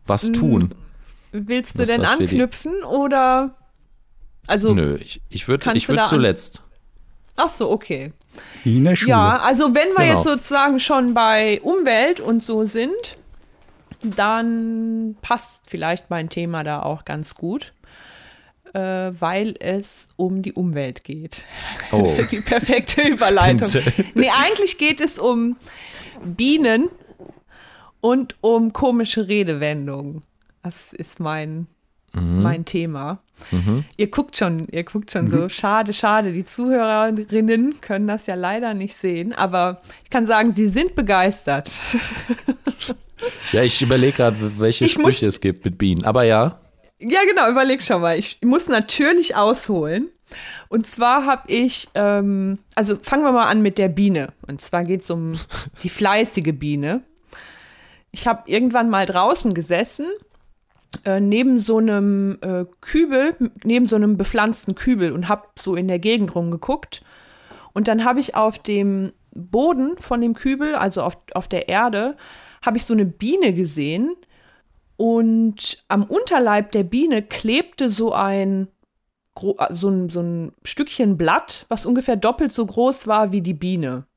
Was 0.06 0.32
tun? 0.32 0.74
Willst 1.32 1.76
du 1.76 1.80
Das, 1.80 1.90
denn 1.90 2.02
die- 2.02 2.08
anknüpfen 2.08 2.84
oder? 2.84 3.56
Also, 4.48 4.74
Nö, 4.74 4.96
ich, 4.98 5.22
ich 5.30 5.48
würde 5.48 5.72
ich 5.76 5.88
würd 5.88 6.00
da 6.00 6.04
an- 6.04 6.10
zuletzt. 6.10 6.64
Ach 7.36 7.50
so, 7.50 7.70
okay. 7.70 8.14
Wie 8.64 8.78
in 8.78 8.86
der 8.86 8.96
Schule. 8.96 9.12
Ja, 9.12 9.38
also 9.38 9.74
wenn 9.76 9.90
wir 9.90 10.06
Genau. 10.06 10.16
jetzt 10.16 10.24
sozusagen 10.24 10.80
schon 10.80 11.14
bei 11.14 11.60
Umwelt 11.62 12.20
und 12.20 12.42
so 12.44 12.66
sind, 12.66 13.18
dann 14.04 15.16
passt 15.22 15.70
vielleicht 15.70 16.10
mein 16.10 16.30
Thema 16.30 16.64
da 16.64 16.82
auch 16.84 17.06
ganz 17.06 17.36
gut, 17.36 17.74
äh, 18.74 18.80
weil 18.80 19.56
es 19.60 20.10
um 20.16 20.42
die 20.42 20.54
Umwelt 20.54 21.04
geht. 21.04 21.46
Oh. 21.92 22.16
Die 22.32 22.40
perfekte 22.42 23.02
Überleitung. 23.08 23.68
Spitze. 23.70 23.84
Nee, 24.14 24.30
eigentlich 24.46 24.78
geht 24.78 25.02
es 25.02 25.20
um 25.20 25.58
Bienen 26.24 26.90
und 28.02 28.36
um 28.42 28.72
komische 28.74 29.28
Redewendungen. 29.28 30.24
Das 30.64 30.94
ist 30.94 31.20
mein, 31.20 31.68
mein 32.14 32.66
Thema. 32.66 33.20
Ihr 33.98 34.08
guckt 34.12 34.38
schon, 34.38 34.68
ihr 34.70 34.84
guckt 34.84 35.12
schon 35.12 35.30
so, 35.30 35.50
schade, 35.50 35.94
schade. 35.94 36.32
Die 36.34 36.46
Zuhörerinnen 36.46 37.82
können 37.82 38.08
das 38.08 38.26
ja 38.28 38.36
leider 38.36 38.74
nicht 38.74 38.96
sehen, 38.98 39.34
aber 39.34 39.82
ich 40.04 40.10
kann 40.10 40.28
sagen, 40.28 40.52
sie 40.52 40.68
sind 40.68 40.96
begeistert. 40.96 41.70
Ja, 43.52 43.64
ich 43.64 43.82
überlege 43.82 44.14
gerade, 44.16 44.38
welche 44.60 44.86
Ich 44.86 44.98
muss- 44.98 45.02
Sprüche 45.16 45.28
es 45.28 45.42
gibt 45.42 45.66
mit 45.66 45.78
Bienen. 45.78 46.06
Aber 46.06 46.24
ja, 46.24 46.60
Ja, 47.02 47.20
genau, 47.28 47.50
überleg 47.50 47.82
schon 47.84 48.02
mal. 48.02 48.18
Ich 48.18 48.40
muss 48.44 48.68
natürlich 48.68 49.36
ausholen. 49.36 50.08
Und 50.70 50.86
zwar 50.88 51.26
habe 51.26 51.52
ich, 51.52 51.90
ähm, 51.96 52.60
also 52.76 52.98
fangen 53.02 53.24
wir 53.24 53.32
mal 53.34 53.48
an 53.48 53.62
mit 53.62 53.78
der 53.78 53.90
Biene. 53.90 54.30
Und 54.48 54.62
zwar 54.62 54.84
geht 54.86 55.02
es 55.02 55.10
um 55.10 55.34
die 55.84 55.90
fleißige 55.90 56.54
Biene. 56.58 57.02
Ich 58.12 58.26
habe 58.28 58.44
irgendwann 58.50 58.90
mal 58.90 59.06
draußen 59.06 59.54
gesessen, 59.54 60.06
äh, 61.06 61.20
neben 61.20 61.60
so 61.60 61.78
einem 61.78 62.38
äh, 62.42 62.66
Kübel, 62.82 63.36
neben 63.64 63.88
so 63.88 63.96
einem 63.96 64.18
bepflanzten 64.18 64.76
Kübel 64.76 65.12
und 65.12 65.28
habe 65.28 65.48
so 65.58 65.76
in 65.76 65.88
der 65.88 66.00
Gegend 66.00 66.34
rumgeguckt. 66.36 67.04
Und 67.74 67.88
dann 67.88 68.04
habe 68.04 68.20
ich 68.20 68.36
auf 68.36 68.60
dem 68.60 69.14
Boden 69.34 69.98
von 69.98 70.22
dem 70.22 70.34
Kübel, 70.34 70.76
also 70.76 71.02
auf, 71.02 71.18
auf 71.34 71.48
der 71.48 71.70
Erde, 71.70 72.18
habe 72.66 72.78
ich 72.78 72.86
so 72.86 72.94
eine 72.94 73.06
Biene 73.06 73.54
gesehen, 73.54 74.16
und 75.00 75.82
am 75.88 76.04
Unterleib 76.04 76.74
der 76.74 76.84
Biene 76.84 77.24
klebte 77.24 77.88
so 77.88 78.12
ein, 78.12 78.68
so 79.70 79.88
ein, 79.88 80.10
so 80.10 80.20
ein 80.20 80.52
Stückchen 80.66 81.16
Blatt, 81.16 81.66
was 81.70 81.86
ungefähr 81.86 82.18
doppelt 82.18 82.52
so 82.52 82.66
groß 82.66 83.08
war 83.08 83.32
wie 83.32 83.40
die 83.40 83.54
Biene. 83.54 84.08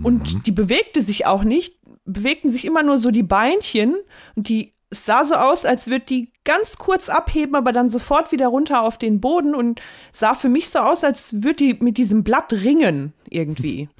Und 0.00 0.46
die 0.46 0.52
bewegte 0.52 1.00
sich 1.00 1.26
auch 1.26 1.42
nicht, 1.42 1.76
bewegten 2.04 2.52
sich 2.52 2.64
immer 2.64 2.84
nur 2.84 2.98
so 2.98 3.10
die 3.10 3.24
Beinchen 3.24 3.96
und 4.36 4.48
die 4.48 4.74
es 4.92 5.06
sah 5.06 5.24
so 5.24 5.34
aus, 5.34 5.64
als 5.64 5.88
würde 5.88 6.04
die 6.04 6.30
ganz 6.44 6.76
kurz 6.76 7.08
abheben, 7.08 7.56
aber 7.56 7.72
dann 7.72 7.88
sofort 7.88 8.30
wieder 8.30 8.48
runter 8.48 8.82
auf 8.82 8.98
den 8.98 9.20
Boden 9.20 9.54
und 9.54 9.80
sah 10.12 10.34
für 10.34 10.50
mich 10.50 10.68
so 10.70 10.80
aus, 10.80 11.02
als 11.02 11.32
würde 11.42 11.54
die 11.54 11.76
mit 11.80 11.96
diesem 11.96 12.22
Blatt 12.22 12.52
ringen 12.52 13.12
irgendwie. 13.28 13.88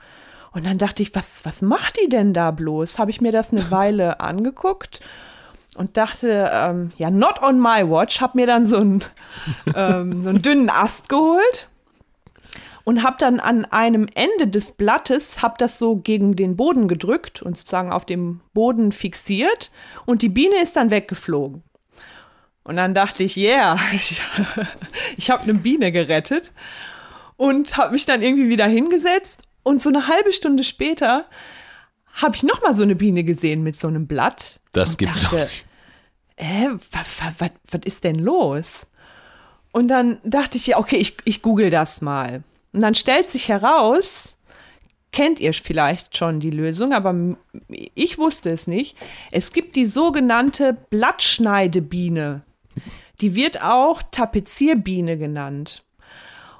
Und 0.54 0.66
dann 0.66 0.76
dachte 0.76 1.02
ich, 1.02 1.14
was, 1.14 1.46
was 1.46 1.62
macht 1.62 1.98
die 1.98 2.10
denn 2.10 2.34
da 2.34 2.50
bloß? 2.50 2.98
Habe 2.98 3.10
ich 3.10 3.22
mir 3.22 3.32
das 3.32 3.52
eine 3.52 3.70
Weile 3.70 4.20
angeguckt 4.20 5.00
und 5.78 5.96
dachte, 5.96 6.50
ähm, 6.52 6.92
ja, 6.98 7.10
not 7.10 7.42
on 7.42 7.58
my 7.58 7.88
watch, 7.88 8.20
habe 8.20 8.36
mir 8.36 8.46
dann 8.46 8.66
so 8.66 8.76
einen, 8.76 9.02
ähm, 9.74 10.22
so 10.22 10.28
einen 10.28 10.42
dünnen 10.42 10.68
Ast 10.68 11.08
geholt 11.08 11.70
und 12.84 13.02
habe 13.02 13.16
dann 13.18 13.40
an 13.40 13.64
einem 13.66 14.08
Ende 14.14 14.48
des 14.48 14.72
Blattes, 14.72 15.42
habe 15.42 15.54
das 15.58 15.78
so 15.78 15.96
gegen 15.96 16.36
den 16.36 16.56
Boden 16.56 16.88
gedrückt 16.88 17.42
und 17.42 17.56
sozusagen 17.56 17.92
auf 17.92 18.04
dem 18.04 18.40
Boden 18.54 18.92
fixiert 18.92 19.70
und 20.06 20.22
die 20.22 20.28
Biene 20.28 20.62
ist 20.62 20.76
dann 20.76 20.90
weggeflogen. 20.90 21.62
Und 22.64 22.76
dann 22.76 22.94
dachte 22.94 23.22
ich, 23.22 23.36
yeah, 23.36 23.78
ich, 23.92 24.20
ich 25.16 25.30
habe 25.30 25.42
eine 25.42 25.54
Biene 25.54 25.92
gerettet 25.92 26.52
und 27.36 27.76
habe 27.76 27.92
mich 27.92 28.06
dann 28.06 28.22
irgendwie 28.22 28.48
wieder 28.48 28.66
hingesetzt 28.66 29.42
und 29.62 29.80
so 29.80 29.88
eine 29.88 30.08
halbe 30.08 30.32
Stunde 30.32 30.64
später 30.64 31.26
habe 32.12 32.36
ich 32.36 32.42
noch 32.42 32.62
mal 32.62 32.74
so 32.74 32.82
eine 32.82 32.94
Biene 32.94 33.24
gesehen 33.24 33.62
mit 33.62 33.76
so 33.76 33.88
einem 33.88 34.06
Blatt. 34.06 34.60
das 34.72 34.96
gibt's 34.96 35.22
doch 35.22 35.30
dachte, 35.30 35.44
nicht. 35.44 35.66
Hä, 36.36 36.68
was 36.90 37.80
ist 37.84 38.04
denn 38.04 38.18
los? 38.18 38.86
Und 39.72 39.88
dann 39.88 40.18
dachte 40.22 40.58
ich 40.58 40.66
ja, 40.66 40.78
okay, 40.78 40.96
ich, 40.96 41.16
ich 41.24 41.40
google 41.40 41.70
das 41.70 42.02
mal. 42.02 42.42
Und 42.72 42.80
dann 42.80 42.94
stellt 42.94 43.28
sich 43.28 43.48
heraus, 43.48 44.38
kennt 45.12 45.40
ihr 45.40 45.52
vielleicht 45.52 46.16
schon 46.16 46.40
die 46.40 46.50
Lösung, 46.50 46.92
aber 46.92 47.14
ich 47.68 48.18
wusste 48.18 48.50
es 48.50 48.66
nicht. 48.66 48.96
Es 49.30 49.52
gibt 49.52 49.76
die 49.76 49.86
sogenannte 49.86 50.76
Blattschneidebiene. 50.90 52.42
Die 53.20 53.34
wird 53.34 53.62
auch 53.62 54.02
Tapezierbiene 54.10 55.18
genannt. 55.18 55.84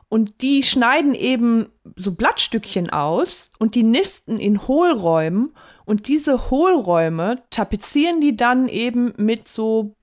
Und 0.09 0.43
die 0.43 0.63
schneiden 0.63 1.15
eben 1.15 1.71
so 1.97 2.13
Blattstückchen 2.13 2.91
aus 2.91 3.51
und 3.59 3.75
die 3.75 3.83
nisten 3.83 4.39
in 4.39 4.69
Hohlräumen. 4.69 5.55
Und 5.87 6.07
diese 6.07 6.51
Hohlräume 6.51 7.37
tapezieren 7.49 8.21
die 8.21 8.37
dann 8.37 8.69
eben 8.69 9.15
mit 9.17 9.49
so 9.49 9.97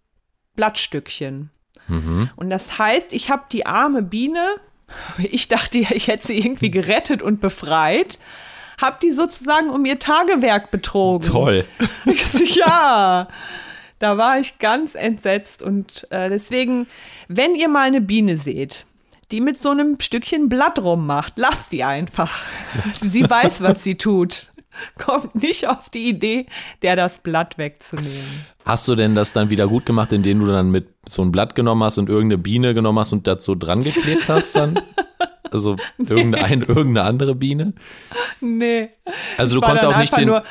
Blattstückchen. 0.56 1.52
Und 2.36 2.50
das 2.50 2.80
heißt, 2.80 3.14
ich 3.14 3.30
habe 3.30 3.44
die 3.52 3.68
arme 3.68 4.02
Biene, 4.02 4.46
ich 5.18 5.48
dachte, 5.48 5.78
ich 5.78 6.08
hätte 6.08 6.28
sie 6.28 6.38
irgendwie 6.38 6.72
gerettet 6.72 7.22
und 7.22 7.42
befreit, 7.42 8.20
habe 8.80 8.98
die 9.02 9.12
sozusagen 9.12 9.70
um 9.70 9.86
ihr 9.86 10.00
Tagewerk 10.00 10.72
betrogen. 10.72 11.28
Toll. 11.28 11.66
ja, 12.56 13.28
da 14.00 14.18
war 14.18 14.40
ich 14.40 14.58
ganz 14.58 14.96
entsetzt 14.96 15.62
und 15.62 16.08
äh, 16.10 16.30
deswegen, 16.30 16.88
wenn 17.28 17.56
ihr 17.56 17.68
mal 17.68 17.88
eine 17.88 18.02
Biene 18.02 18.38
seht, 18.38 18.86
die 19.32 19.42
mit 19.42 19.60
so 19.60 19.70
einem 19.70 20.00
Stückchen 20.00 20.50
Blatt 20.50 20.80
rummacht, 20.80 21.34
lasst 21.38 21.72
die 21.72 21.84
einfach. 21.84 22.46
Sie 23.02 23.30
weiß, 23.30 23.62
was 23.62 23.84
sie 23.84 23.96
tut. 23.96 24.48
Kommt 24.98 25.36
nicht 25.36 25.68
auf 25.68 25.90
die 25.90 26.10
Idee, 26.10 26.46
der 26.82 26.96
das 26.96 27.20
Blatt 27.20 27.58
wegzunehmen. 27.58 28.46
Hast 28.66 28.88
du 28.88 28.96
denn 28.96 29.16
das 29.16 29.34
dann 29.34 29.50
wieder 29.50 29.68
gut 29.68 29.86
gemacht, 29.86 30.14
indem 30.14 30.40
du 30.40 30.48
dann 30.48 30.72
mit 30.72 30.88
so 31.08 31.22
ein 31.22 31.32
Blatt 31.32 31.56
genommen 31.56 31.84
hast 31.84 31.98
und 31.98 32.10
irgendeine 32.10 32.38
Biene 32.38 32.74
genommen 32.74 33.00
hast 33.00 33.14
und 33.14 33.28
so 33.42 33.56
dran 33.56 33.84
geklebt 33.84 34.28
hast 34.28 34.56
dann? 34.56 34.80
Also 35.52 35.78
irgendeine, 35.98 36.66
irgendeine 36.66 37.08
andere 37.08 37.34
Biene? 37.34 37.74
Nee. 38.40 38.90
Also 39.36 39.60
du 39.60 39.66
konntest 39.66 39.84
auch 39.84 39.98
nicht 39.98 40.16
den. 40.16 40.28
nur 40.28 40.44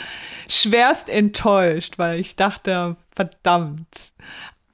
schwerst 0.49 1.09
enttäuscht, 1.09 1.99
weil 1.99 2.19
ich 2.19 2.35
dachte, 2.35 2.97
verdammt, 3.14 4.12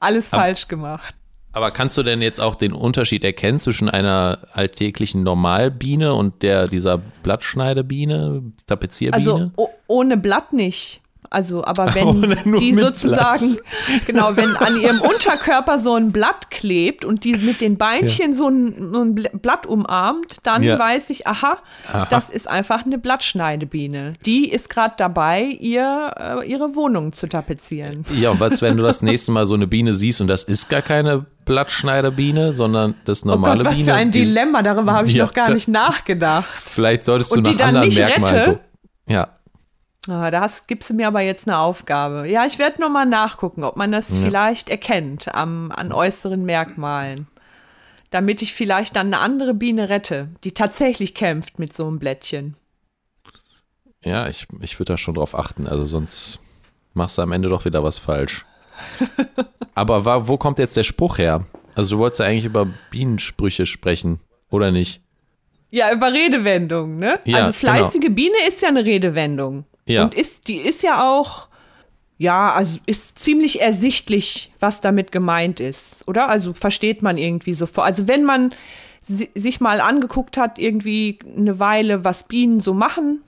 alles 0.00 0.28
falsch 0.30 0.68
gemacht. 0.68 1.14
Aber 1.54 1.70
kannst 1.70 1.96
du 1.96 2.02
denn 2.02 2.20
jetzt 2.20 2.40
auch 2.40 2.56
den 2.56 2.72
Unterschied 2.72 3.22
erkennen 3.22 3.60
zwischen 3.60 3.88
einer 3.88 4.38
alltäglichen 4.52 5.22
Normalbiene 5.22 6.12
und 6.12 6.42
der 6.42 6.66
dieser 6.66 6.98
Blattschneidebiene, 6.98 8.42
Tapezierbiene? 8.66 9.52
Also 9.56 9.72
ohne 9.86 10.16
Blatt 10.16 10.52
nicht. 10.52 11.00
Also, 11.34 11.64
aber 11.64 11.94
wenn 11.94 12.36
nur 12.50 12.60
die 12.60 12.72
sozusagen, 12.74 13.58
genau, 14.06 14.36
wenn 14.36 14.56
an 14.56 14.80
ihrem 14.80 15.00
Unterkörper 15.12 15.78
so 15.78 15.94
ein 15.96 16.12
Blatt 16.12 16.50
klebt 16.50 17.04
und 17.04 17.24
die 17.24 17.32
mit 17.34 17.60
den 17.60 17.76
Beinchen 17.76 18.34
so, 18.34 18.48
ein, 18.48 18.92
so 18.92 19.02
ein 19.02 19.14
Bl- 19.14 19.36
Blatt 19.38 19.66
umarmt, 19.66 20.36
dann 20.44 20.62
Ja. 20.62 20.78
weiß 20.78 21.10
ich, 21.10 21.26
aha, 21.26 21.58
Aha. 21.92 22.06
das 22.08 22.30
ist 22.30 22.48
einfach 22.48 22.86
eine 22.86 22.98
Blattschneidebiene. 22.98 24.12
Die 24.24 24.48
ist 24.48 24.70
gerade 24.70 24.94
dabei, 24.96 25.42
ihr, 25.42 26.10
äh, 26.16 26.46
ihre 26.48 26.74
Wohnung 26.74 27.12
zu 27.12 27.26
tapezieren. 27.28 28.04
ja, 28.14 28.30
und 28.30 28.40
was, 28.40 28.62
wenn 28.62 28.76
du 28.76 28.82
das 28.82 29.02
nächste 29.02 29.32
Mal 29.32 29.44
so 29.46 29.54
eine 29.54 29.66
Biene 29.66 29.92
siehst 29.92 30.20
und 30.20 30.28
das 30.28 30.44
ist 30.44 30.68
gar 30.68 30.82
keine 30.82 31.26
Blattschneiderbiene, 31.44 32.52
sondern 32.52 32.94
das 33.04 33.24
Oh 33.24 33.28
normale 33.28 33.58
Gott, 33.58 33.66
was 33.66 33.74
Biene? 33.76 33.84
für 33.86 33.94
ein 33.94 34.10
Dilemma, 34.10 34.62
darüber 34.62 34.92
habe 34.92 35.08
ich 35.08 35.14
Ja, 35.14 35.24
noch 35.26 35.32
gar 35.34 35.50
nicht 35.52 35.68
nachgedacht. 35.68 36.48
Vielleicht 36.60 37.04
solltest 37.04 37.32
du 37.32 37.38
Und 37.38 37.46
die 37.46 37.50
nach 37.52 37.58
dann 37.58 37.68
anderen 37.68 37.88
nicht 37.88 37.98
Merkmalen 37.98 38.36
rette? 38.38 38.60
Ja, 39.08 39.28
Ah, 40.08 40.30
da 40.30 40.46
gibst 40.66 40.90
du 40.90 40.94
mir 40.94 41.06
aber 41.08 41.20
jetzt 41.22 41.48
eine 41.48 41.58
Aufgabe. 41.58 42.28
Ja, 42.28 42.44
ich 42.44 42.58
werde 42.58 42.80
noch 42.80 42.90
mal 42.90 43.06
nachgucken, 43.06 43.64
ob 43.64 43.76
man 43.76 43.90
das 43.92 44.12
vielleicht 44.24 44.68
erkennt 44.68 45.34
am, 45.34 45.70
an 45.72 45.92
äußeren 45.92 46.44
Merkmalen. 46.44 47.26
Damit 48.10 48.42
ich 48.42 48.52
vielleicht 48.54 48.96
dann 48.96 49.08
eine 49.08 49.18
andere 49.18 49.54
Biene 49.54 49.88
rette, 49.88 50.28
die 50.44 50.52
tatsächlich 50.52 51.14
kämpft 51.14 51.58
mit 51.58 51.72
so 51.74 51.86
einem 51.86 51.98
Blättchen. 51.98 52.54
ja, 54.04 54.28
ich, 54.28 54.46
ich 54.60 54.78
würde 54.78 54.92
da 54.92 54.98
schon 54.98 55.14
drauf 55.14 55.34
achten, 55.34 55.66
also 55.66 55.84
sonst 55.86 56.38
machst 56.92 57.16
du 57.18 57.22
am 57.22 57.32
Ende 57.32 57.48
doch 57.48 57.64
wieder 57.64 57.82
was 57.82 57.98
falsch. 57.98 58.44
Aber 59.74 60.04
wa- 60.04 60.28
wo 60.28 60.36
kommt 60.36 60.58
jetzt 60.58 60.76
der 60.76 60.84
Spruch 60.84 61.18
her? 61.18 61.44
Also 61.74 61.96
du 61.96 62.00
wolltest 62.02 62.20
ja 62.20 62.26
eigentlich 62.26 62.44
über 62.44 62.66
Bienensprüche 62.90 63.66
sprechen, 63.66 64.20
oder 64.50 64.70
nicht? 64.70 65.00
Ja, 65.70 65.90
über 65.92 66.12
Redewendungen, 66.12 66.98
ne? 66.98 67.18
Ja, 67.24 67.38
also 67.38 67.52
fleißige 67.52 68.10
Biene 68.10 68.36
ist 68.46 68.62
ja 68.62 68.68
eine 68.68 68.84
Redewendung. 68.84 69.64
Ja. 69.86 70.04
Und 70.04 70.14
ist, 70.14 70.48
die 70.48 70.56
ist 70.56 70.82
ja 70.82 71.02
auch, 71.10 71.48
ja, 72.16 72.52
also 72.52 72.78
ist 72.86 73.18
ziemlich 73.18 73.60
ersichtlich, 73.60 74.52
was 74.60 74.80
damit 74.80 75.12
gemeint 75.12 75.60
ist, 75.60 76.06
oder? 76.08 76.28
Also 76.28 76.52
versteht 76.52 77.02
man 77.02 77.18
irgendwie 77.18 77.54
sofort. 77.54 77.86
Also 77.86 78.08
wenn 78.08 78.24
man 78.24 78.54
si 79.06 79.28
sich 79.34 79.60
mal 79.60 79.80
angeguckt 79.80 80.36
hat, 80.36 80.58
irgendwie 80.58 81.18
eine 81.36 81.58
Weile, 81.58 82.04
was 82.04 82.26
Bienen 82.26 82.60
so 82.60 82.72
machen, 82.72 83.22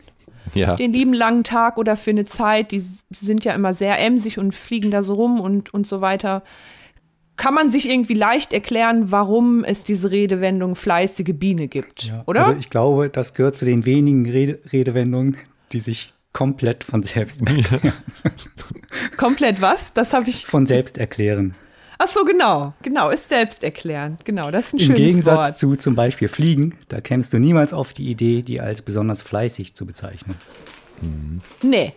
Ja. 0.55 0.77
den 0.77 0.93
lieben 0.93 1.13
langen 1.13 1.45
Tag 1.45 1.77
oder 1.77 1.97
für 1.97 2.11
eine 2.11 2.25
Zeit, 2.25 2.71
die 2.71 2.83
sind 3.21 3.45
ja 3.45 3.53
immer 3.53 3.75
sehr 3.75 3.99
emsig 3.99 4.39
und 4.39 4.55
fliegen 4.55 4.91
da 4.91 5.03
so 5.03 5.15
rum 5.15 5.41
und, 5.41 5.75
und 5.75 5.87
so 5.87 6.01
weiter, 6.01 6.43
kann 7.37 7.53
man 7.53 7.71
sich 7.71 7.91
irgendwie 7.91 8.15
leicht 8.15 8.55
erklären, 8.55 9.11
warum 9.13 9.63
es 9.65 9.85
diese 9.85 10.11
Redewendung 10.11 10.75
fleißige 10.77 11.35
Biene 11.35 11.69
gibt, 11.69 12.05
Ja, 12.05 12.23
oder? 12.27 12.47
Also 12.47 12.59
ich 12.59 12.71
glaube, 12.71 13.11
das 13.11 13.35
gehört 13.35 13.59
zu 13.59 13.67
den 13.67 13.85
wenigen 13.85 14.25
Rede 14.31 14.59
Redewendungen, 14.73 15.37
die 15.73 15.81
sich 15.81 16.15
komplett 16.37 16.85
von 16.85 17.03
selbst, 17.03 17.41
Komplett 19.17 19.63
was? 19.63 19.95
Das 19.95 20.13
habe 20.13 20.29
ich. 20.29 20.45
von 20.45 20.67
selbst 20.67 20.99
erklären. 20.99 21.55
Ach 21.99 22.09
so, 22.09 22.27
genau. 22.27 22.75
Genau, 22.83 23.09
ist 23.09 23.31
selbsterklärend. 23.31 24.23
Genau, 24.27 24.51
das 24.51 24.67
ist 24.67 24.73
ein 24.75 24.79
Im 24.81 24.85
schönes 24.87 25.01
Gegensatz 25.01 25.39
Wort. 25.39 25.59
zu 25.59 25.77
zum 25.77 25.95
Beispiel 25.95 26.29
Fliegen, 26.29 26.77
da 26.89 27.01
kämst 27.01 27.33
du 27.33 27.39
niemals 27.39 27.73
auf 27.73 27.95
die 27.95 28.11
Idee, 28.11 28.43
die 28.43 28.61
als 28.61 28.83
besonders 28.83 29.23
fleißig 29.23 29.75
zu 29.75 29.87
bezeichnen. 29.87 30.35
Nee, 31.63 31.95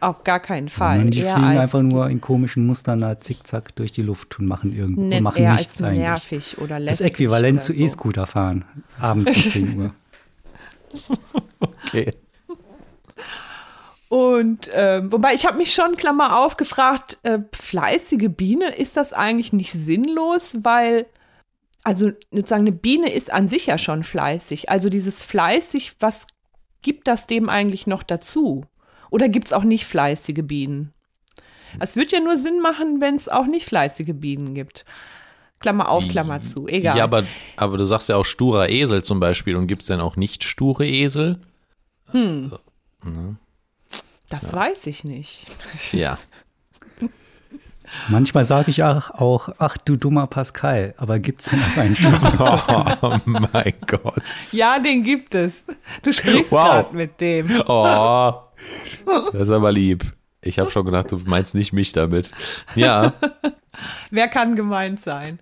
auf 0.00 0.24
gar 0.24 0.40
keinen 0.40 0.68
Fall. 0.68 0.96
Sondern 0.96 1.10
die 1.12 1.20
eher 1.20 1.36
fliegen 1.36 1.58
einfach 1.58 1.82
nur 1.82 2.10
in 2.10 2.20
komischen 2.20 2.66
Mustern 2.66 3.00
da 3.00 3.20
zickzack 3.20 3.76
durch 3.76 3.92
die 3.92 4.02
Luft 4.02 4.40
und 4.40 4.46
machen 4.46 4.76
irgendwo 4.76 5.02
ne, 5.02 5.20
machen 5.20 5.42
eher 5.44 5.54
nichts 5.54 5.74
als 5.80 5.82
eigentlich. 5.92 6.00
nervig 6.00 6.58
oder 6.58 6.76
Das 6.80 6.84
lästig. 6.98 7.06
Äquivalent 7.06 7.58
oder 7.58 7.66
zu 7.66 7.72
so. 7.72 7.84
E-Scooter 7.84 8.26
fahren, 8.26 8.64
abends 8.98 9.30
um 9.30 9.42
10 9.52 9.78
Uhr. 9.78 9.94
Okay. 11.60 12.12
Und 14.10 14.68
ähm, 14.74 15.12
wobei 15.12 15.34
ich 15.34 15.46
habe 15.46 15.56
mich 15.56 15.72
schon, 15.72 15.94
Klammer 15.94 16.40
auf, 16.40 16.56
gefragt, 16.56 17.18
äh, 17.22 17.38
fleißige 17.52 18.28
Biene, 18.28 18.74
ist 18.74 18.96
das 18.96 19.12
eigentlich 19.12 19.52
nicht 19.52 19.72
sinnlos? 19.72 20.56
Weil, 20.62 21.06
also 21.84 22.10
sozusagen 22.32 22.62
eine 22.62 22.72
Biene 22.72 23.12
ist 23.12 23.32
an 23.32 23.48
sich 23.48 23.66
ja 23.66 23.78
schon 23.78 24.02
fleißig. 24.02 24.68
Also 24.68 24.88
dieses 24.88 25.22
fleißig, 25.22 25.94
was 26.00 26.26
gibt 26.82 27.06
das 27.06 27.28
dem 27.28 27.48
eigentlich 27.48 27.86
noch 27.86 28.02
dazu? 28.02 28.64
Oder 29.12 29.28
gibt 29.28 29.46
es 29.46 29.52
auch 29.52 29.62
nicht 29.62 29.86
fleißige 29.86 30.42
Bienen? 30.42 30.92
Es 31.78 31.94
wird 31.94 32.10
ja 32.10 32.18
nur 32.18 32.36
Sinn 32.36 32.60
machen, 32.60 33.00
wenn 33.00 33.14
es 33.14 33.28
auch 33.28 33.46
nicht 33.46 33.66
fleißige 33.66 34.14
Bienen 34.14 34.56
gibt. 34.56 34.84
Klammer 35.60 35.88
auf, 35.88 36.08
Klammer 36.08 36.42
zu, 36.42 36.66
egal. 36.66 36.96
Ja, 36.96 37.04
aber, 37.04 37.26
aber 37.54 37.76
du 37.76 37.84
sagst 37.84 38.08
ja 38.08 38.16
auch 38.16 38.24
sturer 38.24 38.70
Esel 38.70 39.04
zum 39.04 39.20
Beispiel. 39.20 39.54
Und 39.54 39.68
gibt 39.68 39.82
es 39.82 39.86
denn 39.86 40.00
auch 40.00 40.16
nicht 40.16 40.42
sture 40.42 40.84
Esel? 40.84 41.38
Das 44.30 44.52
weiß 44.52 44.86
ich 44.86 45.04
nicht. 45.04 45.46
Ja. 45.92 46.16
Manchmal 48.08 48.44
sage 48.44 48.70
ich 48.70 48.82
auch, 48.84 49.10
auch, 49.10 49.48
ach 49.58 49.76
du 49.76 49.96
dummer 49.96 50.26
Pascal, 50.28 50.94
aber 50.96 51.18
gibt's 51.18 51.46
denn 51.50 51.60
auch 51.60 51.76
einen 51.76 51.96
Schwach? 51.96 52.98
Oh 53.02 53.16
mein 53.26 53.74
Gott. 53.86 54.22
Ja, 54.52 54.78
den 54.78 55.02
gibt 55.02 55.34
es. 55.34 55.52
Du 56.02 56.12
sprichst 56.12 56.52
Wow. 56.52 56.64
gerade 56.68 56.96
mit 56.96 57.20
dem. 57.20 57.46
Oh, 57.66 58.34
das 59.32 59.42
ist 59.42 59.50
aber 59.50 59.72
lieb. 59.72 60.04
Ich 60.42 60.58
habe 60.58 60.70
schon 60.70 60.86
gedacht, 60.86 61.10
du 61.10 61.18
meinst 61.24 61.54
nicht 61.54 61.72
mich 61.72 61.92
damit. 61.92 62.32
Ja, 62.74 63.12
Wer 64.10 64.28
kann 64.28 64.56
gemeint 64.56 65.00
sein? 65.00 65.38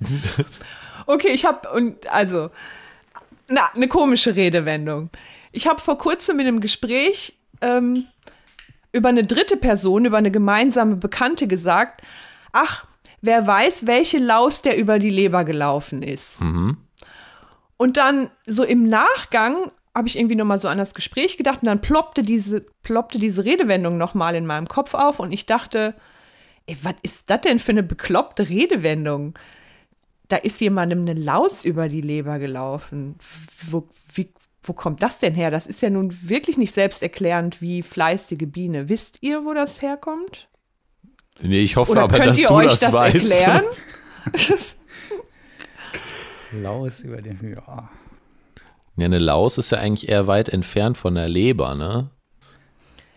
Okay, 1.07 1.29
ich 1.33 1.45
habe 1.45 1.69
und 1.71 2.07
also 2.13 2.51
na, 3.49 3.63
eine 3.75 3.89
komische 3.89 4.37
Redewendung. 4.37 5.11
Ich 5.53 5.67
habe 5.67 5.81
vor 5.81 5.99
kurzem 5.99 6.39
in 6.41 6.47
einem 6.47 6.61
Gespräch 6.61 7.39
ähm, 7.61 8.07
über 8.93 9.09
eine 9.11 9.25
dritte 9.25 9.57
Person, 9.57 10.05
über 10.05 10.19
eine 10.19 10.31
gemeinsame 10.31 10.97
Bekannte 10.97 11.47
gesagt, 11.47 12.03
ach, 12.53 12.87
wer 13.21 13.47
weiß, 13.47 13.87
welche 13.87 14.19
Laus 14.19 14.63
der 14.63 14.79
über 14.79 14.99
die 14.99 15.11
Leber 15.11 15.45
gelaufen 15.45 16.03
ist. 16.03 16.41
Und 17.77 17.97
dann 17.97 18.31
so 18.47 18.65
im 18.65 18.85
Nachgang 18.85 19.71
habe 19.95 20.09
ich 20.09 20.19
irgendwie 20.19 20.37
noch 20.37 20.45
mal 20.45 20.59
so 20.59 20.69
an 20.69 20.79
das 20.79 20.95
Gespräch 20.95 21.37
gedacht 21.37 21.63
und 21.63 21.67
dann 21.67 21.81
ploppte 21.81 22.23
diese, 22.23 22.65
ploppte 22.83 23.19
diese 23.19 23.45
Redewendung 23.45 23.99
noch 23.99 24.15
mal 24.15 24.35
in 24.35 24.47
meinem 24.47 24.69
Kopf 24.69 24.95
auf 24.95 25.19
und 25.19 25.33
ich 25.33 25.47
dachte, 25.47 25.95
ey, 26.67 26.77
was 26.83 26.95
ist 27.03 27.31
das 27.31 27.41
denn 27.41 27.59
für 27.59 27.73
eine 27.73 27.83
bekloppte 27.83 28.49
Redewendung? 28.49 29.39
Da 30.29 30.37
ist 30.37 30.61
jemandem 30.61 31.01
eine 31.01 31.15
Laus 31.15 31.65
über 31.65 31.89
die 31.89 32.03
Leber 32.03 32.39
gelaufen. 32.39 33.17
Wo, 33.71 33.89
wie, 34.13 34.29
wo 34.69 34.73
kommt 34.75 35.03
das 35.03 35.19
denn 35.19 35.35
her? 35.35 35.51
Das 35.51 35.67
ist 35.67 35.81
ja 35.83 35.91
nun 35.91 36.17
wirklich 36.23 36.57
nicht 36.59 36.75
selbsterklärend 36.75 37.61
wie 37.61 37.83
fleißige 37.83 38.47
Biene. 38.47 38.89
Wisst 38.89 39.19
ihr, 39.23 39.45
wo 39.45 39.55
das 39.55 39.83
herkommt? 39.83 40.49
nee, 41.41 41.61
ich 41.61 41.77
hoffe 41.77 41.93
Oder 41.93 42.03
aber, 42.03 42.19
dass 42.19 42.41
du 42.43 42.51
euch 42.51 42.67
das, 42.71 42.81
das 42.81 42.93
weißt. 42.93 43.31
erklären? 43.31 43.65
Laus 46.53 47.01
über 47.01 47.21
den, 47.23 47.55
ja. 47.57 47.89
Ja, 48.97 49.05
eine 49.05 49.19
Laus 49.19 49.59
ist 49.59 49.71
ja 49.71 49.79
eigentlich 49.79 50.09
eher 50.09 50.27
weit 50.27 50.49
entfernt 50.49 50.99
von 50.99 51.15
der 51.15 51.29
Leber, 51.29 51.75
ne? 51.75 52.11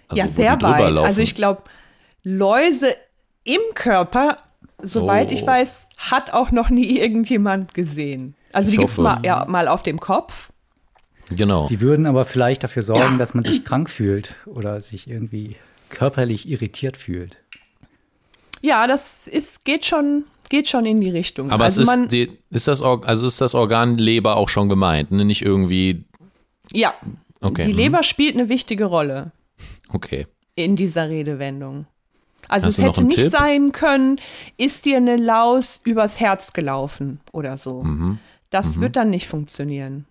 Also, 0.07 0.21
ja, 0.21 0.27
sehr 0.27 0.61
weit. 0.61 0.93
laufen. 0.93 1.05
Also 1.05 1.21
ich 1.21 1.33
glaube, 1.35 1.63
Läuse 2.23 2.93
im 3.43 3.61
Körper, 3.73 4.37
soweit 4.81 5.29
Oh. 5.29 5.31
ich 5.31 5.45
weiß, 5.45 5.87
hat 5.97 6.33
auch 6.33 6.51
noch 6.51 6.69
nie 6.69 6.99
irgendjemand 6.99 7.73
gesehen. 7.73 8.35
Also 8.53 8.69
Ich 8.69 8.75
die 8.75 8.79
gibt 8.81 8.91
es 8.91 8.97
mal, 8.97 9.21
ja, 9.25 9.45
mal 9.45 9.67
auf 9.67 9.81
dem 9.81 9.99
Kopf. 9.99 10.51
Genau. 11.35 11.67
Die 11.67 11.81
würden 11.81 12.05
aber 12.05 12.25
vielleicht 12.25 12.63
dafür 12.63 12.83
sorgen, 12.83 13.17
dass 13.17 13.33
man 13.33 13.43
sich 13.43 13.63
krank 13.65 13.89
fühlt 13.89 14.35
oder 14.45 14.81
sich 14.81 15.07
irgendwie 15.09 15.55
körperlich 15.89 16.47
irritiert 16.47 16.97
fühlt. 16.97 17.37
Ja, 18.61 18.85
das 18.87 19.27
ist, 19.27 19.65
geht 19.65 19.85
schon, 19.85 20.25
geht 20.49 20.67
schon 20.69 20.85
in 20.85 21.01
die 21.01 21.09
Richtung. 21.09 21.51
Aber 21.51 21.63
also 21.65 21.81
es 21.81 21.87
man, 21.87 22.03
ist, 22.03 22.11
die, 22.11 22.31
ist 22.51 22.67
das, 22.67 22.81
Or- 22.81 23.05
also 23.07 23.25
ist 23.27 23.41
das 23.41 23.55
Organ 23.55 23.97
Leber 23.97 24.35
auch 24.37 24.49
schon 24.49 24.69
gemeint, 24.69 25.11
ne? 25.11 25.25
Nicht 25.25 25.41
irgendwie, 25.41 26.03
ja, 26.71 26.93
okay. 27.41 27.65
die 27.65 27.71
mhm, 27.73 27.77
Leber 27.79 28.03
spielt 28.03 28.35
eine 28.35 28.49
wichtige 28.49 28.85
Rolle 28.85 29.31
Okay. 29.89 30.27
in 30.55 30.75
dieser 30.75 31.09
Redewendung. 31.09 31.87
Also 32.47 32.67
Hast 32.67 32.79
es 32.79 32.85
hätte 32.85 33.03
nicht 33.03 33.15
Tipp? 33.15 33.31
sein 33.31 33.71
können, 33.71 34.17
ist 34.57 34.85
dir 34.85 34.97
eine 34.97 35.15
Laus 35.15 35.81
übers 35.83 36.19
Herz 36.19 36.53
gelaufen 36.53 37.19
oder 37.31 37.57
so. 37.57 37.83
Mhm. 37.83 38.19
Das 38.49 38.81
wird 38.81 38.97
dann 38.97 39.09
nicht 39.09 39.27
funktionieren. 39.27 40.05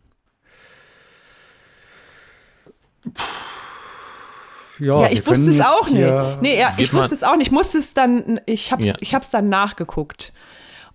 Ja, 4.79 5.01
wir 5.01 5.13
ich 5.13 5.27
wusste 5.27 5.51
es 5.51 5.61
auch 5.61 5.91
nicht. 5.91 6.41
Nee, 6.41 6.59
ja, 6.59 6.73
ich 6.79 6.93
wusste 6.95 7.15
es 7.15 7.23
auch 7.23 7.37
nicht. 7.37 7.49
Ich 7.49 7.53
musste 7.53 7.79
es 7.79 7.93
dann, 7.93 8.41
ich 8.47 8.73
hab's, 8.73 8.87
Ja. 8.87 8.95
ich 9.01 9.15
hab's 9.15 9.31
dann 9.31 9.49
nachgeguckt. 9.49 10.33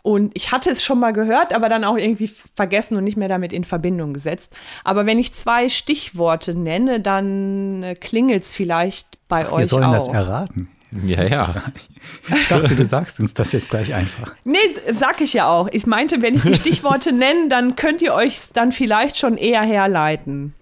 Und 0.01 0.31
ich 0.35 0.51
hatte 0.51 0.69
es 0.69 0.83
schon 0.83 0.99
mal 0.99 1.13
gehört, 1.13 1.53
aber 1.53 1.67
dann 1.67 1.83
auch 1.83 1.97
irgendwie 1.97 2.29
vergessen 2.55 2.95
und 2.95 3.03
nicht 3.03 3.17
mehr 3.17 3.27
damit 3.29 3.51
in 3.53 3.63
Verbindung 3.63 4.13
gesetzt. 4.13 4.55
Aber 4.83 5.05
wenn 5.07 5.17
ich 5.17 5.33
zwei 5.33 5.67
Stichworte 5.67 6.53
nenne, 6.53 6.99
dann 6.99 7.81
äh, 7.81 7.95
klingelt 7.95 8.43
es 8.43 8.53
vielleicht 8.53 9.17
bei 9.27 9.45
Wir 9.45 9.53
euch 9.53 9.67
sollen 9.67 9.91
das 9.91 10.03
auch. 10.07 10.13
erraten. 10.13 10.69
Ja, 11.03 11.23
ja. 11.23 11.63
Ich 12.27 12.47
dachte, 12.47 12.75
du 12.75 12.85
sagst 12.85 13.19
uns 13.19 13.33
das 13.33 13.51
jetzt 13.51 13.69
gleich 13.69 13.93
einfach. 13.93 14.35
Nee, 14.43 14.57
sag 14.93 15.21
ich 15.21 15.33
ja 15.33 15.47
auch. 15.47 15.67
Ich 15.71 15.85
meinte, 15.85 16.21
wenn 16.21 16.35
ich 16.35 16.43
die 16.43 16.55
Stichworte 16.55 17.11
nenne, 17.13 17.49
dann 17.49 17.75
könnt 17.75 18.01
ihr 18.01 18.13
euch 18.13 18.39
dann 18.53 18.71
vielleicht 18.71 19.17
schon 19.17 19.37
eher 19.37 19.61
herleiten. 19.61 20.53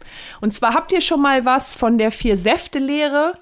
Und 0.41 0.53
zwar 0.53 0.73
habt 0.73 0.91
ihr 0.91 1.01
schon 1.01 1.21
mal 1.21 1.45
was 1.45 1.75
von 1.75 1.97
der 1.97 2.11
Vier-Säfte-Lehre 2.11 3.33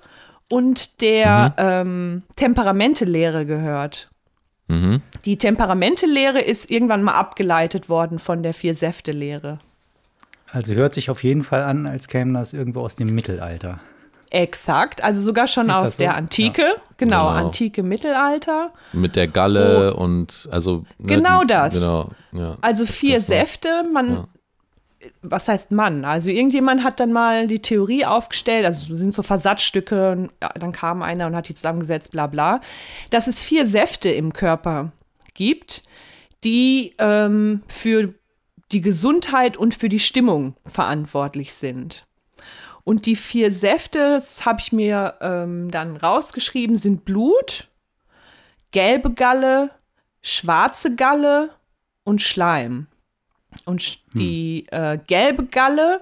und 0.49 1.01
der 1.01 1.53
ähm, 1.57 2.23
Temperamente-Lehre 2.36 3.45
gehört. 3.45 4.09
Mhm. 4.67 5.01
Die 5.25 5.38
Temperamente-Lehre 5.38 6.41
ist 6.41 6.69
irgendwann 6.71 7.03
mal 7.03 7.13
abgeleitet 7.13 7.89
worden 7.89 8.19
von 8.19 8.43
der 8.43 8.53
Vier-Säfte-Lehre. 8.53 9.59
Also 10.51 10.73
hört 10.73 10.93
sich 10.93 11.09
auf 11.09 11.23
jeden 11.23 11.43
Fall 11.43 11.63
an, 11.63 11.88
als 11.88 12.07
käme 12.07 12.34
das 12.34 12.51
irgendwo 12.51 12.82
aus 12.82 12.95
dem 12.95 13.13
Mittelalter. 13.13 13.79
Exakt, 14.34 15.03
also 15.03 15.21
sogar 15.21 15.45
schon 15.47 15.67
Ist 15.69 15.75
aus 15.75 15.97
so? 15.97 16.03
der 16.03 16.15
Antike. 16.15 16.63
Genau, 16.95 17.27
Genau. 17.27 17.27
antike 17.27 17.84
Mittelalter. 17.84 18.71
Mit 18.93 19.15
der 19.17 19.27
Galle 19.27 19.93
und 19.93 20.47
also. 20.51 20.77
ne, 20.77 20.86
Oh. 20.99 21.07
Genau 21.07 21.43
das. 21.43 21.73
Genau, 21.75 22.09
ja. 22.32 22.57
Also 22.61 22.86
vier 22.86 23.17
Das 23.17 23.27
Säfte, 23.27 23.84
man, 23.93 24.13
ja. 24.13 24.27
was 25.21 25.49
heißt 25.49 25.71
Mann? 25.71 26.05
Also 26.05 26.29
irgendjemand 26.29 26.82
hat 26.84 27.01
dann 27.01 27.11
mal 27.11 27.47
die 27.47 27.59
Theorie 27.61 28.05
aufgestellt, 28.05 28.65
also 28.65 28.95
sind 28.95 29.13
so 29.13 29.21
Versatzstücke, 29.21 30.29
ja, 30.41 30.49
dann 30.57 30.71
kam 30.71 31.01
einer 31.01 31.27
und 31.27 31.36
hat 31.36 31.49
die 31.49 31.55
zusammengesetzt, 31.55 32.11
bla 32.11 32.27
bla, 32.27 32.61
dass 33.09 33.27
es 33.27 33.41
vier 33.41 33.67
Säfte 33.67 34.09
im 34.09 34.32
Körper 34.32 34.93
gibt, 35.34 35.84
die 36.45 36.95
ähm, 36.99 37.63
für 37.67 38.13
die 38.71 38.82
Gesundheit 38.82 39.57
und 39.57 39.75
für 39.75 39.89
die 39.89 39.99
Stimmung 39.99 40.55
verantwortlich 40.65 41.53
sind. 41.53 42.05
Und 42.84 43.05
die 43.05 43.15
vier 43.15 43.51
Säfte, 43.51 43.97
das 44.15 44.45
habe 44.45 44.59
ich 44.59 44.71
mir 44.71 45.15
ähm, 45.21 45.69
dann 45.71 45.97
rausgeschrieben, 45.97 46.77
sind 46.77 47.05
Blut, 47.05 47.69
gelbe 48.71 49.11
Galle, 49.13 49.71
schwarze 50.21 50.95
Galle 50.95 51.51
und 52.03 52.21
Schleim. 52.21 52.88
Und 53.65 53.82
sch- 53.82 53.99
die 54.13 54.65
äh, 54.71 54.97
gelbe 55.07 55.45
Galle 55.45 56.01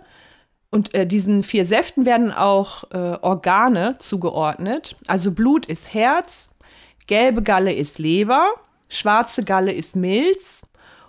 und 0.69 0.93
äh, 0.93 1.05
diesen 1.07 1.43
vier 1.43 1.65
Säften 1.65 2.05
werden 2.05 2.31
auch 2.31 2.83
äh, 2.91 3.17
Organe 3.21 3.97
zugeordnet. 3.97 4.95
Also 5.07 5.31
Blut 5.31 5.65
ist 5.65 5.93
Herz, 5.93 6.49
gelbe 7.07 7.41
Galle 7.41 7.73
ist 7.73 7.97
Leber, 7.97 8.45
schwarze 8.87 9.43
Galle 9.43 9.73
ist 9.73 9.95
Milz 9.95 10.61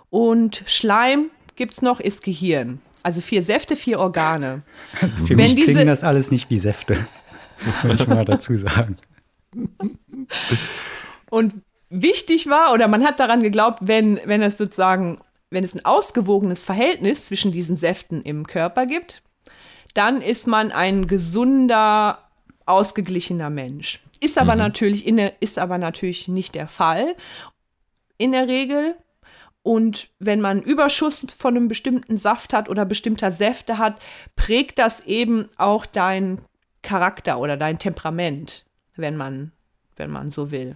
und 0.09 0.63
Schleim 0.65 1.29
gibt's 1.55 1.81
noch, 1.83 1.99
ist 1.99 2.23
Gehirn. 2.23 2.81
Also 3.03 3.21
vier 3.21 3.43
Säfte, 3.43 3.75
vier 3.75 3.99
Organe. 3.99 4.63
Für 5.25 5.29
Wenn 5.29 5.37
mich 5.37 5.55
diese- 5.55 5.71
klingen 5.71 5.87
das 5.87 6.03
alles 6.03 6.31
nicht 6.31 6.49
wie 6.49 6.59
Säfte. 6.59 7.07
Muss 7.83 8.01
ich 8.01 8.07
mal 8.07 8.25
dazu 8.25 8.55
sagen. 8.57 8.97
Und 11.29 11.53
wichtig 11.89 12.47
war 12.47 12.73
oder 12.73 12.87
man 12.87 13.03
hat 13.03 13.19
daran 13.19 13.43
geglaubt, 13.43 13.79
wenn, 13.81 14.19
wenn 14.25 14.41
es 14.41 14.57
sozusagen, 14.57 15.19
wenn 15.49 15.63
es 15.63 15.75
ein 15.75 15.85
ausgewogenes 15.85 16.63
Verhältnis 16.63 17.25
zwischen 17.25 17.51
diesen 17.51 17.77
Säften 17.77 18.21
im 18.21 18.47
Körper 18.47 18.85
gibt, 18.85 19.21
dann 19.93 20.21
ist 20.21 20.47
man 20.47 20.71
ein 20.71 21.07
gesunder, 21.07 22.19
ausgeglichener 22.65 23.49
Mensch. 23.49 23.99
Ist 24.19 24.37
aber 24.37 24.53
mhm. 24.53 24.59
natürlich 24.59 25.05
in 25.05 25.17
der, 25.17 25.41
ist 25.41 25.59
aber 25.59 25.77
natürlich 25.77 26.27
nicht 26.27 26.55
der 26.55 26.67
Fall 26.67 27.15
in 28.17 28.31
der 28.31 28.47
Regel. 28.47 28.95
Und 29.63 30.09
wenn 30.19 30.41
man 30.41 30.61
Überschuss 30.61 31.27
von 31.37 31.55
einem 31.55 31.67
bestimmten 31.67 32.17
Saft 32.17 32.53
hat 32.53 32.67
oder 32.67 32.85
bestimmter 32.85 33.31
Säfte 33.31 33.77
hat, 33.77 33.99
prägt 34.35 34.79
das 34.79 35.05
eben 35.05 35.49
auch 35.57 35.85
dein 35.85 36.41
Charakter 36.81 37.39
oder 37.39 37.57
dein 37.57 37.77
Temperament, 37.77 38.65
wenn 38.95 39.15
man, 39.17 39.51
wenn 39.95 40.09
man 40.09 40.31
so 40.31 40.49
will. 40.49 40.75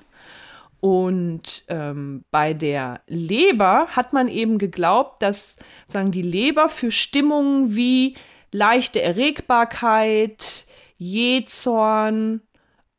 Und 0.82 1.66
ähm, 1.70 2.26
bei 2.30 2.54
der 2.54 3.02
Leber 3.08 3.88
hat 3.90 4.14
man 4.14 4.28
eben 4.28 4.60
geglaubt, 4.60 5.24
dass 5.24 5.56
sagen 5.88 6.12
die 6.12 6.22
Leber 6.22 6.70
für 6.70 6.92
Stimmungen 6.92 7.76
wie 7.76 8.16
leichte 8.52 9.02
Erregbarkeit, 9.02 10.68
Jähzorn, 10.98 12.42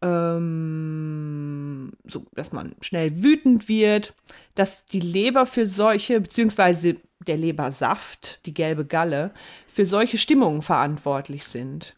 ähm, 0.07 1.93
so, 2.07 2.25
dass 2.35 2.53
man 2.53 2.75
schnell 2.81 3.23
wütend 3.23 3.69
wird, 3.69 4.15
dass 4.55 4.85
die 4.87 5.01
Leber 5.01 5.47
für 5.47 5.67
solche, 5.67 6.21
beziehungsweise 6.21 6.95
der 7.27 7.37
Lebersaft, 7.37 8.41
die 8.47 8.55
gelbe 8.55 8.85
Galle, 8.85 9.33
für 9.67 9.85
solche 9.85 10.19
Stimmungen 10.19 10.63
verantwortlich 10.63 11.45
sind, 11.45 11.97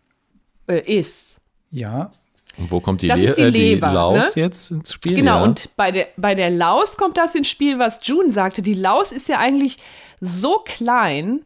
äh, 0.68 0.80
ist. 0.80 1.36
Ja. 1.70 2.12
Und 2.56 2.70
wo 2.70 2.80
kommt 2.80 3.02
die, 3.02 3.08
das 3.08 3.20
Le 3.20 3.28
ist 3.28 3.36
die, 3.36 3.44
Leber, 3.44 3.88
die 3.88 3.94
Laus 3.94 4.36
ne? 4.36 4.42
jetzt 4.42 4.70
ins 4.70 4.94
Spiel? 4.94 5.14
Genau, 5.14 5.36
ja. 5.36 5.44
und 5.44 5.70
bei 5.76 5.92
der, 5.92 6.08
bei 6.16 6.34
der 6.34 6.50
Laus 6.50 6.96
kommt 6.96 7.16
das 7.16 7.34
ins 7.34 7.48
Spiel, 7.48 7.78
was 7.78 8.00
June 8.06 8.32
sagte. 8.32 8.62
Die 8.62 8.74
Laus 8.74 9.12
ist 9.12 9.28
ja 9.28 9.38
eigentlich 9.38 9.78
so 10.20 10.62
klein, 10.64 11.42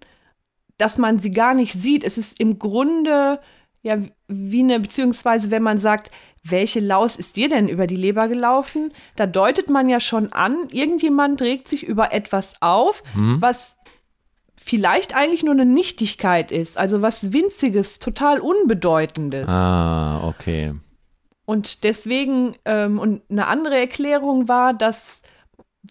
dass 0.78 0.96
man 0.96 1.18
sie 1.18 1.32
gar 1.32 1.54
nicht 1.54 1.74
sieht. 1.74 2.04
Es 2.04 2.16
ist 2.16 2.40
im 2.40 2.58
Grunde 2.58 3.40
ja 3.82 3.98
wie 4.28 4.60
eine, 4.60 4.80
beziehungsweise 4.80 5.50
wenn 5.50 5.62
man 5.62 5.78
sagt, 5.78 6.10
welche 6.45 6.80
Laus 6.80 7.16
ist 7.16 7.36
dir 7.36 7.49
denn 7.49 7.68
über 7.68 7.86
die 7.86 7.97
Leber 7.97 8.28
gelaufen? 8.28 8.93
Da 9.16 9.26
deutet 9.26 9.70
man 9.70 9.88
ja 9.88 10.01
schon 10.01 10.32
an, 10.32 10.57
irgendjemand 10.72 11.40
regt 11.40 11.68
sich 11.68 11.84
über 11.84 12.12
etwas 12.12 12.61
auf, 12.61 13.03
Hm. 13.14 13.40
was 13.40 13.76
vielleicht 14.61 15.14
eigentlich 15.14 15.43
nur 15.43 15.55
eine 15.55 15.64
Nichtigkeit 15.66 16.53
ist, 16.53 16.78
also 16.78 17.03
was 17.03 17.32
Winziges, 17.32 17.99
total 17.99 18.40
Unbedeutendes. 18.40 19.49
Ah, 19.49 20.26
okay. 20.26 20.74
Und 21.45 21.84
deswegen, 21.84 22.55
ähm, 22.64 22.99
und 22.99 23.22
eine 23.30 23.47
andere 23.47 23.78
Erklärung 23.78 24.49
war, 24.49 24.72
dass 24.74 25.22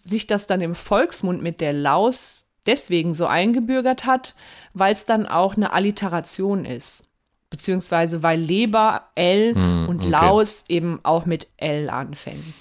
sich 0.02 0.26
das 0.26 0.46
dann 0.46 0.60
im 0.60 0.74
Volksmund 0.74 1.42
mit 1.42 1.60
der 1.60 1.72
Laus 1.74 2.46
deswegen 2.66 3.14
so 3.14 3.26
eingebürgert 3.26 4.06
hat, 4.06 4.34
weil 4.72 4.94
es 4.94 5.04
dann 5.04 5.26
auch 5.26 5.56
eine 5.56 5.72
Alliteration 5.72 6.64
ist. 6.64 7.04
Beziehungsweise 7.52 8.22
weil 8.24 8.40
Leber 8.40 9.02
L 9.14 9.54
Hm, 9.54 9.86
und 9.88 10.00
okay. 10.00 10.08
Laus 10.10 10.64
eben 10.68 10.98
auch 11.04 11.26
mit 11.26 11.46
L 11.58 11.88
anfängen. 11.90 12.54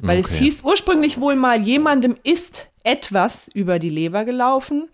Weil 0.00 0.18
es 0.18 0.30
Okay. 0.34 0.44
hieß 0.44 0.62
ursprünglich 0.64 1.20
wohl 1.20 1.36
mal, 1.36 1.60
jemandem 1.60 2.16
ist 2.24 2.70
etwas 2.82 3.46
über 3.48 3.78
die 3.78 3.90
Leber 3.90 4.24
gelaufen. 4.24 4.88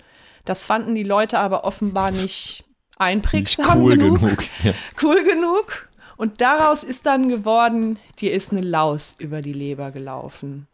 Das 0.45 0.67
fanden 0.67 0.95
die 0.95 1.05
Leute 1.05 1.39
aber 1.39 1.65
offenbar 1.65 2.11
nicht 2.11 2.21
Nicht 2.23 2.65
einprägsam 2.99 3.81
cool 3.81 3.97
genug 3.97 4.21
genug. 4.21 4.45
Ja. 4.65 4.73
cool 5.03 5.23
genug. 5.25 5.89
Und 6.17 6.41
daraus 6.41 6.83
ist 6.85 7.07
dann 7.07 7.29
geworden, 7.29 7.99
dir 8.19 8.33
ist 8.33 8.51
eine 8.53 8.61
Laus 8.61 9.17
über 9.19 9.41
die 9.41 9.53
Leber 9.53 9.91
gelaufen. 9.93 10.67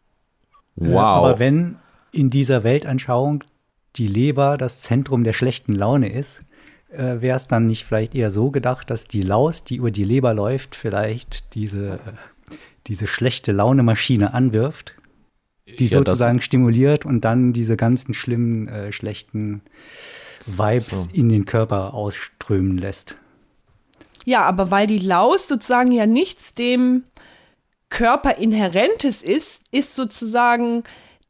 Äh, 0.79 0.85
Wow. 0.93 0.97
Aber 0.99 1.39
wenn 1.39 1.77
in 2.11 2.29
dieser 2.29 2.63
Weltanschauung 2.63 3.43
die 3.97 4.07
Leber 4.07 4.57
das 4.57 4.81
Zentrum 4.81 5.23
der 5.23 5.33
schlechten 5.33 5.73
Laune 5.73 6.09
ist, 6.11 6.41
äh, 6.91 7.21
wäre 7.21 7.37
es 7.37 7.47
dann 7.47 7.67
nicht 7.67 7.85
vielleicht 7.85 8.15
eher 8.15 8.31
so 8.31 8.51
gedacht, 8.51 8.89
dass 8.89 9.05
die 9.05 9.21
Laus, 9.23 9.63
die 9.63 9.75
über 9.77 9.91
die 9.91 10.03
Leber 10.03 10.33
läuft, 10.33 10.75
vielleicht 10.75 11.55
diese, 11.55 11.99
diese 12.87 13.07
schlechte 13.07 13.51
Laune-Maschine 13.51 14.33
anwirft, 14.33 14.95
die 15.79 15.85
Ja, 15.85 16.01
das- 16.01 16.17
sozusagen 16.17 16.41
stimuliert 16.41 17.05
und 17.05 17.21
dann 17.25 17.53
diese 17.53 17.77
ganzen 17.77 18.13
schlimmen, 18.13 18.67
äh, 18.67 18.91
schlechten 18.91 19.61
Vibes 20.45 20.87
So. 20.89 21.09
in 21.13 21.29
den 21.29 21.45
Körper 21.45 21.93
ausströmen 21.93 22.77
lässt. 22.77 23.15
Ja, 24.25 24.43
aber 24.43 24.69
weil 24.71 24.87
die 24.87 24.99
Laus 24.99 25.47
sozusagen 25.47 25.91
ja 25.91 26.05
nichts 26.05 26.53
dem 26.53 27.03
Körper 27.89 28.37
inhärentes 28.37 29.21
ist, 29.21 29.63
ist 29.71 29.95
sozusagen 29.95 30.83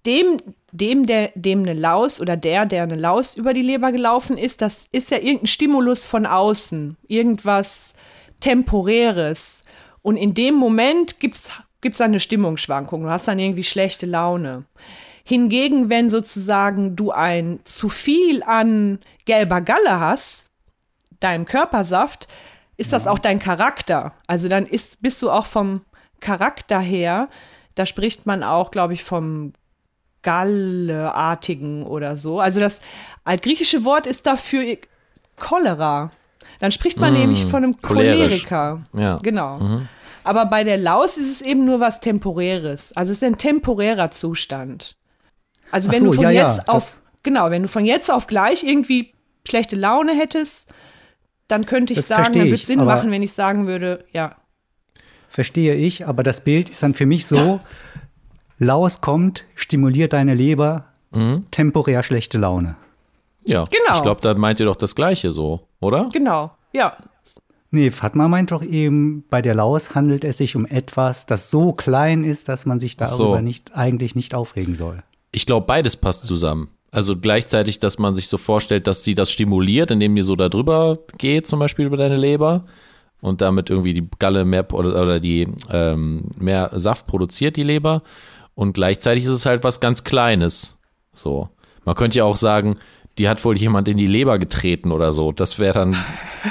dem, 0.05 0.37
dem, 0.71 1.05
der, 1.05 1.31
dem 1.35 1.63
eine 1.63 1.73
Laus 1.73 2.21
oder 2.21 2.37
der, 2.37 2.65
der 2.65 2.83
eine 2.83 2.95
Laus 2.95 3.35
über 3.35 3.53
die 3.53 3.61
Leber 3.61 3.91
gelaufen 3.91 4.37
ist, 4.37 4.61
das 4.61 4.87
ist 4.91 5.11
ja 5.11 5.17
irgendein 5.17 5.47
Stimulus 5.47 6.05
von 6.05 6.25
außen, 6.25 6.97
irgendwas 7.07 7.93
Temporäres. 8.39 9.61
Und 10.01 10.17
in 10.17 10.33
dem 10.33 10.55
Moment 10.55 11.19
gibt 11.19 11.37
es 11.83 12.01
eine 12.01 12.19
Stimmungsschwankung. 12.19 13.03
Du 13.03 13.09
hast 13.09 13.27
dann 13.27 13.39
irgendwie 13.39 13.63
schlechte 13.63 14.05
Laune. 14.05 14.65
Hingegen, 15.23 15.89
wenn 15.89 16.09
sozusagen 16.09 16.95
du 16.95 17.11
ein 17.11 17.59
zu 17.63 17.89
viel 17.89 18.41
an 18.43 18.99
gelber 19.25 19.61
Galle 19.61 19.99
hast, 19.99 20.49
deinem 21.19 21.45
Körpersaft, 21.45 22.27
ist 22.77 22.93
das 22.93 23.05
auch 23.05 23.19
dein 23.19 23.39
Charakter. 23.39 24.13
Also 24.25 24.49
dann 24.49 24.65
ist, 24.65 25.01
bist 25.01 25.21
du 25.21 25.29
auch 25.29 25.45
vom 25.45 25.81
Charakter 26.19 26.79
her, 26.79 27.29
da 27.75 27.85
spricht 27.85 28.25
man 28.25 28.43
auch, 28.43 28.71
glaube 28.71 28.93
ich, 28.93 29.03
vom 29.03 29.53
Galleartigen 30.23 31.83
oder 31.83 32.15
so. 32.17 32.39
Also 32.39 32.59
das 32.59 32.79
altgriechische 33.23 33.83
Wort 33.83 34.07
ist 34.07 34.25
dafür 34.25 34.77
Cholera. 35.37 36.11
Dann 36.59 36.71
spricht 36.71 36.97
man 36.99 37.13
Mm, 37.13 37.17
nämlich 37.17 37.45
von 37.45 37.63
einem 37.63 37.81
cholerisch. 37.81 38.45
Choleriker. 38.47 38.83
Ja. 38.93 39.15
Genau. 39.23 39.81
Aber 40.23 40.45
bei 40.45 40.63
der 40.63 40.77
Laus 40.77 41.17
ist 41.17 41.31
es 41.31 41.41
eben 41.41 41.65
nur 41.65 41.79
was 41.79 41.99
Temporäres. 41.99 42.95
Also 42.95 43.11
es 43.11 43.21
ist 43.21 43.27
ein 43.27 43.37
temporärer 43.37 44.11
Zustand. 44.11 44.95
Also 45.71 45.91
wenn 45.91 45.99
so, 45.99 46.05
du 46.07 46.13
von 46.13 46.23
ja, 46.25 46.31
ja, 46.31 46.43
jetzt 46.47 46.67
auf, 46.69 46.83
das- 46.91 46.99
genau, 47.23 47.49
wenn 47.49 47.63
du 47.63 47.67
von 47.67 47.85
jetzt 47.85 48.11
auf 48.11 48.27
gleich 48.27 48.63
irgendwie 48.63 49.13
schlechte 49.47 49.75
Laune 49.75 50.13
hättest, 50.15 50.69
dann 51.47 51.65
könnte 51.65 51.93
ich 51.93 52.01
sagen, 52.03 52.33
dann 52.33 52.43
würde 52.45 52.53
es 52.53 52.67
Sinn 52.67 52.83
machen, 52.83 53.09
wenn 53.11 53.23
ich 53.23 53.33
sagen 53.33 53.65
würde, 53.67 54.05
ja. 54.13 54.35
Verstehe 55.29 55.75
ich, 55.75 56.05
aber 56.07 56.23
das 56.23 56.41
Bild 56.41 56.69
ist 56.69 56.83
dann 56.83 56.93
für 56.93 57.05
mich 57.05 57.25
so, 57.25 57.59
Laus 58.63 59.01
kommt, 59.01 59.45
stimuliert 59.55 60.13
deine 60.13 60.35
Leber, 60.35 60.85
Mhm. 61.13 61.45
temporär 61.51 62.03
schlechte 62.03 62.37
Laune. 62.37 62.75
Ja, 63.47 63.63
Genau. 63.65 63.95
ich 63.95 64.01
glaube, 64.03 64.21
da 64.21 64.33
meint 64.35 64.59
ihr 64.59 64.67
doch 64.67 64.75
das 64.75 64.93
Gleiche 64.95 65.31
so, 65.33 65.61
oder? 65.79 66.09
Genau, 66.13 66.51
ja. 66.71 66.95
Nee, 67.71 67.89
Fatma 67.89 68.27
meint 68.27 68.51
doch 68.51 68.61
eben, 68.63 69.23
bei 69.29 69.41
der 69.41 69.55
Laus 69.55 69.95
handelt 69.95 70.23
es 70.23 70.37
sich 70.37 70.55
um 70.55 70.65
etwas, 70.65 71.25
das 71.25 71.49
so 71.49 71.71
klein 71.73 72.23
ist, 72.23 72.49
dass 72.49 72.65
man 72.65 72.79
sich 72.79 72.97
darüber 72.97 73.37
so. 73.37 73.39
nicht, 73.41 73.73
eigentlich 73.75 74.13
nicht 74.13 74.35
aufregen 74.35 74.75
soll. 74.75 75.01
Ich 75.31 75.45
glaube, 75.45 75.65
beides 75.65 75.95
passt 75.97 76.23
zusammen. 76.25 76.67
Also 76.91 77.15
gleichzeitig, 77.15 77.79
dass 77.79 77.97
man 77.97 78.13
sich 78.13 78.27
so 78.27 78.37
vorstellt, 78.37 78.85
dass 78.87 79.03
sie 79.05 79.15
das 79.15 79.31
stimuliert, 79.31 79.89
indem 79.91 80.15
die 80.15 80.21
so 80.21 80.35
da 80.35 80.49
drüber 80.49 80.99
geht, 81.17 81.47
zum 81.47 81.59
Beispiel 81.59 81.85
über 81.85 81.95
deine 81.97 82.17
Leber 82.17 82.65
und 83.21 83.39
damit 83.39 83.69
irgendwie 83.69 83.93
die 83.93 84.07
Galle 84.19 84.43
mehr 84.43 84.71
oder, 84.73 85.01
oder 85.01 85.19
die 85.21 85.47
ähm, 85.71 86.25
mehr 86.37 86.71
Saft 86.75 87.07
produziert, 87.07 87.55
die 87.55 87.63
Leber. 87.63 88.01
Und 88.61 88.73
gleichzeitig 88.73 89.23
ist 89.23 89.31
es 89.31 89.47
halt 89.47 89.63
was 89.63 89.79
ganz 89.79 90.03
Kleines. 90.03 90.79
So. 91.13 91.49
Man 91.83 91.95
könnte 91.95 92.19
ja 92.19 92.25
auch 92.25 92.35
sagen, 92.35 92.77
die 93.17 93.27
hat 93.27 93.43
wohl 93.43 93.57
jemand 93.57 93.87
in 93.87 93.97
die 93.97 94.05
Leber 94.05 94.37
getreten 94.37 94.91
oder 94.91 95.13
so. 95.13 95.31
Das 95.31 95.57
wäre 95.57 95.73
dann 95.73 95.97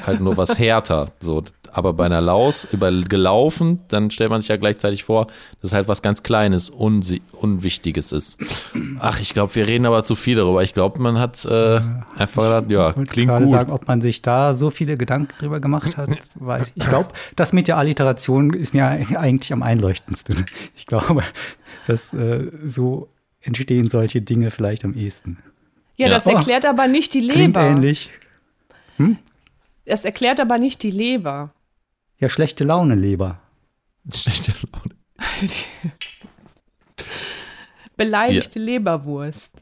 halt 0.05 0.21
nur 0.21 0.37
was 0.37 0.59
härter. 0.59 1.07
So. 1.21 1.45
Aber 1.73 1.93
bei 1.93 2.07
einer 2.07 2.21
Laus 2.21 2.67
über 2.73 2.91
gelaufen, 2.91 3.81
dann 3.89 4.11
stellt 4.11 4.31
man 4.31 4.41
sich 4.41 4.49
ja 4.49 4.57
gleichzeitig 4.57 5.05
vor, 5.05 5.27
dass 5.61 5.71
es 5.71 5.73
halt 5.73 5.89
was 5.89 6.03
ganz 6.03 6.23
Kleines, 6.23 6.71
Unsi 6.71 7.23
Unwichtiges 7.33 8.13
ist. 8.13 8.39
Ach, 8.99 9.21
ich 9.21 9.33
glaube, 9.35 9.55
wir 9.55 9.67
reden 9.67 9.87
aber 9.87 10.03
zu 10.03 10.15
viel 10.15 10.37
darüber. 10.37 10.63
Ich 10.63 10.75
glaube, 10.75 10.99
man 11.01 11.19
hat 11.19 11.45
äh, 11.45 11.81
einfach 12.17 12.43
gedacht, 12.45 12.71
ja, 12.71 12.91
Ich 12.91 12.97
wollte 12.97 13.11
klingt 13.13 13.29
gerade 13.31 13.45
gut. 13.45 13.53
sagen, 13.55 13.73
ob 13.73 13.89
man 13.89 14.01
sich 14.01 14.23
da 14.23 14.55
so 14.55 14.71
viele 14.71 14.97
Gedanken 14.97 15.33
drüber 15.39 15.61
gemacht 15.61 15.97
hat, 15.97 16.11
weiß 16.35 16.69
ich. 16.69 16.73
Ich 16.83 16.89
glaube, 16.89 17.11
das 17.37 17.53
mit 17.53 17.69
der 17.69 17.79
Alliteration 17.79 18.53
ist 18.53 18.75
mir 18.75 18.87
eigentlich 18.87 19.53
am 19.53 19.63
einleuchtendsten. 19.63 20.45
Ich 20.77 20.87
glaube, 20.87 21.23
dass 21.87 22.13
äh, 22.13 22.51
so 22.65 23.09
entstehen 23.43 23.89
solche 23.89 24.21
Dinge 24.21 24.51
vielleicht 24.51 24.85
am 24.85 24.95
ehesten. 24.95 25.39
Ja, 25.97 26.09
Ja. 26.09 26.15
das 26.15 26.27
Oh, 26.27 26.31
erklärt 26.31 26.67
aber 26.67 26.89
nicht 26.89 27.15
die 27.15 27.21
Klingt 27.27 27.57
Leber. 27.57 27.63
ähnlich. 27.63 28.11
Das 29.87 30.05
erklärt 30.05 30.41
aber 30.41 30.59
nicht 30.59 30.83
die 30.83 30.91
Leber. 30.91 31.53
Ja, 32.21 32.29
schlechte 32.29 32.65
Laune, 32.65 32.95
Leber. 32.95 33.41
Schlechte 34.15 34.53
Laune. 34.73 34.95
Beleidigte 37.97 38.59
Leberwurst. 38.59 39.55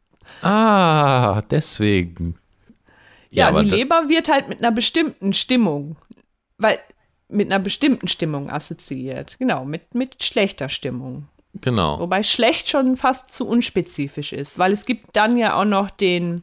Ah, 0.42 1.40
deswegen. 1.50 2.38
Ja, 3.30 3.48
aber 3.48 3.62
die 3.62 3.70
Leber 3.70 4.09
wird 4.09 4.28
halt 4.28 4.48
mit 4.48 4.59
einer 4.59 4.72
bestimmten 4.72 5.32
Stimmung, 5.32 5.96
weil 6.56 6.78
mit 7.28 7.50
einer 7.50 7.62
bestimmten 7.62 8.09
Stimmung 8.09 8.50
assoziiert. 8.50 9.38
Genau, 9.38 9.64
mit, 9.64 9.94
mit 9.94 10.22
schlechter 10.22 10.68
Stimmung. 10.68 11.28
Genau. 11.61 11.98
Wobei 11.98 12.22
schlecht 12.22 12.68
schon 12.68 12.96
fast 12.96 13.34
zu 13.34 13.46
unspezifisch 13.46 14.32
ist, 14.32 14.59
weil 14.59 14.72
es 14.72 14.86
gibt 14.86 15.16
dann 15.16 15.36
ja 15.36 15.61
auch 15.61 15.64
noch 15.64 15.90
den 15.90 16.42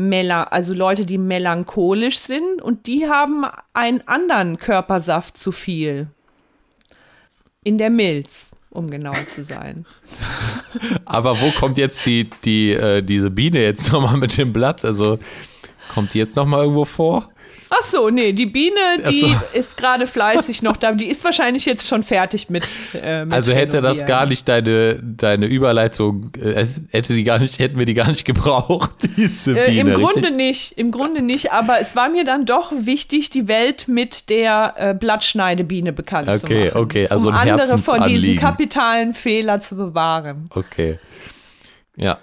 Also 0.00 0.72
Leute, 0.72 1.04
die 1.04 1.18
melancholisch 1.18 2.18
sind 2.18 2.62
und 2.62 2.86
die 2.86 3.06
haben 3.06 3.44
einen 3.74 4.00
anderen 4.08 4.56
Körpersaft 4.56 5.36
zu 5.36 5.52
viel. 5.52 6.08
In 7.64 7.76
der 7.76 7.90
Milz, 7.90 8.52
um 8.70 8.88
genau 8.88 9.14
zu 9.26 9.44
sein. 9.44 9.84
Aber 11.04 11.38
wo 11.40 11.50
kommt 11.50 11.76
jetzt 11.76 12.06
die, 12.06 12.30
die, 12.44 12.72
äh, 12.72 13.02
diese 13.02 13.30
Biene 13.30 13.62
jetzt 13.62 13.92
nochmal 13.92 14.16
mit 14.16 14.38
dem 14.38 14.54
Blatt? 14.54 14.86
Also 14.86 15.18
kommt 15.92 16.14
die 16.14 16.18
jetzt 16.18 16.36
nochmal 16.36 16.60
irgendwo 16.60 16.84
vor? 16.84 17.28
Ach 17.72 17.84
so, 17.84 18.10
nee, 18.10 18.32
die 18.32 18.46
Biene, 18.46 18.74
die 19.08 19.20
so. 19.20 19.28
ist 19.52 19.76
gerade 19.76 20.08
fleißig 20.08 20.60
noch 20.62 20.76
da. 20.76 20.90
Die 20.90 21.06
ist 21.06 21.24
wahrscheinlich 21.24 21.64
jetzt 21.66 21.86
schon 21.86 22.02
fertig 22.02 22.50
mit. 22.50 22.66
Äh, 23.00 23.24
mit 23.24 23.32
Also 23.32 23.52
hätte 23.52 23.80
das 23.80 24.04
gar 24.06 24.26
nicht 24.26 24.48
deine, 24.48 25.00
deine 25.00 25.46
Überleitung, 25.46 26.32
äh, 26.36 26.66
hätte 26.90 27.14
die 27.14 27.22
gar 27.22 27.38
nicht, 27.38 27.60
hätten 27.60 27.78
wir 27.78 27.86
die 27.86 27.94
gar 27.94 28.08
nicht 28.08 28.24
gebraucht, 28.24 28.90
diese 29.16 29.56
Äh, 29.56 29.70
Biene. 29.70 29.92
Im 29.92 30.00
Grunde 30.00 30.16
richtig? 30.22 30.36
nicht, 30.36 30.78
im 30.78 30.90
Grunde 30.90 31.22
nicht, 31.22 31.52
aber 31.52 31.80
es 31.80 31.94
war 31.94 32.08
mir 32.08 32.24
dann 32.24 32.44
doch 32.44 32.72
wichtig, 32.74 33.30
die 33.30 33.46
Welt 33.46 33.86
mit 33.86 34.30
der 34.30 34.74
äh, 34.76 34.94
Blattschneidebiene 34.94 35.92
bekannt 35.92 36.28
zu 36.40 36.44
Okay, 36.46 36.66
machen. 36.70 36.80
okay, 36.80 37.08
also 37.08 37.28
um 37.28 37.34
ein 37.36 37.50
andere 37.52 37.78
von 37.78 38.02
diesen 38.08 38.36
kapitalen 38.36 39.14
Fehler 39.14 39.60
zu 39.60 39.76
bewahren. 39.76 40.50
Okay. 40.52 40.98
Ja. 41.96 42.18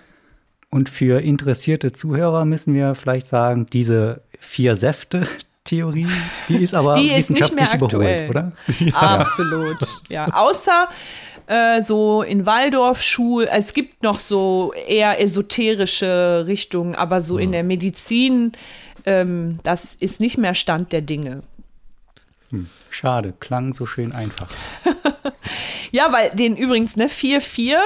Und 0.69 0.89
für 0.89 1.21
interessierte 1.21 1.91
Zuhörer 1.91 2.45
müssen 2.45 2.73
wir 2.73 2.95
vielleicht 2.95 3.27
sagen, 3.27 3.67
diese 3.71 4.21
vier 4.39 4.75
Säfte-Theorie, 4.75 6.07
die 6.49 6.57
ist 6.57 6.73
aber 6.73 6.95
Die 6.99 7.11
ist 7.11 7.29
nicht 7.29 7.53
mehr 7.53 7.63
wissenschaftlich 7.63 7.83
aktuell. 7.83 8.29
überholt, 8.29 8.53
oder? 8.75 8.97
Absolut. 8.99 9.77
Ja, 10.09 10.27
außer 10.33 10.89
äh, 11.47 11.81
so 11.81 12.21
in 12.21 12.45
Waldorfschul, 12.45 13.47
es 13.49 13.73
gibt 13.73 14.03
noch 14.03 14.19
so 14.19 14.73
eher 14.87 15.21
esoterische 15.21 16.43
Richtungen, 16.45 16.95
aber 16.95 17.21
so 17.21 17.37
in 17.37 17.53
der 17.53 17.63
Medizin, 17.63 18.51
ähm, 19.05 19.59
das 19.63 19.95
ist 19.95 20.19
nicht 20.19 20.37
mehr 20.37 20.53
Stand 20.55 20.91
der 20.91 21.01
Dinge. 21.01 21.43
Schade, 22.89 23.33
klang 23.39 23.73
so 23.73 23.85
schön 23.85 24.11
einfach. 24.11 24.49
Ja, 25.91 26.11
weil 26.11 26.31
den 26.31 26.57
übrigens, 26.57 26.97
ne, 26.97 27.07
4-4, 27.07 27.77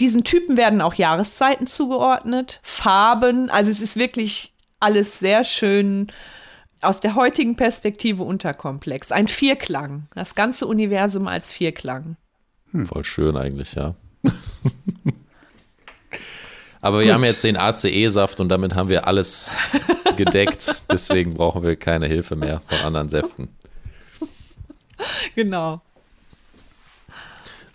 diesen 0.00 0.24
Typen 0.24 0.56
werden 0.56 0.80
auch 0.80 0.94
Jahreszeiten 0.94 1.66
zugeordnet, 1.66 2.60
Farben, 2.62 3.50
also 3.50 3.70
es 3.70 3.80
ist 3.80 3.96
wirklich 3.96 4.52
alles 4.80 5.18
sehr 5.18 5.44
schön 5.44 6.12
aus 6.80 7.00
der 7.00 7.14
heutigen 7.16 7.56
Perspektive 7.56 8.22
unterkomplex. 8.22 9.10
Ein 9.10 9.28
Vierklang, 9.28 10.06
das 10.14 10.34
ganze 10.34 10.66
Universum 10.66 11.26
als 11.26 11.52
Vierklang. 11.52 12.16
Voll 12.84 13.04
schön 13.04 13.36
eigentlich, 13.36 13.74
ja. 13.74 13.94
Aber 16.80 17.00
wir 17.00 17.12
haben 17.12 17.24
jetzt 17.24 17.42
den 17.42 17.56
ACE-Saft 17.56 18.38
und 18.40 18.48
damit 18.50 18.76
haben 18.76 18.88
wir 18.88 19.08
alles 19.08 19.50
gedeckt. 20.16 20.84
Deswegen 20.92 21.34
brauchen 21.34 21.64
wir 21.64 21.74
keine 21.74 22.06
Hilfe 22.06 22.36
mehr 22.36 22.62
von 22.66 22.78
anderen 22.78 23.08
Säften. 23.08 23.48
Genau. 25.34 25.80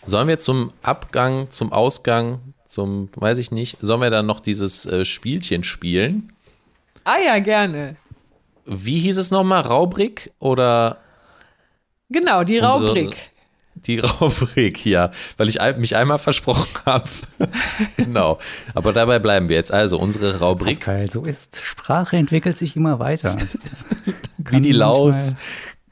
Sollen 0.03 0.27
wir 0.27 0.37
zum 0.37 0.69
Abgang, 0.81 1.49
zum 1.49 1.71
Ausgang, 1.71 2.53
zum, 2.65 3.09
weiß 3.15 3.37
ich 3.37 3.51
nicht, 3.51 3.77
sollen 3.81 4.01
wir 4.01 4.09
dann 4.09 4.25
noch 4.25 4.39
dieses 4.39 4.85
äh, 4.85 5.05
Spielchen 5.05 5.63
spielen? 5.63 6.33
Ah 7.03 7.17
ja, 7.25 7.39
gerne. 7.39 7.95
Wie 8.65 8.99
hieß 8.99 9.17
es 9.17 9.31
nochmal? 9.31 9.61
Raubrik 9.61 10.31
oder 10.39 10.97
Genau, 12.09 12.43
die 12.43 12.59
Raubrick. 12.59 13.15
die 13.75 13.99
Raubrik? 13.99 14.85
Ja, 14.85 15.09
weil 15.37 15.49
ich 15.49 15.57
mich 15.77 15.95
einmal 15.95 16.19
versprochen 16.19 16.67
habe. 16.85 17.09
genau. 17.97 18.37
Aber 18.73 18.93
dabei 18.93 19.19
bleiben 19.19 19.47
wir 19.49 19.55
jetzt. 19.55 19.71
Also 19.73 19.97
unsere 19.99 20.39
Raubrik, 20.39 20.77
Pascal, 20.79 21.09
so 21.09 21.23
ist 21.23 21.61
Sprache 21.63 22.17
entwickelt 22.17 22.57
sich 22.57 22.75
immer 22.75 22.99
weiter. 22.99 23.35
wie 24.37 24.61
die 24.61 24.71
Laus. 24.73 25.35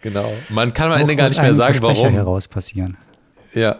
Genau. 0.01 0.31
Man 0.49 0.73
kann 0.73 0.91
am 0.91 0.99
Ende 0.99 1.15
gar 1.15 1.29
nicht 1.29 1.41
mehr 1.41 1.53
sagen, 1.53 1.81
warum. 1.81 2.13
heraus 2.13 2.47
passieren. 2.47 2.97
Ja, 3.53 3.77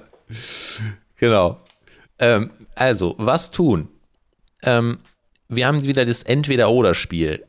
genau. 1.17 1.61
Ähm, 2.19 2.51
also, 2.75 3.15
was 3.17 3.51
tun? 3.51 3.89
Ähm, 4.63 4.99
wir 5.47 5.67
haben 5.67 5.83
wieder 5.83 6.05
das 6.05 6.23
Entweder-Oder-Spiel. 6.23 7.45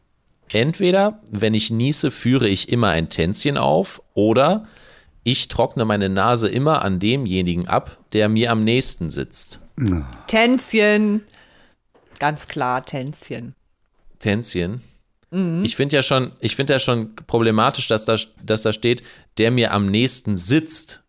Entweder, 0.53 1.21
wenn 1.31 1.55
ich 1.55 1.71
niese, 1.71 2.11
führe 2.11 2.49
ich 2.49 2.69
immer 2.71 2.89
ein 2.89 3.09
Tänzchen 3.09 3.57
auf 3.57 4.03
oder 4.15 4.67
ich 5.25 5.49
trockne 5.49 5.85
meine 5.85 6.09
Nase 6.09 6.49
immer 6.49 6.83
an 6.83 6.99
demjenigen 6.99 7.69
ab, 7.69 7.99
der 8.13 8.29
mir 8.29 8.51
am 8.51 8.65
nächsten 8.65 9.09
sitzt. 9.09 9.61
Tänzchen. 10.27 11.23
Ganz 12.19 12.49
klar, 12.49 12.85
Tänzchen. 12.85 13.55
Tänzchen. 14.19 14.83
Ich 15.65 15.77
finde 15.77 15.97
ja 15.97 16.03
schon, 16.03 16.33
ich 16.41 16.57
finde 16.57 16.75
ja 16.75 16.79
schon 16.79 17.15
problematisch, 17.15 17.89
dass 17.89 18.05
da, 18.05 18.17
dass 18.43 18.63
da 18.63 18.73
steht, 18.73 19.03
der 19.39 19.51
mir 19.51 19.73
am 19.73 19.87
nächsten 19.87 20.37
sitzt. 20.37 21.02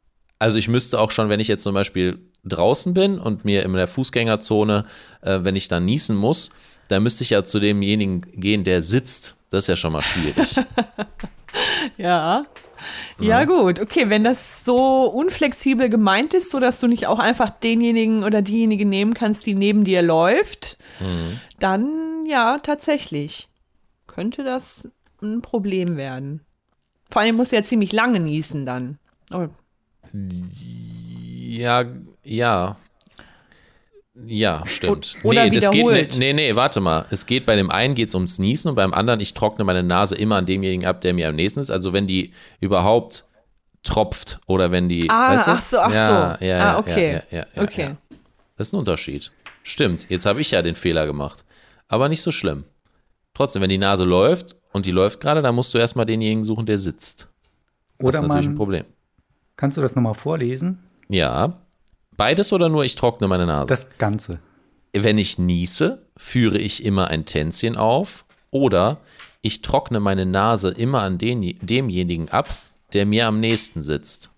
Also 0.43 0.57
ich 0.57 0.67
müsste 0.67 0.99
auch 0.99 1.09
schon, 1.09 1.29
wenn 1.29 1.39
ich 1.39 1.47
jetzt 1.47 1.63
zum 1.63 1.73
Beispiel 1.73 2.19
draußen 2.43 2.93
bin 2.93 3.17
und 3.17 3.45
mir 3.45 3.63
in 3.63 3.71
der 3.71 3.87
Fußgängerzone, 3.87 4.83
äh, 5.21 5.39
wenn 5.43 5.55
ich 5.55 5.69
dann 5.69 5.85
niesen 5.85 6.17
muss, 6.17 6.51
dann 6.89 7.01
müsste 7.01 7.23
ich 7.23 7.29
ja 7.29 7.45
zu 7.45 7.61
demjenigen 7.61 8.19
gehen, 8.33 8.65
der 8.65 8.83
sitzt. 8.83 9.37
Das 9.51 9.63
ist 9.63 9.67
ja 9.67 9.75
schon 9.77 9.93
mal 9.93 10.01
schwierig. 10.01 10.55
Ja. 11.97 12.45
Ja, 13.19 13.45
gut. 13.45 13.79
Okay, 13.79 14.09
wenn 14.09 14.23
das 14.23 14.65
so 14.65 15.03
unflexibel 15.05 15.87
gemeint 15.89 16.33
ist, 16.33 16.49
sodass 16.49 16.79
du 16.79 16.87
nicht 16.87 17.05
auch 17.05 17.19
einfach 17.19 17.51
denjenigen 17.51 18.23
oder 18.23 18.41
diejenige 18.41 18.85
nehmen 18.85 19.13
kannst, 19.13 19.45
die 19.45 19.53
neben 19.53 19.83
dir 19.83 20.01
läuft, 20.01 20.79
dann 21.59 22.25
ja, 22.25 22.57
tatsächlich. 22.57 23.47
Könnte 24.07 24.43
das 24.43 24.89
ein 25.21 25.43
Problem 25.43 25.95
werden. 25.95 26.41
Vor 27.11 27.21
allem 27.21 27.35
muss 27.35 27.51
ja 27.51 27.61
ziemlich 27.61 27.91
lange 27.91 28.19
niesen 28.19 28.65
dann. 28.65 28.97
Oh, 29.31 29.47
Ja, 30.11 31.85
ja. 32.23 32.77
Ja, 34.25 34.63
stimmt. 34.67 35.15
O- 35.23 35.29
oder 35.29 35.45
nee, 35.45 35.49
das 35.49 35.71
wiederholt. 35.71 36.11
geht, 36.11 36.19
nee, 36.19 36.33
nee, 36.33 36.55
warte 36.55 36.79
mal. 36.79 37.05
Es 37.09 37.25
geht 37.25 37.45
bei 37.47 37.55
dem 37.55 37.71
einen 37.71 37.95
geht's 37.95 38.13
ums 38.13 38.37
Niesen 38.37 38.69
und 38.69 38.75
beim 38.75 38.93
anderen, 38.93 39.19
ich 39.19 39.33
trockne 39.33 39.65
meine 39.65 39.81
Nase 39.81 40.15
immer 40.15 40.35
an 40.35 40.45
demjenigen 40.45 40.85
ab, 40.85 41.01
der 41.01 41.13
mir 41.15 41.29
am 41.29 41.35
nächsten 41.35 41.59
ist. 41.59 41.71
Also 41.71 41.93
wenn 41.93 42.05
die 42.05 42.31
überhaupt 42.59 43.25
tropft 43.81 44.39
oder 44.45 44.71
wenn 44.71 44.87
die. 44.87 45.09
Ah, 45.09 45.31
weißt 45.33 45.47
du? 45.47 45.51
ach 45.51 45.61
so, 45.61 45.79
ach 45.79 45.93
ja, 45.93 46.37
so. 46.39 46.45
Ja, 46.45 46.55
Ah, 46.55 46.59
ja, 46.59 46.77
okay. 46.79 47.13
Ja, 47.31 47.37
ja, 47.39 47.45
ja, 47.55 47.61
Okay. 47.63 47.81
Ja. 47.81 47.97
Das 48.55 48.67
ist 48.67 48.73
ein 48.73 48.77
Unterschied. 48.77 49.31
Stimmt, 49.63 50.09
jetzt 50.09 50.25
habe 50.27 50.41
ich 50.41 50.51
ja 50.51 50.61
den 50.61 50.75
Fehler 50.75 51.07
gemacht. 51.07 51.43
Aber 51.87 52.07
nicht 52.07 52.21
so 52.21 52.31
schlimm. 52.31 52.65
Trotzdem, 53.33 53.63
wenn 53.63 53.69
die 53.69 53.79
Nase 53.79 54.03
läuft 54.03 54.55
und 54.73 54.85
die 54.85 54.91
läuft 54.91 55.19
gerade, 55.21 55.41
dann 55.41 55.55
musst 55.55 55.73
du 55.73 55.79
erstmal 55.79 56.05
denjenigen 56.05 56.43
suchen, 56.43 56.67
der 56.67 56.77
sitzt. 56.77 57.29
Das 57.97 58.07
Oder 58.09 58.19
ist 58.19 58.21
natürlich 58.27 58.45
ein 58.45 58.49
man, 58.51 58.57
Problem. 58.57 58.85
Kannst 59.55 59.77
du 59.77 59.81
das 59.81 59.95
nochmal 59.95 60.13
vorlesen? 60.13 60.79
Ja. 61.09 61.59
Beides 62.15 62.53
oder 62.53 62.69
nur 62.69 62.85
ich 62.85 62.95
trockne 62.95 63.27
meine 63.27 63.45
Nase? 63.45 63.67
Das 63.67 63.97
Ganze. 63.97 64.39
Wenn 64.93 65.17
ich 65.17 65.39
niese, 65.39 66.05
führe 66.15 66.59
ich 66.59 66.85
immer 66.85 67.07
ein 67.07 67.25
Tänzchen 67.25 67.75
auf 67.75 68.25
oder 68.51 68.99
ich 69.41 69.61
trockne 69.61 69.99
meine 69.99 70.25
Nase 70.25 70.69
immer 70.69 71.01
an 71.01 71.17
den, 71.17 71.57
demjenigen 71.61 72.29
ab, 72.29 72.55
der 72.93 73.05
mir 73.05 73.27
am 73.27 73.39
nächsten 73.39 73.81
sitzt. 73.81 74.29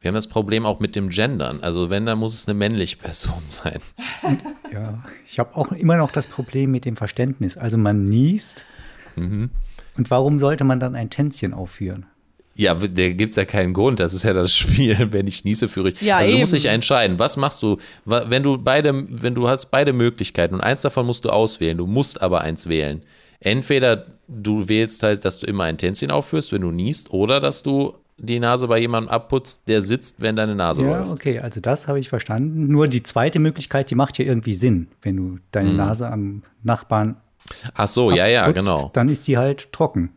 Wir 0.00 0.08
haben 0.08 0.16
das 0.16 0.26
Problem 0.26 0.66
auch 0.66 0.80
mit 0.80 0.96
dem 0.96 1.08
Gendern. 1.08 1.60
Also 1.62 1.88
wenn, 1.88 2.04
dann 2.04 2.18
muss 2.18 2.34
es 2.34 2.46
eine 2.46 2.54
männliche 2.54 2.98
Person 2.98 3.40
sein. 3.44 3.80
Ja, 4.72 5.02
ich 5.26 5.38
habe 5.38 5.56
auch 5.56 5.72
immer 5.72 5.96
noch 5.96 6.10
das 6.10 6.26
Problem 6.26 6.70
mit 6.70 6.84
dem 6.84 6.96
Verständnis. 6.96 7.56
Also 7.56 7.78
man 7.78 8.04
niest. 8.04 8.66
Mhm. 9.16 9.50
Und 9.96 10.10
warum 10.10 10.38
sollte 10.38 10.64
man 10.64 10.80
dann 10.80 10.94
ein 10.94 11.08
Tänzchen 11.08 11.54
aufführen? 11.54 12.06
Ja, 12.56 12.74
da 12.74 13.08
gibt 13.10 13.30
es 13.30 13.36
ja 13.36 13.44
keinen 13.44 13.72
Grund. 13.72 13.98
Das 14.00 14.12
ist 14.12 14.22
ja 14.22 14.32
das 14.32 14.52
Spiel. 14.56 15.08
Wenn 15.12 15.26
ich 15.26 15.44
niese, 15.44 15.66
führe 15.68 15.90
ich. 15.90 16.00
Ja, 16.00 16.18
also 16.18 16.32
du 16.32 16.38
musst 16.38 16.52
eben. 16.54 16.62
dich 16.62 16.70
entscheiden. 16.70 17.18
Was 17.18 17.36
machst 17.36 17.62
du? 17.62 17.78
Wenn 18.04 18.42
du 18.42 18.58
beide, 18.58 19.04
wenn 19.22 19.34
du 19.34 19.48
hast 19.48 19.66
beide 19.72 19.92
Möglichkeiten 19.92 20.54
und 20.54 20.60
eins 20.60 20.82
davon 20.82 21.04
musst 21.06 21.24
du 21.24 21.30
auswählen. 21.30 21.76
Du 21.78 21.86
musst 21.86 22.22
aber 22.22 22.42
eins 22.42 22.68
wählen. 22.68 23.02
Entweder 23.40 24.06
du 24.28 24.68
wählst 24.68 25.02
halt, 25.02 25.24
dass 25.24 25.40
du 25.40 25.46
immer 25.46 25.64
ein 25.64 25.76
Tänzchen 25.78 26.10
aufführst, 26.10 26.52
wenn 26.52 26.62
du 26.62 26.70
niest, 26.70 27.12
oder 27.12 27.40
dass 27.40 27.62
du 27.62 27.94
die 28.16 28.38
Nase 28.38 28.68
bei 28.68 28.78
jemandem 28.78 29.10
abputzt, 29.10 29.66
der 29.68 29.82
sitzt, 29.82 30.20
wenn 30.20 30.36
deine 30.36 30.54
Nase 30.54 30.82
Ja, 30.82 30.98
läuft. 31.00 31.10
okay, 31.12 31.40
also 31.40 31.60
das 31.60 31.88
habe 31.88 31.98
ich 31.98 32.08
verstanden. 32.08 32.68
Nur 32.68 32.86
die 32.86 33.02
zweite 33.02 33.40
Möglichkeit, 33.40 33.90
die 33.90 33.96
macht 33.96 34.16
ja 34.18 34.24
irgendwie 34.24 34.54
Sinn. 34.54 34.86
Wenn 35.02 35.16
du 35.16 35.38
deine 35.50 35.70
Mhm. 35.70 35.76
Nase 35.76 36.08
am 36.08 36.42
Nachbarn 36.62 37.16
Ach 37.74 37.88
so, 37.88 38.10
ja, 38.12 38.26
ja, 38.26 38.44
abputzt, 38.46 38.60
genau. 38.66 38.84
Mhm. 38.86 38.90
dann 38.94 39.08
ist 39.10 39.26
die 39.28 39.36
halt 39.36 39.70
trocken. 39.72 40.10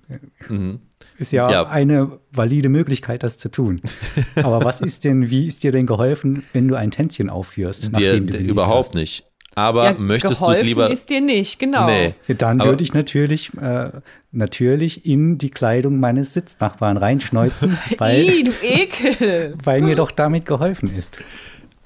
Ist 1.18 1.32
ja, 1.32 1.50
Ja. 1.52 1.68
eine 1.68 2.20
valide 2.32 2.70
Möglichkeit, 2.70 3.24
das 3.24 3.38
zu 3.38 3.50
tun. 3.50 3.82
Aber 4.36 4.64
was 4.64 4.82
ist 4.82 5.04
denn, 5.04 5.30
wie 5.30 5.48
ist 5.48 5.64
dir 5.64 5.72
denn 5.72 5.86
geholfen, 5.88 6.44
wenn 6.54 6.68
du 6.68 6.76
ein 6.76 6.92
Tänzchen 6.92 7.30
aufführst? 7.30 7.96
Dir, 7.98 8.20
du 8.22 8.38
überhaupt 8.38 8.94
nicht. 8.96 9.26
Aber 9.56 9.86
Ja, 9.86 9.96
möchtest 9.98 10.42
du 10.42 10.52
es 10.52 10.62
lieber. 10.62 10.92
ist 10.92 11.10
dir 11.10 11.20
nicht, 11.22 11.58
genau. 11.58 11.88
Nee. 11.88 12.14
Dann 12.38 12.60
würde 12.64 12.84
ich 12.84 12.94
natürlich, 12.94 13.52
äh, 13.60 13.90
natürlich 14.32 15.04
in 15.08 15.40
die 15.40 15.50
Kleidung 15.50 16.00
meines 16.00 16.34
Sitznachbarn 16.34 16.98
reinschneuzen, 16.98 17.76
weil, 17.98 18.20
Ih, 18.22 18.44
du 18.44 18.52
Ekel. 18.62 19.56
weil 19.64 19.82
mir 19.82 19.96
doch 19.96 20.12
damit 20.12 20.46
geholfen 20.46 20.96
ist. 20.96 21.18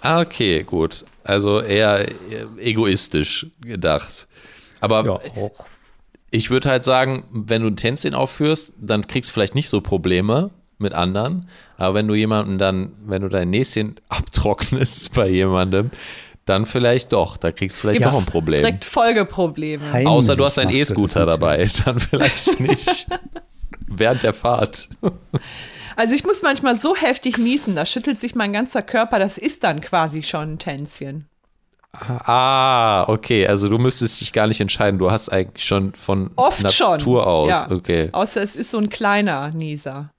Ah, 0.01 0.19
okay, 0.19 0.63
gut. 0.63 1.05
Also 1.23 1.61
eher 1.61 2.05
egoistisch 2.57 3.47
gedacht. 3.61 4.27
Aber 4.81 5.05
Ja, 5.05 5.11
auch. 5.41 5.67
Ich 6.31 6.49
würde 6.49 6.69
halt 6.69 6.83
sagen, 6.83 7.25
wenn 7.31 7.61
du 7.61 7.67
ein 7.67 7.75
Tänzchen 7.75 8.15
aufführst, 8.15 8.75
dann 8.79 9.05
kriegst 9.05 9.29
du 9.29 9.33
vielleicht 9.33 9.53
nicht 9.53 9.69
so 9.69 9.81
Probleme 9.81 10.51
mit 10.77 10.93
anderen. 10.93 11.47
Aber 11.77 11.95
wenn 11.95 12.07
du 12.07 12.15
jemanden 12.15 12.57
dann, 12.57 12.93
wenn 13.05 13.21
du 13.21 13.29
dein 13.29 13.49
Näschen 13.49 13.99
abtrocknest 14.09 15.13
bei 15.13 15.27
jemandem, 15.27 15.91
dann 16.45 16.65
vielleicht 16.65 17.11
doch. 17.13 17.37
Da 17.37 17.51
kriegst 17.51 17.77
du 17.77 17.81
vielleicht 17.81 17.99
Gibt's 17.99 18.13
doch 18.13 18.19
ein 18.19 18.25
Problem. 18.25 18.61
Direkt 18.61 18.85
Folgeprobleme. 18.85 19.91
Heimlich 19.91 20.07
Außer 20.07 20.35
du 20.35 20.45
hast 20.45 20.57
einen 20.57 20.71
E-Scooter 20.71 21.25
dabei, 21.25 21.69
dann 21.85 21.99
vielleicht 21.99 22.59
nicht. 22.59 23.07
Während 23.87 24.23
der 24.23 24.33
Fahrt. 24.33 24.89
Also 25.97 26.15
ich 26.15 26.23
muss 26.23 26.41
manchmal 26.41 26.79
so 26.79 26.95
heftig 26.95 27.37
niesen, 27.37 27.75
da 27.75 27.85
schüttelt 27.85 28.17
sich 28.17 28.35
mein 28.35 28.53
ganzer 28.53 28.81
Körper, 28.81 29.19
das 29.19 29.37
ist 29.37 29.65
dann 29.65 29.81
quasi 29.81 30.23
schon 30.23 30.53
ein 30.53 30.59
Tänzchen. 30.59 31.27
Ah, 31.93 33.03
okay. 33.09 33.47
Also 33.47 33.67
du 33.69 33.77
müsstest 33.77 34.21
dich 34.21 34.31
gar 34.33 34.47
nicht 34.47 34.61
entscheiden. 34.61 34.97
Du 34.97 35.11
hast 35.11 35.29
eigentlich 35.29 35.65
schon 35.65 35.93
von 35.93 36.31
Oft 36.35 36.63
Natur 36.63 36.99
schon. 36.99 37.17
aus. 37.19 37.49
Ja. 37.49 37.71
Okay, 37.71 38.09
Außer 38.11 38.41
es 38.41 38.55
ist 38.55 38.71
so 38.71 38.77
ein 38.77 38.89
kleiner 38.89 39.49
Nieser. 39.51 40.11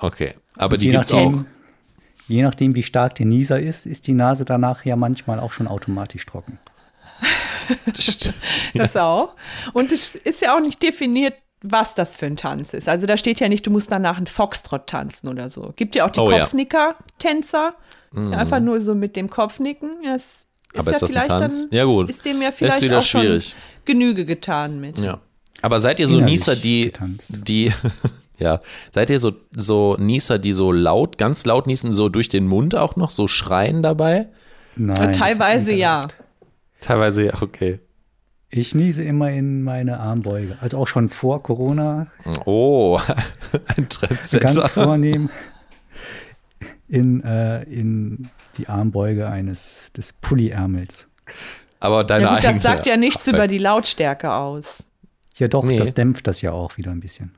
okay. 0.00 0.34
Aber 0.56 0.76
die 0.76 0.86
je, 0.86 0.92
gibt's 0.92 1.12
auch. 1.12 1.16
nachdem, 1.30 1.46
je 2.28 2.42
nachdem, 2.42 2.74
wie 2.74 2.82
stark 2.84 3.14
der 3.16 3.26
Nieser 3.26 3.58
ist, 3.58 3.86
ist 3.86 4.06
die 4.06 4.12
Nase 4.12 4.44
danach 4.44 4.84
ja 4.84 4.94
manchmal 4.94 5.40
auch 5.40 5.52
schon 5.52 5.66
automatisch 5.66 6.24
trocken. 6.26 6.58
Das 8.74 8.94
auch. 8.96 9.34
Und 9.72 9.90
es 9.90 10.14
ist 10.14 10.42
ja 10.42 10.54
auch 10.54 10.60
nicht 10.60 10.82
definiert, 10.82 11.34
was 11.62 11.94
das 11.94 12.14
für 12.14 12.26
ein 12.26 12.36
Tanz 12.36 12.74
ist. 12.74 12.88
Also 12.90 13.06
da 13.06 13.16
steht 13.16 13.40
ja 13.40 13.48
nicht, 13.48 13.66
du 13.66 13.70
musst 13.70 13.90
danach 13.90 14.18
einen 14.18 14.26
Foxtrot 14.26 14.86
tanzen 14.86 15.28
oder 15.28 15.48
so. 15.48 15.72
Gibt 15.76 15.94
ja 15.94 16.04
auch 16.06 16.10
die 16.10 16.20
Oh 16.20 16.30
ja. 16.30 16.40
Kopfnicker-Tänzer, 16.40 17.74
die 18.12 18.34
einfach 18.34 18.60
nur 18.60 18.80
so 18.82 18.94
mit 18.94 19.16
dem 19.16 19.30
Kopf 19.30 19.60
nicken. 19.60 19.90
Das 20.04 20.24
ist 20.24 20.46
Aber 20.76 20.90
ja 20.90 20.96
ist 20.96 21.02
das 21.02 21.10
ein 21.10 21.12
vielleicht 21.14 21.28
Tanz? 21.30 21.68
dann, 21.68 21.76
Ja, 21.78 21.84
gut. 21.84 22.10
ist 22.10 22.24
dem 22.24 22.42
ja 22.42 22.52
vielleicht 22.52 22.82
wieder 22.82 22.98
auch 22.98 23.02
schon 23.02 23.20
schwierig. 23.22 23.54
Genüge 23.84 24.24
getan 24.24 24.80
mit. 24.80 24.96
Ja. 24.98 25.20
Aber 25.62 25.80
seid 25.80 26.00
ihr 26.00 26.06
so 26.06 26.18
Innerlich 26.18 26.40
Nieser, 26.40 26.56
die, 26.56 26.84
getanzt. 26.86 27.24
die, 27.30 27.72
ja, 28.38 28.60
seid 28.92 29.10
ihr 29.10 29.20
so, 29.20 29.32
so 29.54 29.96
Nieser, 29.98 30.38
die 30.38 30.52
so 30.52 30.72
laut, 30.72 31.16
ganz 31.18 31.46
laut 31.46 31.66
niesen, 31.66 31.92
so 31.92 32.08
durch 32.08 32.28
den 32.28 32.46
Mund 32.46 32.74
auch 32.74 32.96
noch, 32.96 33.10
so 33.10 33.28
schreien 33.28 33.82
dabei? 33.82 34.28
Nein, 34.76 34.90
Und 34.98 35.08
das 35.10 35.16
teilweise 35.18 35.70
ist 35.72 35.78
ja. 35.78 36.08
Teilweise 36.80 37.26
ja, 37.26 37.32
okay. 37.40 37.80
Ich 38.50 38.74
niese 38.74 39.02
immer 39.02 39.30
in 39.30 39.62
meine 39.62 39.98
Armbeuge. 40.00 40.58
Also 40.60 40.78
auch 40.78 40.86
schon 40.86 41.08
vor 41.08 41.42
Corona, 41.42 42.08
Oh, 42.44 42.98
ein 43.52 43.88
ganz 43.88 43.98
Trendsetter. 44.00 44.68
vornehm, 44.68 45.30
in, 46.94 47.22
äh, 47.24 47.62
in 47.64 48.28
die 48.56 48.68
Armbeuge 48.68 49.28
eines 49.28 49.90
des 49.96 50.12
Pulliärmels. 50.12 51.06
Aber 51.80 52.04
deine 52.04 52.24
Ja 52.24 52.34
gut, 52.36 52.44
das 52.44 52.62
sagt 52.62 52.86
ja 52.86 52.96
nichts 52.96 53.26
über 53.26 53.46
die 53.48 53.58
Lautstärke 53.58 54.32
aus. 54.32 54.88
Ja 55.36 55.48
doch, 55.48 55.64
Nee. 55.64 55.76
das 55.76 55.92
dämpft 55.94 56.26
das 56.26 56.40
ja 56.42 56.52
auch 56.52 56.76
wieder 56.76 56.92
ein 56.92 57.00
bisschen. 57.00 57.32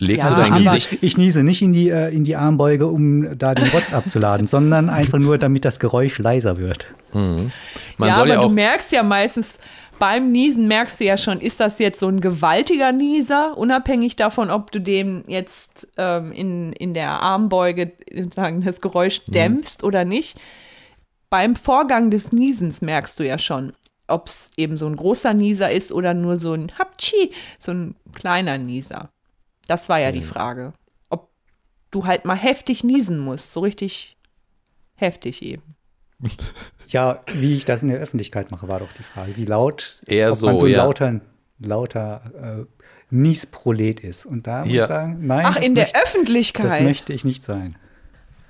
Legst 0.00 0.30
Ja, 0.30 0.36
du 0.36 0.42
dein 0.42 0.62
Gesicht 0.62 0.98
Ich 1.00 1.16
niese 1.16 1.42
nicht 1.42 1.60
in 1.62 1.72
die, 1.72 1.88
äh, 1.90 2.14
in 2.14 2.22
die 2.24 2.36
Armbeuge, 2.36 2.86
um 2.86 3.36
da 3.36 3.54
den 3.54 3.68
Rotz 3.68 3.92
abzuladen, 3.92 4.46
sondern 4.54 4.90
einfach 4.90 5.18
nur, 5.18 5.38
damit 5.38 5.64
das 5.64 5.80
Geräusch 5.80 6.18
leiser 6.18 6.58
wird. 6.58 6.86
Man 7.12 7.50
ja, 7.98 8.14
soll 8.14 8.24
aber 8.24 8.32
ja 8.34 8.38
auch. 8.40 8.48
du 8.48 8.54
merkst 8.54 8.92
ja 8.92 9.02
meistens, 9.02 9.58
beim 9.98 10.30
Niesen 10.32 10.68
merkst 10.68 11.00
du 11.00 11.04
ja 11.04 11.16
schon, 11.18 11.40
ist 11.40 11.60
das 11.60 11.78
jetzt 11.78 12.00
so 12.00 12.08
ein 12.08 12.20
gewaltiger 12.20 12.92
Nieser, 12.92 13.56
unabhängig 13.58 14.16
davon, 14.16 14.50
ob 14.50 14.70
du 14.70 14.80
dem 14.80 15.24
jetzt 15.26 15.88
ähm, 15.96 16.32
in, 16.32 16.72
in 16.72 16.94
der 16.94 17.10
Armbeuge 17.22 17.92
sagen, 18.32 18.62
das 18.62 18.80
Geräusch 18.80 19.22
Mhm. 19.28 19.32
dämpfst 19.32 19.82
oder 19.84 20.04
nicht. 20.04 20.38
Beim 21.30 21.56
Vorgang 21.56 22.10
des 22.10 22.32
Niesens 22.32 22.80
merkst 22.80 23.18
du 23.18 23.26
ja 23.26 23.38
schon, 23.38 23.72
ob 24.06 24.28
es 24.28 24.48
eben 24.56 24.78
so 24.78 24.86
ein 24.86 24.96
großer 24.96 25.34
Nieser 25.34 25.70
ist 25.70 25.92
oder 25.92 26.14
nur 26.14 26.36
so 26.38 26.54
ein 26.54 26.72
Hapchi, 26.78 27.32
so 27.58 27.72
ein 27.72 27.94
kleiner 28.14 28.56
Nieser. 28.58 29.10
Das 29.66 29.88
war 29.88 29.98
ja 30.00 30.10
Mhm. 30.10 30.14
die 30.14 30.22
Frage. 30.22 30.72
Ob 31.10 31.28
du 31.90 32.06
halt 32.06 32.24
mal 32.24 32.36
heftig 32.36 32.84
niesen 32.84 33.18
musst, 33.18 33.52
so 33.52 33.60
richtig 33.60 34.16
heftig 34.94 35.42
eben. 35.42 35.74
Ja, 36.88 37.20
wie 37.34 37.54
ich 37.54 37.64
das 37.64 37.82
in 37.82 37.88
der 37.88 37.98
Öffentlichkeit 37.98 38.50
mache, 38.50 38.66
war 38.68 38.80
doch 38.80 38.92
die 38.98 39.02
Frage. 39.02 39.36
Wie 39.36 39.44
laut, 39.44 40.00
Eher 40.06 40.30
ob 40.30 40.42
man 40.42 40.54
so, 40.54 40.58
so 40.60 40.64
ein 40.66 40.72
ja. 40.72 40.84
lauter, 40.84 41.20
lauter 41.60 42.22
äh, 42.60 42.64
Niesprolet 43.10 44.00
ist. 44.00 44.26
Und 44.26 44.46
da 44.46 44.60
muss 44.64 44.70
Ja. 44.72 44.82
ich 44.84 44.88
sagen, 44.88 45.26
nein, 45.26 45.46
Ach, 45.46 45.56
das, 45.56 45.64
in 45.64 45.74
der 45.74 45.84
möchte, 45.84 45.98
das 45.98 46.02
Öffentlichkeit. 46.08 46.82
möchte 46.82 47.12
ich 47.12 47.24
nicht 47.24 47.44
sein. 47.44 47.76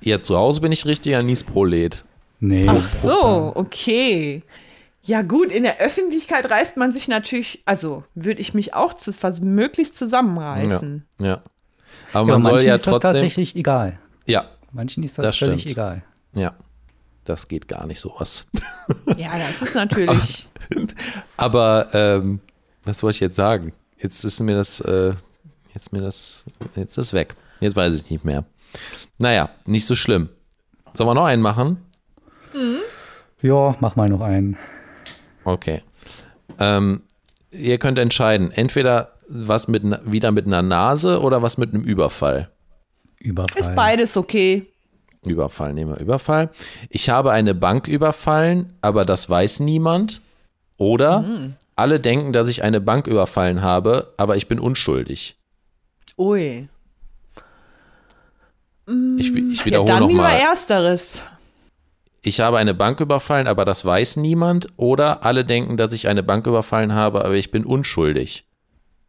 Ja, 0.01 0.21
zu 0.21 0.37
Hause 0.37 0.61
bin 0.61 0.73
ich 0.73 0.85
richtiger 0.87 1.23
Niesprolet. 1.23 2.05
Nee. 2.41 2.67
Ach 2.69 2.87
so, 2.89 3.53
okay. 3.57 4.43
Ja 5.03 5.23
gut, 5.23 5.51
in 5.51 5.63
der 5.65 5.81
Öffentlichkeit 5.81 6.49
reißt 6.51 6.77
man 6.77 6.93
sich 6.93 7.09
natürlich, 7.09 7.63
also 7.65 8.05
würde 8.15 8.41
ich 8.41 8.55
mich 8.55 8.75
auch 8.75 8.95
zu, 8.95 9.13
was 9.23 9.41
möglichst 9.41 9.95
Ja. 9.95 9.99
zusammenreißen. 10.07 11.05
ja. 11.21 11.41
Aber 12.13 12.29
Ja, 12.29 12.35
man 12.35 12.43
soll 12.43 12.53
manchen 12.53 12.69
ja 12.69 12.75
ist 12.77 12.87
das 12.87 12.93
trotzdem. 12.93 13.13
tatsächlich 13.13 13.57
egal. 13.57 13.99
Ja, 14.27 14.45
Manchen 14.71 15.03
ist 15.03 15.17
das, 15.19 15.25
Das 15.25 15.37
völlig 15.39 15.63
stimmt. 15.63 15.73
egal. 15.73 16.03
ja. 16.35 16.53
Das 17.29 17.47
geht 17.47 17.69
gar 17.69 17.87
nicht 17.87 18.01
sowas. 18.01 18.47
Ja, 19.19 19.37
das 19.37 19.61
ist 19.61 19.75
natürlich. 19.75 20.49
Aber 21.37 21.89
ähm, 21.93 22.41
was 22.85 23.03
wollte 23.03 23.17
ich 23.17 23.21
jetzt 23.21 23.37
sagen? 23.37 23.75
Jetzt 23.99 24.25
ist 24.25 24.41
mir 24.41 24.57
das, 24.57 24.81
äh, 24.81 25.13
jetzt 25.75 25.93
mir 25.93 26.01
das, 26.01 26.47
jetzt 26.75 26.97
ist 26.97 27.09
es 27.09 27.13
weg. 27.13 27.37
Jetzt 27.61 27.77
weiß 27.77 27.95
ich 27.95 28.11
nicht 28.11 28.25
mehr. 28.25 28.45
Naja, 29.19 29.51
nicht 29.67 29.85
so 29.85 29.95
schlimm. 29.95 30.31
Sollen 30.95 31.11
wir 31.11 31.15
noch 31.15 31.27
einen 31.27 31.43
machen? 31.43 31.85
Ja, 33.43 33.77
mach 33.81 33.95
mal 33.95 34.09
noch 34.09 34.23
einen. 34.23 34.57
Okay. 35.45 35.83
Ähm, 36.59 37.03
ihr 37.51 37.79
könnt 37.79 37.99
entscheiden, 37.99 38.51
entweder 38.51 39.19
was 39.29 39.69
mit 39.69 39.83
wieder 40.11 40.33
mit 40.33 40.47
einer 40.47 40.63
Nase 40.63 41.21
oder 41.21 41.43
was 41.43 41.59
mit 41.59 41.75
einem 41.75 41.83
Überfall. 41.83 42.51
Überfall. 43.19 43.61
ist 43.61 43.75
beides 43.75 44.17
okay. 44.17 44.73
Überfall, 45.25 45.75
nehmen 45.75 45.93
wir 45.95 46.01
Überfall. 46.01 46.51
Ich 46.91 47.11
habe 47.11 47.33
eine 47.33 47.55
Bank 47.55 47.89
überfallen, 47.89 48.73
aber 48.81 49.05
das 49.05 49.29
weiß 49.29 49.61
niemand. 49.61 50.23
Oder 50.77 51.25
alle 51.75 51.99
denken, 51.99 52.33
dass 52.33 52.49
ich 52.49 52.63
eine 52.63 52.81
Bank 52.81 53.07
überfallen 53.09 53.63
habe, 53.63 54.15
aber 54.17 54.37
ich 54.37 54.47
bin 54.47 54.61
unschuldig. 54.61 55.37
Ui. 56.17 56.69
Ich, 59.19 59.35
ich 59.35 59.59
Ja, 59.59 59.65
wiederhole 59.67 59.89
dann 59.93 60.09
lieber 60.09 60.23
nochmal. 60.23 60.39
ersteres. 60.39 61.21
Ich 62.23 62.41
habe 62.41 62.59
eine 62.59 62.75
Bank 62.75 63.01
überfallen, 63.01 63.47
aber 63.47 63.65
das 63.65 63.85
weiß 63.85 64.17
niemand. 64.17 64.69
Oder 64.77 65.25
alle 65.25 65.45
denken, 65.45 65.77
dass 65.77 65.93
ich 65.93 66.09
eine 66.09 66.23
Bank 66.23 66.47
überfallen 66.47 66.93
habe, 66.95 67.25
aber 67.25 67.35
ich 67.35 67.51
bin 67.51 67.65
unschuldig. 67.65 68.47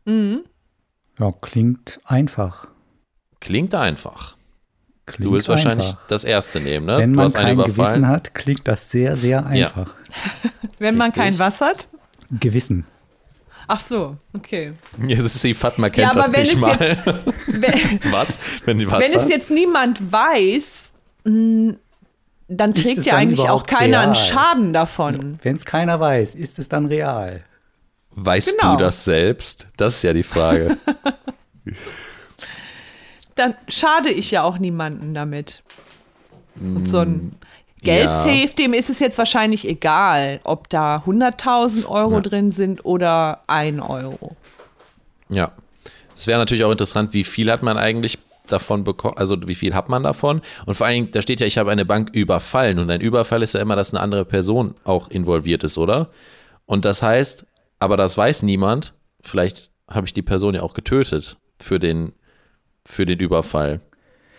Ja, 0.06 1.32
klingt 1.42 2.00
einfach. 2.04 2.68
Klingt 3.40 3.76
einfach. 3.76 4.36
Klingt 5.10 5.26
Du 5.26 5.32
willst 5.34 5.50
wahrscheinlich 5.50 5.88
einfach. 5.90 6.08
das 6.08 6.24
erste 6.24 6.60
nehmen, 6.60 6.86
ne? 6.86 6.98
Wenn 7.00 7.14
du 7.14 7.18
man 7.18 7.26
hast 7.26 7.36
einen 7.36 7.58
kein 7.58 7.68
Gewissen 7.68 8.08
hat, 8.08 8.34
klingt 8.34 8.68
das 8.68 8.90
sehr, 8.90 9.16
sehr 9.16 9.46
einfach. 9.46 9.94
Wenn 10.80 10.96
man 10.98 11.08
Richtig. 11.08 11.24
kein 11.24 11.40
was 11.40 11.62
hat. 11.62 11.88
Gewissen. 12.32 12.86
Ach 13.68 13.80
so, 13.80 14.18
okay. 14.34 14.74
Jetzt 15.08 15.20
ist 15.26 15.44
die 15.44 15.54
Fatma 15.54 15.90
kennt 15.90 16.04
Ja, 16.06 16.12
aber 16.12 16.22
das 16.22 16.32
wenn 16.34 16.42
nicht 16.42 16.54
es 16.54 16.60
mal. 16.60 16.78
jetzt- 16.80 17.06
Wenn, 18.02 18.12
was? 18.14 18.38
Wenn, 18.66 18.90
was 18.92 19.00
wenn 19.00 19.12
es 19.12 19.22
hast? 19.24 19.30
jetzt 19.30 19.52
niemand 19.52 20.12
weiß, 20.12 20.92
mh, 21.26 21.74
dann 22.48 22.72
Ist 22.74 22.84
trägt 22.84 22.98
es 23.00 23.06
ja 23.06 23.12
dann 23.14 23.22
eigentlich 23.22 23.48
auch 23.50 23.66
keiner 23.68 24.00
einen 24.00 24.14
real? 24.14 24.24
Schaden 24.26 24.74
davon. 24.74 25.38
Wenn 25.44 25.56
es 25.56 25.66
keiner 25.66 26.00
weiß, 26.00 26.34
ist 26.36 26.58
es 26.58 26.68
dann 26.70 26.88
real? 26.88 27.44
Weißt 28.12 28.58
Genau. 28.60 28.76
du 28.76 28.84
das 28.86 29.06
selbst? 29.06 29.68
Das 29.78 29.96
ist 29.96 30.04
ja 30.04 30.14
die 30.14 30.24
Frage. 30.24 30.78
Dann 33.40 33.56
schade 33.70 34.10
ich 34.10 34.32
ja 34.32 34.44
auch 34.44 34.58
niemanden 34.58 35.14
damit. 35.14 35.64
Und 36.76 36.88
so 36.88 36.98
ein 37.00 37.12
Mm, 37.12 37.30
Geldsafe, 37.82 38.54
dem 38.58 38.74
ist 38.74 38.90
es 38.90 39.00
jetzt 39.00 39.18
wahrscheinlich 39.18 39.66
egal, 39.66 40.42
ob 40.44 40.68
da 40.70 41.04
100.000 41.06 41.88
Euro 41.88 42.16
Ja. 42.16 42.20
drin 42.20 42.52
sind 42.52 42.84
oder 42.84 43.42
1 43.48 43.80
Euro. 43.82 44.36
ja. 45.30 45.52
Es 46.18 46.28
wäre 46.28 46.38
natürlich 46.38 46.66
auch 46.66 46.72
interessant, 46.72 47.14
wie 47.14 47.24
viel 47.24 47.50
hat 47.50 47.64
man 47.64 47.78
eigentlich 47.78 48.18
davon 48.48 48.84
bekommen, 48.84 49.16
also 49.16 49.38
wie 49.48 49.56
viel 49.56 49.74
hat 49.74 49.88
man 49.88 50.04
davon? 50.04 50.42
Und 50.66 50.76
vor 50.76 50.86
allen 50.86 50.96
Dingen, 50.96 51.12
da 51.12 51.22
steht 51.22 51.40
ja, 51.40 51.48
ich 51.48 51.58
habe 51.58 51.72
eine 51.72 51.86
Bank 51.86 52.10
überfallen 52.12 52.78
und 52.80 52.90
ein 52.92 53.00
Überfall 53.00 53.42
ist 53.42 53.54
ja 53.54 53.62
immer, 53.62 53.78
dass 53.78 53.94
eine 53.94 54.02
andere 54.02 54.26
Person 54.26 54.76
auch 54.84 55.08
involviert 55.10 55.64
ist, 55.64 55.78
oder? 55.78 56.10
Und 56.66 56.84
das 56.84 57.02
heißt, 57.02 57.46
aber 57.80 57.96
das 57.96 58.18
weiß 58.18 58.44
niemand, 58.44 58.96
vielleicht 59.22 59.72
habe 59.90 60.08
ich 60.08 60.14
die 60.14 60.22
Person 60.22 60.56
ja 60.56 60.62
auch 60.62 60.74
getötet 60.74 61.38
für 61.58 61.80
den, 61.80 62.12
für 62.86 63.06
den 63.06 63.20
Überfall. 63.20 63.82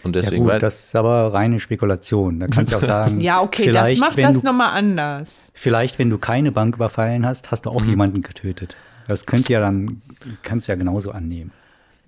Und 0.03 0.17
Ja 0.17 0.23
deswegen, 0.23 0.45
gut, 0.45 0.53
weil, 0.55 0.61
das 0.61 0.85
ist 0.87 0.97
aber 0.97 1.33
reine 1.35 1.61
Spekulation. 1.61 2.41
Da 2.41 2.47
kannst 2.47 2.73
du 2.73 2.79
auch 2.79 2.83
sagen, 2.87 3.21
Ja, 3.21 3.43
okay, 3.43 3.71
das 3.71 3.89
vielleicht, 3.89 4.01
macht 4.01 4.17
wenn 4.17 4.25
das 4.33 4.43
nochmal 4.43 4.71
anders. 4.71 5.53
Vielleicht, 5.55 5.99
wenn 5.99 6.09
du 6.11 6.17
keine 6.19 6.53
Bank 6.53 6.77
überfallen 6.77 7.27
hast, 7.27 7.51
hast 7.51 7.67
du 7.67 7.71
Mhm. 7.71 7.77
auch 7.77 7.85
jemanden 7.85 8.23
getötet. 8.23 8.77
Das 9.09 9.27
könnte 9.27 9.53
ja 9.53 9.61
dann, 9.61 10.01
kannst 10.43 10.69
ja 10.69 10.75
genauso 10.77 11.11
annehmen. 11.11 11.53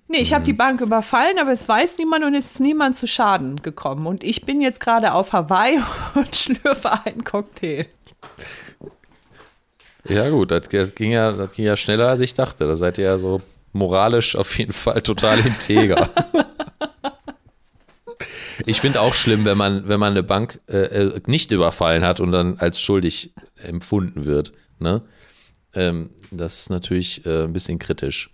Nee, 0.07 0.19
ich 0.19 0.33
habe 0.33 0.43
die 0.45 0.53
Bank 0.53 0.79
überfallen, 0.81 1.37
aber 1.39 1.51
es 1.51 1.67
weiß 1.67 1.97
niemand 1.97 2.23
und 2.25 2.35
es 2.35 2.45
ist 2.53 2.59
niemand 2.59 2.95
zu 2.95 3.07
Schaden 3.07 3.61
gekommen. 3.61 4.05
Und 4.05 4.23
ich 4.23 4.45
bin 4.45 4.61
jetzt 4.61 4.79
gerade 4.79 5.13
auf 5.13 5.31
Hawaii 5.33 5.79
und 6.15 6.35
schlürfe 6.35 6.91
einen 7.05 7.23
Cocktail. 7.23 7.85
ja 10.07 10.29
gut, 10.29 10.51
das 10.51 10.67
ging 10.69 11.11
ja, 11.11 11.31
das 11.31 11.53
ging 11.53 11.65
ja 11.65 11.77
schneller, 11.77 12.09
als 12.09 12.21
ich 12.21 12.33
dachte. 12.33 12.65
Da 12.67 12.75
seid 12.75 12.97
ihr 12.97 13.05
ja 13.05 13.17
so 13.17 13.41
moralisch 13.73 14.35
auf 14.35 14.57
jeden 14.57 14.71
Fall 14.73 15.01
total 15.01 15.39
integer. 15.39 16.09
Ich 18.65 18.79
finde 18.79 19.01
auch 19.01 19.13
schlimm, 19.13 19.45
wenn 19.45 19.57
man, 19.57 19.87
wenn 19.87 19.99
man 19.99 20.11
eine 20.11 20.23
Bank 20.23 20.59
äh, 20.69 20.77
äh, 20.77 21.21
nicht 21.25 21.51
überfallen 21.51 22.05
hat 22.05 22.19
und 22.19 22.31
dann 22.31 22.57
als 22.59 22.79
schuldig 22.79 23.33
empfunden 23.61 24.25
wird. 24.25 24.53
Ne? 24.79 25.01
Ähm, 25.73 26.11
das 26.31 26.59
ist 26.59 26.69
natürlich 26.69 27.25
äh, 27.25 27.43
ein 27.43 27.53
bisschen 27.53 27.79
kritisch. 27.79 28.29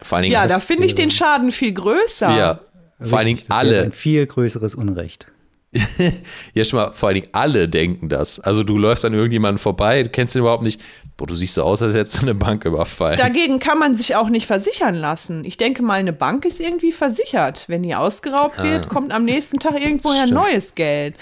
Vor 0.00 0.16
allen 0.16 0.24
Dingen, 0.24 0.34
Ja, 0.34 0.46
da 0.46 0.58
finde 0.58 0.86
ich 0.86 0.94
den 0.94 1.10
Schaden 1.10 1.50
viel 1.52 1.72
größer. 1.72 2.36
ja, 2.36 2.60
vor 3.00 3.18
allen 3.18 3.26
Dingen 3.28 3.38
Richtig, 3.38 3.48
das 3.48 3.56
wäre 3.64 3.76
alle, 3.76 3.82
Ein 3.84 3.92
viel 3.92 4.26
größeres 4.26 4.74
Unrecht. 4.74 5.26
ja 6.54 6.64
schon 6.64 6.78
mal, 6.78 6.92
vor 6.92 7.08
allen 7.08 7.14
Dingen 7.22 7.28
alle 7.32 7.68
denken 7.68 8.08
das. 8.08 8.38
Also 8.40 8.62
du 8.62 8.76
läufst 8.76 9.04
an 9.04 9.14
irgendjemanden 9.14 9.58
vorbei, 9.58 10.02
du 10.02 10.10
kennst 10.10 10.34
ihn 10.34 10.40
überhaupt 10.40 10.64
nicht. 10.64 10.80
Boah, 11.16 11.26
du 11.26 11.34
siehst 11.34 11.54
so 11.54 11.62
aus, 11.62 11.82
als 11.82 11.94
hättest 11.94 12.18
du 12.18 12.22
eine 12.22 12.34
Bank 12.34 12.64
überfallen. 12.64 13.16
Dagegen 13.18 13.58
kann 13.58 13.78
man 13.78 13.94
sich 13.94 14.16
auch 14.16 14.28
nicht 14.28 14.46
versichern 14.46 14.94
lassen. 14.94 15.44
Ich 15.44 15.56
denke 15.56 15.82
mal, 15.82 15.94
eine 15.94 16.12
Bank 16.12 16.44
ist 16.44 16.58
irgendwie 16.60 16.92
versichert. 16.92 17.64
Wenn 17.68 17.82
die 17.82 17.94
ausgeraubt 17.94 18.62
wird, 18.62 18.88
kommt 18.88 19.12
am 19.12 19.24
nächsten 19.24 19.58
Tag 19.58 19.80
irgendwoher 19.80 20.22
Ah. 20.22 20.26
Stimmt. 20.26 20.40
neues 20.40 20.74
Geld. 20.74 21.14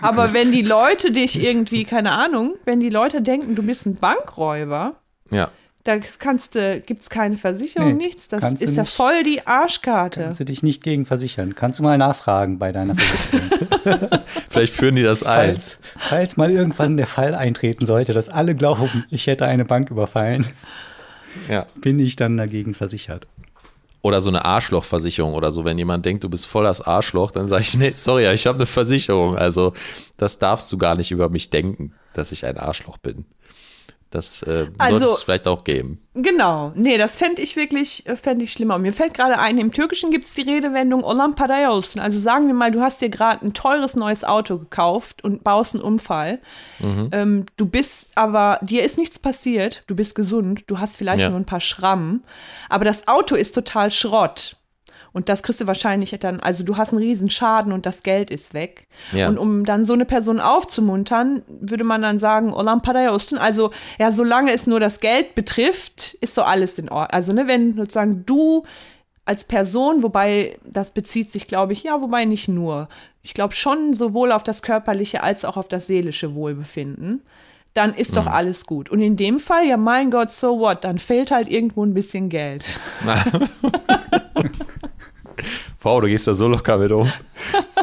Aber 0.00 0.32
wenn 0.34 0.52
die 0.52 0.62
Leute 0.62 1.10
dich 1.10 1.42
irgendwie, 1.42 1.84
keine 1.84 2.12
Ahnung, 2.12 2.54
wenn 2.64 2.80
die 2.80 2.90
Leute 2.90 3.20
denken, 3.22 3.54
du 3.54 3.62
bist 3.62 3.86
ein 3.86 3.96
Bankräuber, 3.96 4.94
ja. 5.30 5.50
Da 5.88 5.98
kannst 6.18 6.54
du, 6.54 6.80
gibt 6.84 7.00
es 7.00 7.08
keine 7.08 7.38
Versicherung, 7.38 7.96
Nee, 7.96 8.06
nichts. 8.06 8.28
Das 8.28 8.52
ist 8.52 8.76
ja 8.76 8.82
nicht. 8.82 8.92
voll 8.92 9.22
die 9.24 9.46
Arschkarte. 9.46 10.20
Kannst 10.24 10.38
du 10.40 10.44
dich 10.44 10.62
nicht 10.62 10.82
gegen 10.82 11.06
versichern. 11.06 11.54
Kannst 11.54 11.78
du 11.78 11.82
mal 11.82 11.96
nachfragen 11.96 12.58
bei 12.58 12.72
deiner 12.72 12.94
Versicherung. 12.94 14.08
Vielleicht 14.50 14.74
führen 14.74 14.96
die 14.96 15.02
das 15.02 15.22
ein. 15.22 15.54
falls, 15.54 15.78
falls 15.96 16.36
mal 16.36 16.50
irgendwann 16.50 16.98
der 16.98 17.06
Fall 17.06 17.34
eintreten 17.34 17.86
sollte, 17.86 18.12
dass 18.12 18.28
alle 18.28 18.54
glauben, 18.54 19.06
ich 19.10 19.26
hätte 19.26 19.46
eine 19.46 19.64
Bank 19.64 19.90
überfallen, 19.90 20.46
Ja. 21.48 21.64
bin 21.76 21.98
ich 21.98 22.16
dann 22.16 22.36
dagegen 22.36 22.74
versichert. 22.74 23.26
Oder 24.02 24.20
so 24.20 24.30
eine 24.30 24.44
Arschlochversicherung 24.44 25.32
oder 25.34 25.50
so. 25.50 25.64
Wenn 25.64 25.78
jemand 25.78 26.04
denkt, 26.04 26.22
du 26.22 26.28
bist 26.28 26.46
voll 26.46 26.64
das 26.64 26.80
Arschloch, 26.82 27.30
dann 27.30 27.48
sage 27.48 27.62
ich, 27.62 27.78
nee, 27.78 27.90
sorry, 27.92 28.30
ich 28.32 28.46
habe 28.46 28.58
eine 28.58 28.66
Versicherung. 28.66 29.36
Also 29.36 29.72
das 30.18 30.38
darfst 30.38 30.70
du 30.70 30.76
gar 30.78 30.94
nicht 30.96 31.10
über 31.10 31.28
mich 31.30 31.50
denken, 31.50 31.94
dass 32.12 32.30
ich 32.30 32.44
ein 32.46 32.58
Arschloch 32.58 32.98
bin. 32.98 33.24
Das 34.10 34.42
äh, 34.42 34.68
Also- 34.78 34.98
sollte 34.98 35.12
es 35.14 35.22
vielleicht 35.22 35.46
auch 35.46 35.64
geben. 35.64 36.00
Genau, 36.14 36.72
nee, 36.74 36.98
das 36.98 37.16
fände 37.16 37.42
ich 37.42 37.54
wirklich, 37.56 38.06
äh, 38.06 38.16
fände 38.16 38.42
ich 38.44 38.52
schlimmer. 38.52 38.74
Und 38.76 38.82
mir 38.82 38.92
fällt 38.92 39.14
gerade 39.14 39.38
ein, 39.38 39.58
im 39.58 39.70
Türkischen 39.72 40.10
gibt 40.10 40.24
es 40.26 40.34
die 40.34 40.42
Redewendung 40.42 41.04
Olan 41.04 41.34
paraya 41.34 41.70
olsun. 41.70 42.00
Also 42.02 42.18
sagen 42.18 42.46
wir 42.48 42.54
mal, 42.54 42.70
du 42.72 42.80
hast 42.80 43.00
dir 43.00 43.08
gerade 43.08 43.44
ein 43.46 43.52
teures 43.54 43.94
neues 43.96 44.24
Auto 44.24 44.58
gekauft 44.58 45.22
und 45.22 45.44
baust 45.44 45.74
einen 45.74 45.84
Unfall. 45.84 46.40
Ähm, 46.80 47.46
du 47.56 47.66
bist 47.66 48.12
aber, 48.16 48.58
dir 48.62 48.82
ist 48.82 48.98
nichts 48.98 49.18
passiert, 49.18 49.84
du 49.86 49.94
bist 49.94 50.14
gesund, 50.14 50.64
du 50.68 50.78
hast 50.78 50.96
vielleicht 50.96 51.22
Ja. 51.22 51.30
nur 51.30 51.38
ein 51.38 51.44
paar 51.44 51.60
Schrammen, 51.60 52.24
aber 52.68 52.84
das 52.84 53.06
Auto 53.08 53.34
ist 53.36 53.54
total 53.54 53.90
Schrott. 53.90 54.56
Und 55.12 55.28
das 55.28 55.42
kriegst 55.42 55.60
du 55.60 55.66
wahrscheinlich 55.66 56.10
dann, 56.20 56.40
also 56.40 56.64
du 56.64 56.76
hast 56.76 56.92
einen 56.92 57.02
riesen 57.02 57.30
Schaden 57.30 57.72
und 57.72 57.86
das 57.86 58.02
Geld 58.02 58.30
ist 58.30 58.54
weg. 58.54 58.86
Ja. 59.12 59.28
Und 59.28 59.38
um 59.38 59.64
dann 59.64 59.84
so 59.84 59.92
eine 59.92 60.04
Person 60.04 60.40
aufzumuntern, 60.40 61.42
würde 61.48 61.84
man 61.84 62.02
dann 62.02 62.18
sagen, 62.18 62.52
Olan 62.52 62.82
paraya 62.82 63.12
olsun. 63.12 63.38
Also 63.38 63.70
ja, 63.98 64.12
solange 64.12 64.52
es 64.52 64.66
nur 64.66 64.80
das 64.80 65.00
Geld 65.00 65.34
betrifft, 65.34 66.14
ist 66.20 66.34
so 66.34 66.42
alles 66.42 66.78
in 66.78 66.88
Ordnung. 66.88 67.10
Also 67.10 67.32
ne, 67.32 67.46
wenn 67.46 67.76
sozusagen 67.76 68.24
du 68.26 68.64
als 69.24 69.44
Person, 69.44 70.02
wobei 70.02 70.58
das 70.64 70.90
bezieht 70.90 71.30
sich, 71.30 71.46
glaube 71.46 71.72
ich, 71.72 71.82
ja, 71.82 72.00
wobei 72.00 72.24
nicht 72.24 72.48
nur. 72.48 72.88
Ich 73.22 73.34
glaube 73.34 73.54
schon 73.54 73.92
sowohl 73.92 74.32
auf 74.32 74.42
das 74.42 74.62
körperliche 74.62 75.22
als 75.22 75.44
auch 75.44 75.56
auf 75.56 75.68
das 75.68 75.86
seelische 75.86 76.34
Wohlbefinden. 76.34 77.22
Dann 77.74 77.94
ist 77.94 78.16
doch 78.16 78.26
alles 78.26 78.64
gut. 78.66 78.88
Und 78.88 79.00
in 79.00 79.16
dem 79.16 79.38
Fall, 79.38 79.66
ja, 79.66 79.76
mein 79.76 80.10
Gott, 80.10 80.30
so 80.30 80.58
what? 80.58 80.82
Dann 80.82 80.98
fehlt 80.98 81.30
halt 81.30 81.48
irgendwo 81.48 81.84
ein 81.84 81.94
bisschen 81.94 82.28
Geld. 82.28 82.80
Wow, 85.80 86.00
du 86.00 86.08
gehst 86.08 86.26
da 86.26 86.34
so 86.34 86.48
locker 86.48 86.76
mit 86.78 86.90
um. 86.90 87.08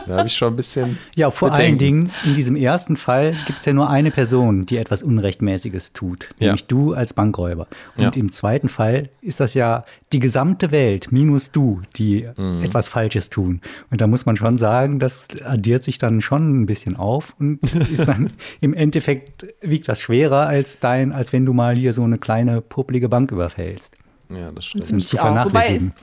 Da 0.05 0.17
habe 0.17 0.27
ich 0.27 0.33
schon 0.33 0.51
ein 0.53 0.55
bisschen. 0.57 0.97
Ja, 1.15 1.31
vor 1.31 1.49
Bedenken. 1.49 1.65
allen 1.69 1.77
Dingen, 1.77 2.11
in 2.25 2.35
diesem 2.35 2.55
ersten 2.57 2.97
Fall 2.97 3.35
gibt 3.47 3.59
es 3.61 3.65
ja 3.65 3.71
nur 3.71 3.89
eine 3.89 4.11
Person, 4.11 4.65
die 4.65 4.75
etwas 4.77 5.01
Unrechtmäßiges 5.01 5.93
tut, 5.93 6.29
Ja. 6.39 6.47
nämlich 6.47 6.65
du 6.65 6.93
als 6.93 7.13
Bankräuber. 7.13 7.67
Und 7.95 8.03
Ja. 8.03 8.09
im 8.11 8.31
zweiten 8.33 8.67
Fall 8.67 9.09
ist 9.21 9.39
das 9.39 9.53
ja 9.53 9.85
die 10.11 10.19
gesamte 10.19 10.71
Welt 10.71 11.13
minus 11.13 11.51
du, 11.51 11.81
die 11.95 12.27
Mhm. 12.35 12.63
etwas 12.63 12.89
Falsches 12.89 13.29
tun. 13.29 13.61
Und 13.89 14.01
da 14.01 14.07
muss 14.07 14.25
man 14.25 14.35
schon 14.35 14.57
sagen, 14.57 14.99
das 14.99 15.27
addiert 15.45 15.83
sich 15.83 15.97
dann 15.97 16.19
schon 16.19 16.61
ein 16.63 16.65
bisschen 16.65 16.97
auf 16.97 17.33
und 17.39 17.59
ist 17.91 18.05
dann 18.07 18.29
im 18.59 18.73
Endeffekt 18.73 19.47
wiegt 19.61 19.87
das 19.87 20.01
schwerer 20.01 20.47
als 20.47 20.79
dein, 20.79 21.13
als 21.13 21.31
wenn 21.31 21.45
du 21.45 21.53
mal 21.53 21.75
hier 21.77 21.93
so 21.93 22.03
eine 22.03 22.17
kleine 22.17 22.59
publige 22.61 23.07
Bank 23.07 23.31
überfällst. 23.31 23.95
Ja, 24.29 24.51
das 24.51 24.65
stimmt. 24.65 25.07
Zu 25.07 25.17
auch. 25.17 25.23
Wobei 25.23 25.39
es 25.39 25.45
vernachlässigen. 25.83 25.93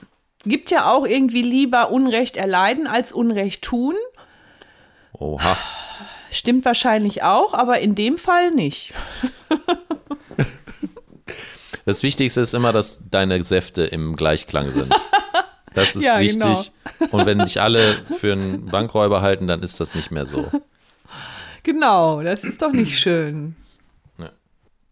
Gibt 0.43 0.71
ja 0.71 0.91
auch 0.91 1.05
irgendwie 1.05 1.41
lieber 1.41 1.89
Unrecht 1.89 2.37
erleiden 2.37 2.87
als 2.87 3.11
Unrecht 3.11 3.63
tun. 3.63 3.95
Oha. 5.13 5.57
Stimmt 6.31 6.65
wahrscheinlich 6.65 7.23
auch, 7.23 7.53
aber 7.53 7.79
in 7.79 7.95
dem 7.95 8.17
Fall 8.17 8.51
nicht. 8.51 8.93
Das 11.85 12.01
Wichtigste 12.03 12.39
ist 12.41 12.53
immer, 12.53 12.71
dass 12.71 13.01
deine 13.09 13.43
Säfte 13.43 13.83
im 13.83 14.15
Gleichklang 14.15 14.71
sind. 14.71 14.93
Das 15.73 15.95
ist 15.95 16.03
Ja, 16.03 16.19
wichtig. 16.19 16.71
Und 17.11 17.25
wenn 17.25 17.39
dich 17.39 17.59
alle 17.59 17.97
für 18.19 18.31
einen 18.33 18.67
Bankräuber 18.67 19.21
halten, 19.21 19.47
dann 19.47 19.61
ist 19.63 19.79
das 19.79 19.95
nicht 19.95 20.11
mehr 20.11 20.25
so. 20.25 20.49
Genau, 21.65 22.21
das 22.21 22.43
ist 22.43 22.61
doch 22.61 22.73
nicht 22.73 22.99
schön. 22.99 23.55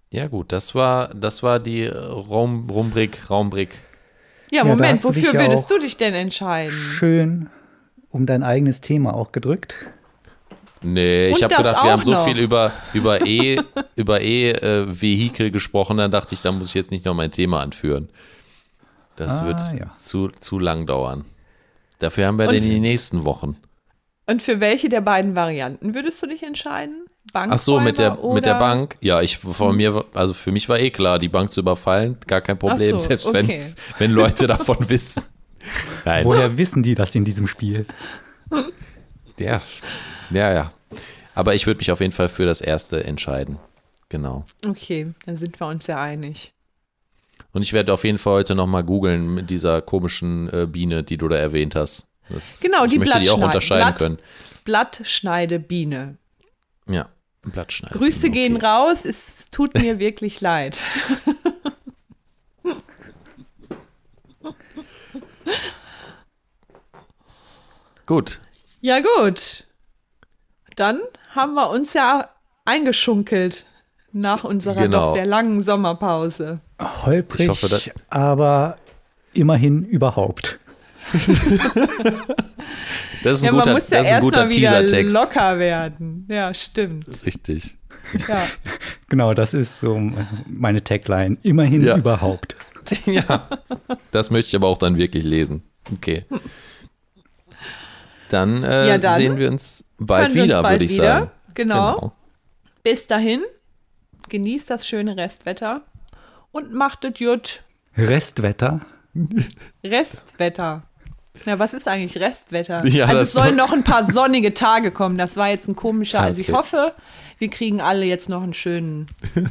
Ja, 0.10 0.28
gut, 0.28 0.54
das 0.54 0.74
war, 0.74 1.14
das 1.14 1.44
war 1.44 1.60
die 1.60 1.86
Raum, 1.86 2.70
Rumbrik, 2.70 3.30
Raumbrick. 3.30 3.82
Ja, 4.52 4.64
Moment, 4.64 5.00
dich 5.00 5.04
wofür 5.06 5.34
ja 5.34 5.40
würdest 5.40 5.70
du 5.72 5.80
dich 5.80 5.98
denn 5.98 6.14
entscheiden? 6.14 6.72
Schön 6.72 7.50
um 8.10 8.26
dein 8.26 8.44
eigenes 8.44 8.82
Thema 8.82 9.14
auch 9.14 9.32
gedrückt. 9.32 9.76
Nee, 10.84 11.30
ich 11.30 11.44
habe 11.44 11.56
gedacht, 11.56 11.84
wir 11.84 11.92
haben 11.92 12.02
so 12.02 12.12
noch. 12.12 12.26
viel 12.26 12.38
über, 12.40 12.72
über 12.94 13.26
E, 13.26 13.58
über 13.96 14.20
E-Vehikel 14.22 15.52
gesprochen, 15.52 15.98
dann 15.98 16.12
dachte 16.12 16.34
ich, 16.34 16.42
da 16.42 16.52
muss 16.52 16.70
ich 16.70 16.74
jetzt 16.74 16.92
nicht 16.92 17.06
noch 17.06 17.14
mein 17.14 17.32
Thema 17.32 17.62
anführen. 17.62 18.10
Das 19.16 19.42
Ah, 19.42 19.46
wird 19.46 19.62
ja. 19.80 19.94
zu, 19.94 20.30
zu 20.40 20.58
lang 20.60 20.88
dauern. 20.88 21.24
Dafür 22.00 22.26
haben 22.28 22.38
wir 22.40 22.48
Und- 22.48 22.54
den 22.56 22.64
in 22.64 22.70
den 22.72 22.82
nächsten 22.82 23.24
Wochen. 23.26 23.58
Und 24.26 24.42
für 24.42 24.60
welche 24.60 24.90
der 24.90 25.02
beiden 25.02 25.36
Varianten 25.36 25.94
würdest 25.94 26.22
du 26.24 26.28
dich 26.28 26.42
entscheiden? 26.44 27.06
Ach 27.34 27.58
so, 27.60 27.80
mit 27.80 27.98
der, 28.00 28.18
mit 28.34 28.46
der 28.46 28.56
Bank. 28.56 28.98
Ja, 29.02 29.22
ich 29.22 29.38
von 29.38 29.76
mir, 29.78 29.94
war- 29.96 30.06
also 30.14 30.34
für 30.34 30.52
mich 30.52 30.68
war 30.70 30.80
eh 30.80 30.90
klar, 30.90 31.20
die 31.20 31.30
Bank 31.30 31.52
zu 31.52 31.62
überfallen, 31.62 32.18
gar 32.28 32.42
kein 32.42 32.58
Problem, 32.58 33.00
so, 33.00 33.08
selbst 33.08 33.26
okay. 33.28 33.48
wenn, 33.48 33.76
wenn 34.00 34.12
Leute 34.12 34.48
davon 34.48 34.78
wissen. 34.90 35.24
Nein, 36.06 36.26
Woher 36.26 36.58
wissen 36.58 36.82
die 36.84 36.96
das 36.96 37.14
in 37.16 37.24
diesem 37.24 37.48
Spiel? 37.48 37.86
ja, 39.38 39.62
ja, 40.32 40.54
ja. 40.54 40.74
Aber 41.36 41.56
ich 41.56 41.66
würde 41.68 41.78
mich 41.78 41.92
auf 41.92 42.02
jeden 42.02 42.12
Fall 42.12 42.28
für 42.30 42.46
das 42.46 42.60
erste 42.62 43.04
entscheiden. 43.04 43.58
Genau. 44.10 44.46
Okay, 44.68 45.14
dann 45.26 45.38
sind 45.38 45.60
wir 45.60 45.68
uns 45.68 45.88
ja 45.88 46.02
einig. 46.02 46.54
Und 47.54 47.62
ich 47.62 47.72
werde 47.74 47.94
auf 47.94 48.04
jeden 48.04 48.18
Fall 48.18 48.34
heute 48.34 48.56
nochmal 48.56 48.84
googeln 48.84 49.34
mit 49.34 49.50
dieser 49.50 49.82
komischen 49.82 50.50
äh, 50.52 50.66
Biene, 50.68 51.04
die 51.04 51.18
du 51.18 51.28
da 51.28 51.38
erwähnt 51.38 51.76
hast. 51.76 52.08
Das, 52.30 52.60
Genau, 52.62 52.86
die 52.86 52.96
ich 52.96 53.00
möchte 53.00 53.20
die 53.20 53.30
auch 53.30 53.40
unterscheiden 53.42 53.88
Blatt- 53.88 53.98
können. 54.00 54.20
Blattschneidebiene. 54.66 56.18
Ja, 56.92 57.10
Blattschneiden. 57.44 57.98
Grüße 57.98 58.28
okay. 58.28 58.30
gehen 58.30 58.58
raus, 58.58 59.06
es 59.06 59.46
tut 59.52 59.74
mir 59.76 60.00
wirklich 60.00 60.42
leid. 60.42 60.78
Gut, 68.06 68.42
Ja, 68.82 69.00
gut. 69.00 69.68
Dann 70.76 71.00
haben 71.36 71.54
wir 71.54 71.70
uns 71.70 71.94
ja 71.94 72.30
eingeschunkelt 72.66 73.66
nach 74.12 74.44
unserer 74.44 74.76
Genau. 74.84 75.06
doch 75.06 75.14
sehr 75.14 75.26
langen 75.26 75.62
Sommerpause. 75.62 76.60
Holprig, 76.80 77.42
Ich 77.42 77.50
hoffe, 77.50 77.94
aber 78.10 78.78
immerhin 79.34 79.86
überhaupt. 79.86 80.60
das 83.24 83.38
ist 83.38 83.44
ein 83.44 83.46
Ja, 83.46 83.52
guter, 83.52 83.66
man 83.66 83.74
muss 83.76 83.90
ja 83.90 83.98
das 84.00 84.08
ist 84.08 84.14
ein 84.14 84.22
guter 84.22 84.50
wieder 84.50 84.80
Teasertext. 84.82 85.16
locker 85.16 85.60
werden. 85.60 86.26
Ja, 86.30 86.54
stimmt. 86.54 87.06
Richtig. 87.26 87.78
Ja. 88.28 88.44
Genau, 89.10 89.34
das 89.34 89.54
ist 89.54 89.80
so 89.82 90.00
meine 90.48 90.82
Tagline. 90.84 91.38
Immerhin 91.44 91.84
Ja. 91.84 91.98
überhaupt. 91.98 92.56
Ja, 93.06 93.48
das 94.12 94.32
möchte 94.32 94.50
ich 94.50 94.56
aber 94.56 94.68
auch 94.68 94.78
dann 94.78 94.98
wirklich 94.98 95.24
lesen. 95.24 95.64
Okay. 95.94 96.26
Dann, 98.30 98.64
äh, 98.64 98.88
Ja, 98.88 98.98
dann 98.98 99.18
sehen 99.18 99.38
wir 99.38 99.50
uns 99.52 99.84
bald 99.98 100.34
wir 100.34 100.44
uns 100.44 100.50
wieder, 100.50 100.62
bald 100.62 100.74
würde 100.76 100.86
ich 100.86 100.94
wieder. 100.94 101.04
sagen. 101.04 101.32
Genau. 101.54 102.14
Bis 102.84 103.06
dahin, 103.08 103.42
genießt 104.30 104.70
das 104.70 104.88
schöne 104.88 105.16
Restwetter 105.18 105.82
und 106.52 106.74
macht 106.74 107.04
es 107.06 107.14
gut. 107.20 107.64
Restwetter. 107.98 108.82
Restwetter. 109.84 110.84
Na, 111.46 111.58
was 111.60 111.74
ist 111.74 111.88
eigentlich 111.88 112.22
Restwetter? 112.22 112.86
Ja, 112.86 113.06
also 113.06 113.22
es 113.24 113.32
sollen 113.32 113.56
noch 113.56 113.72
ein 113.74 113.84
paar 113.84 114.12
sonnige 114.12 114.54
Tage 114.54 114.92
kommen. 114.92 115.18
Das 115.18 115.38
war 115.38 115.50
jetzt 115.50 115.68
ein 115.68 115.76
komischer. 115.76 116.20
Also 116.22 116.42
ich 116.42 116.50
Okay. 116.50 116.58
hoffe, 116.58 116.94
wir 117.40 117.50
kriegen 117.50 117.82
alle 117.82 118.06
jetzt 118.06 118.30
noch 118.30 118.44
einen 118.44 118.54
schönen 118.54 119.08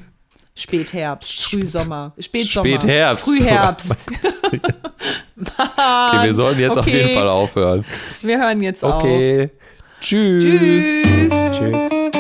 Spätherbst, 0.54 1.44
Frühsommer, 1.46 2.12
Spätsommer, 2.18 2.68
Spätherbst. 2.80 3.24
Frühherbst. 3.24 3.96
Okay, 5.56 6.24
wir 6.24 6.34
sollten 6.34 6.60
jetzt 6.60 6.76
auf 6.78 6.86
Okay. 6.86 6.98
jeden 7.02 7.14
Fall 7.18 7.28
aufhören. 7.28 7.84
Wir 8.20 8.38
hören 8.38 8.62
jetzt 8.62 8.84
auf. 8.84 9.02
Okay. 9.02 9.50
Tschüss. 10.00 11.02
Tschüss. 11.02 11.32
Tschüss. 11.58 12.19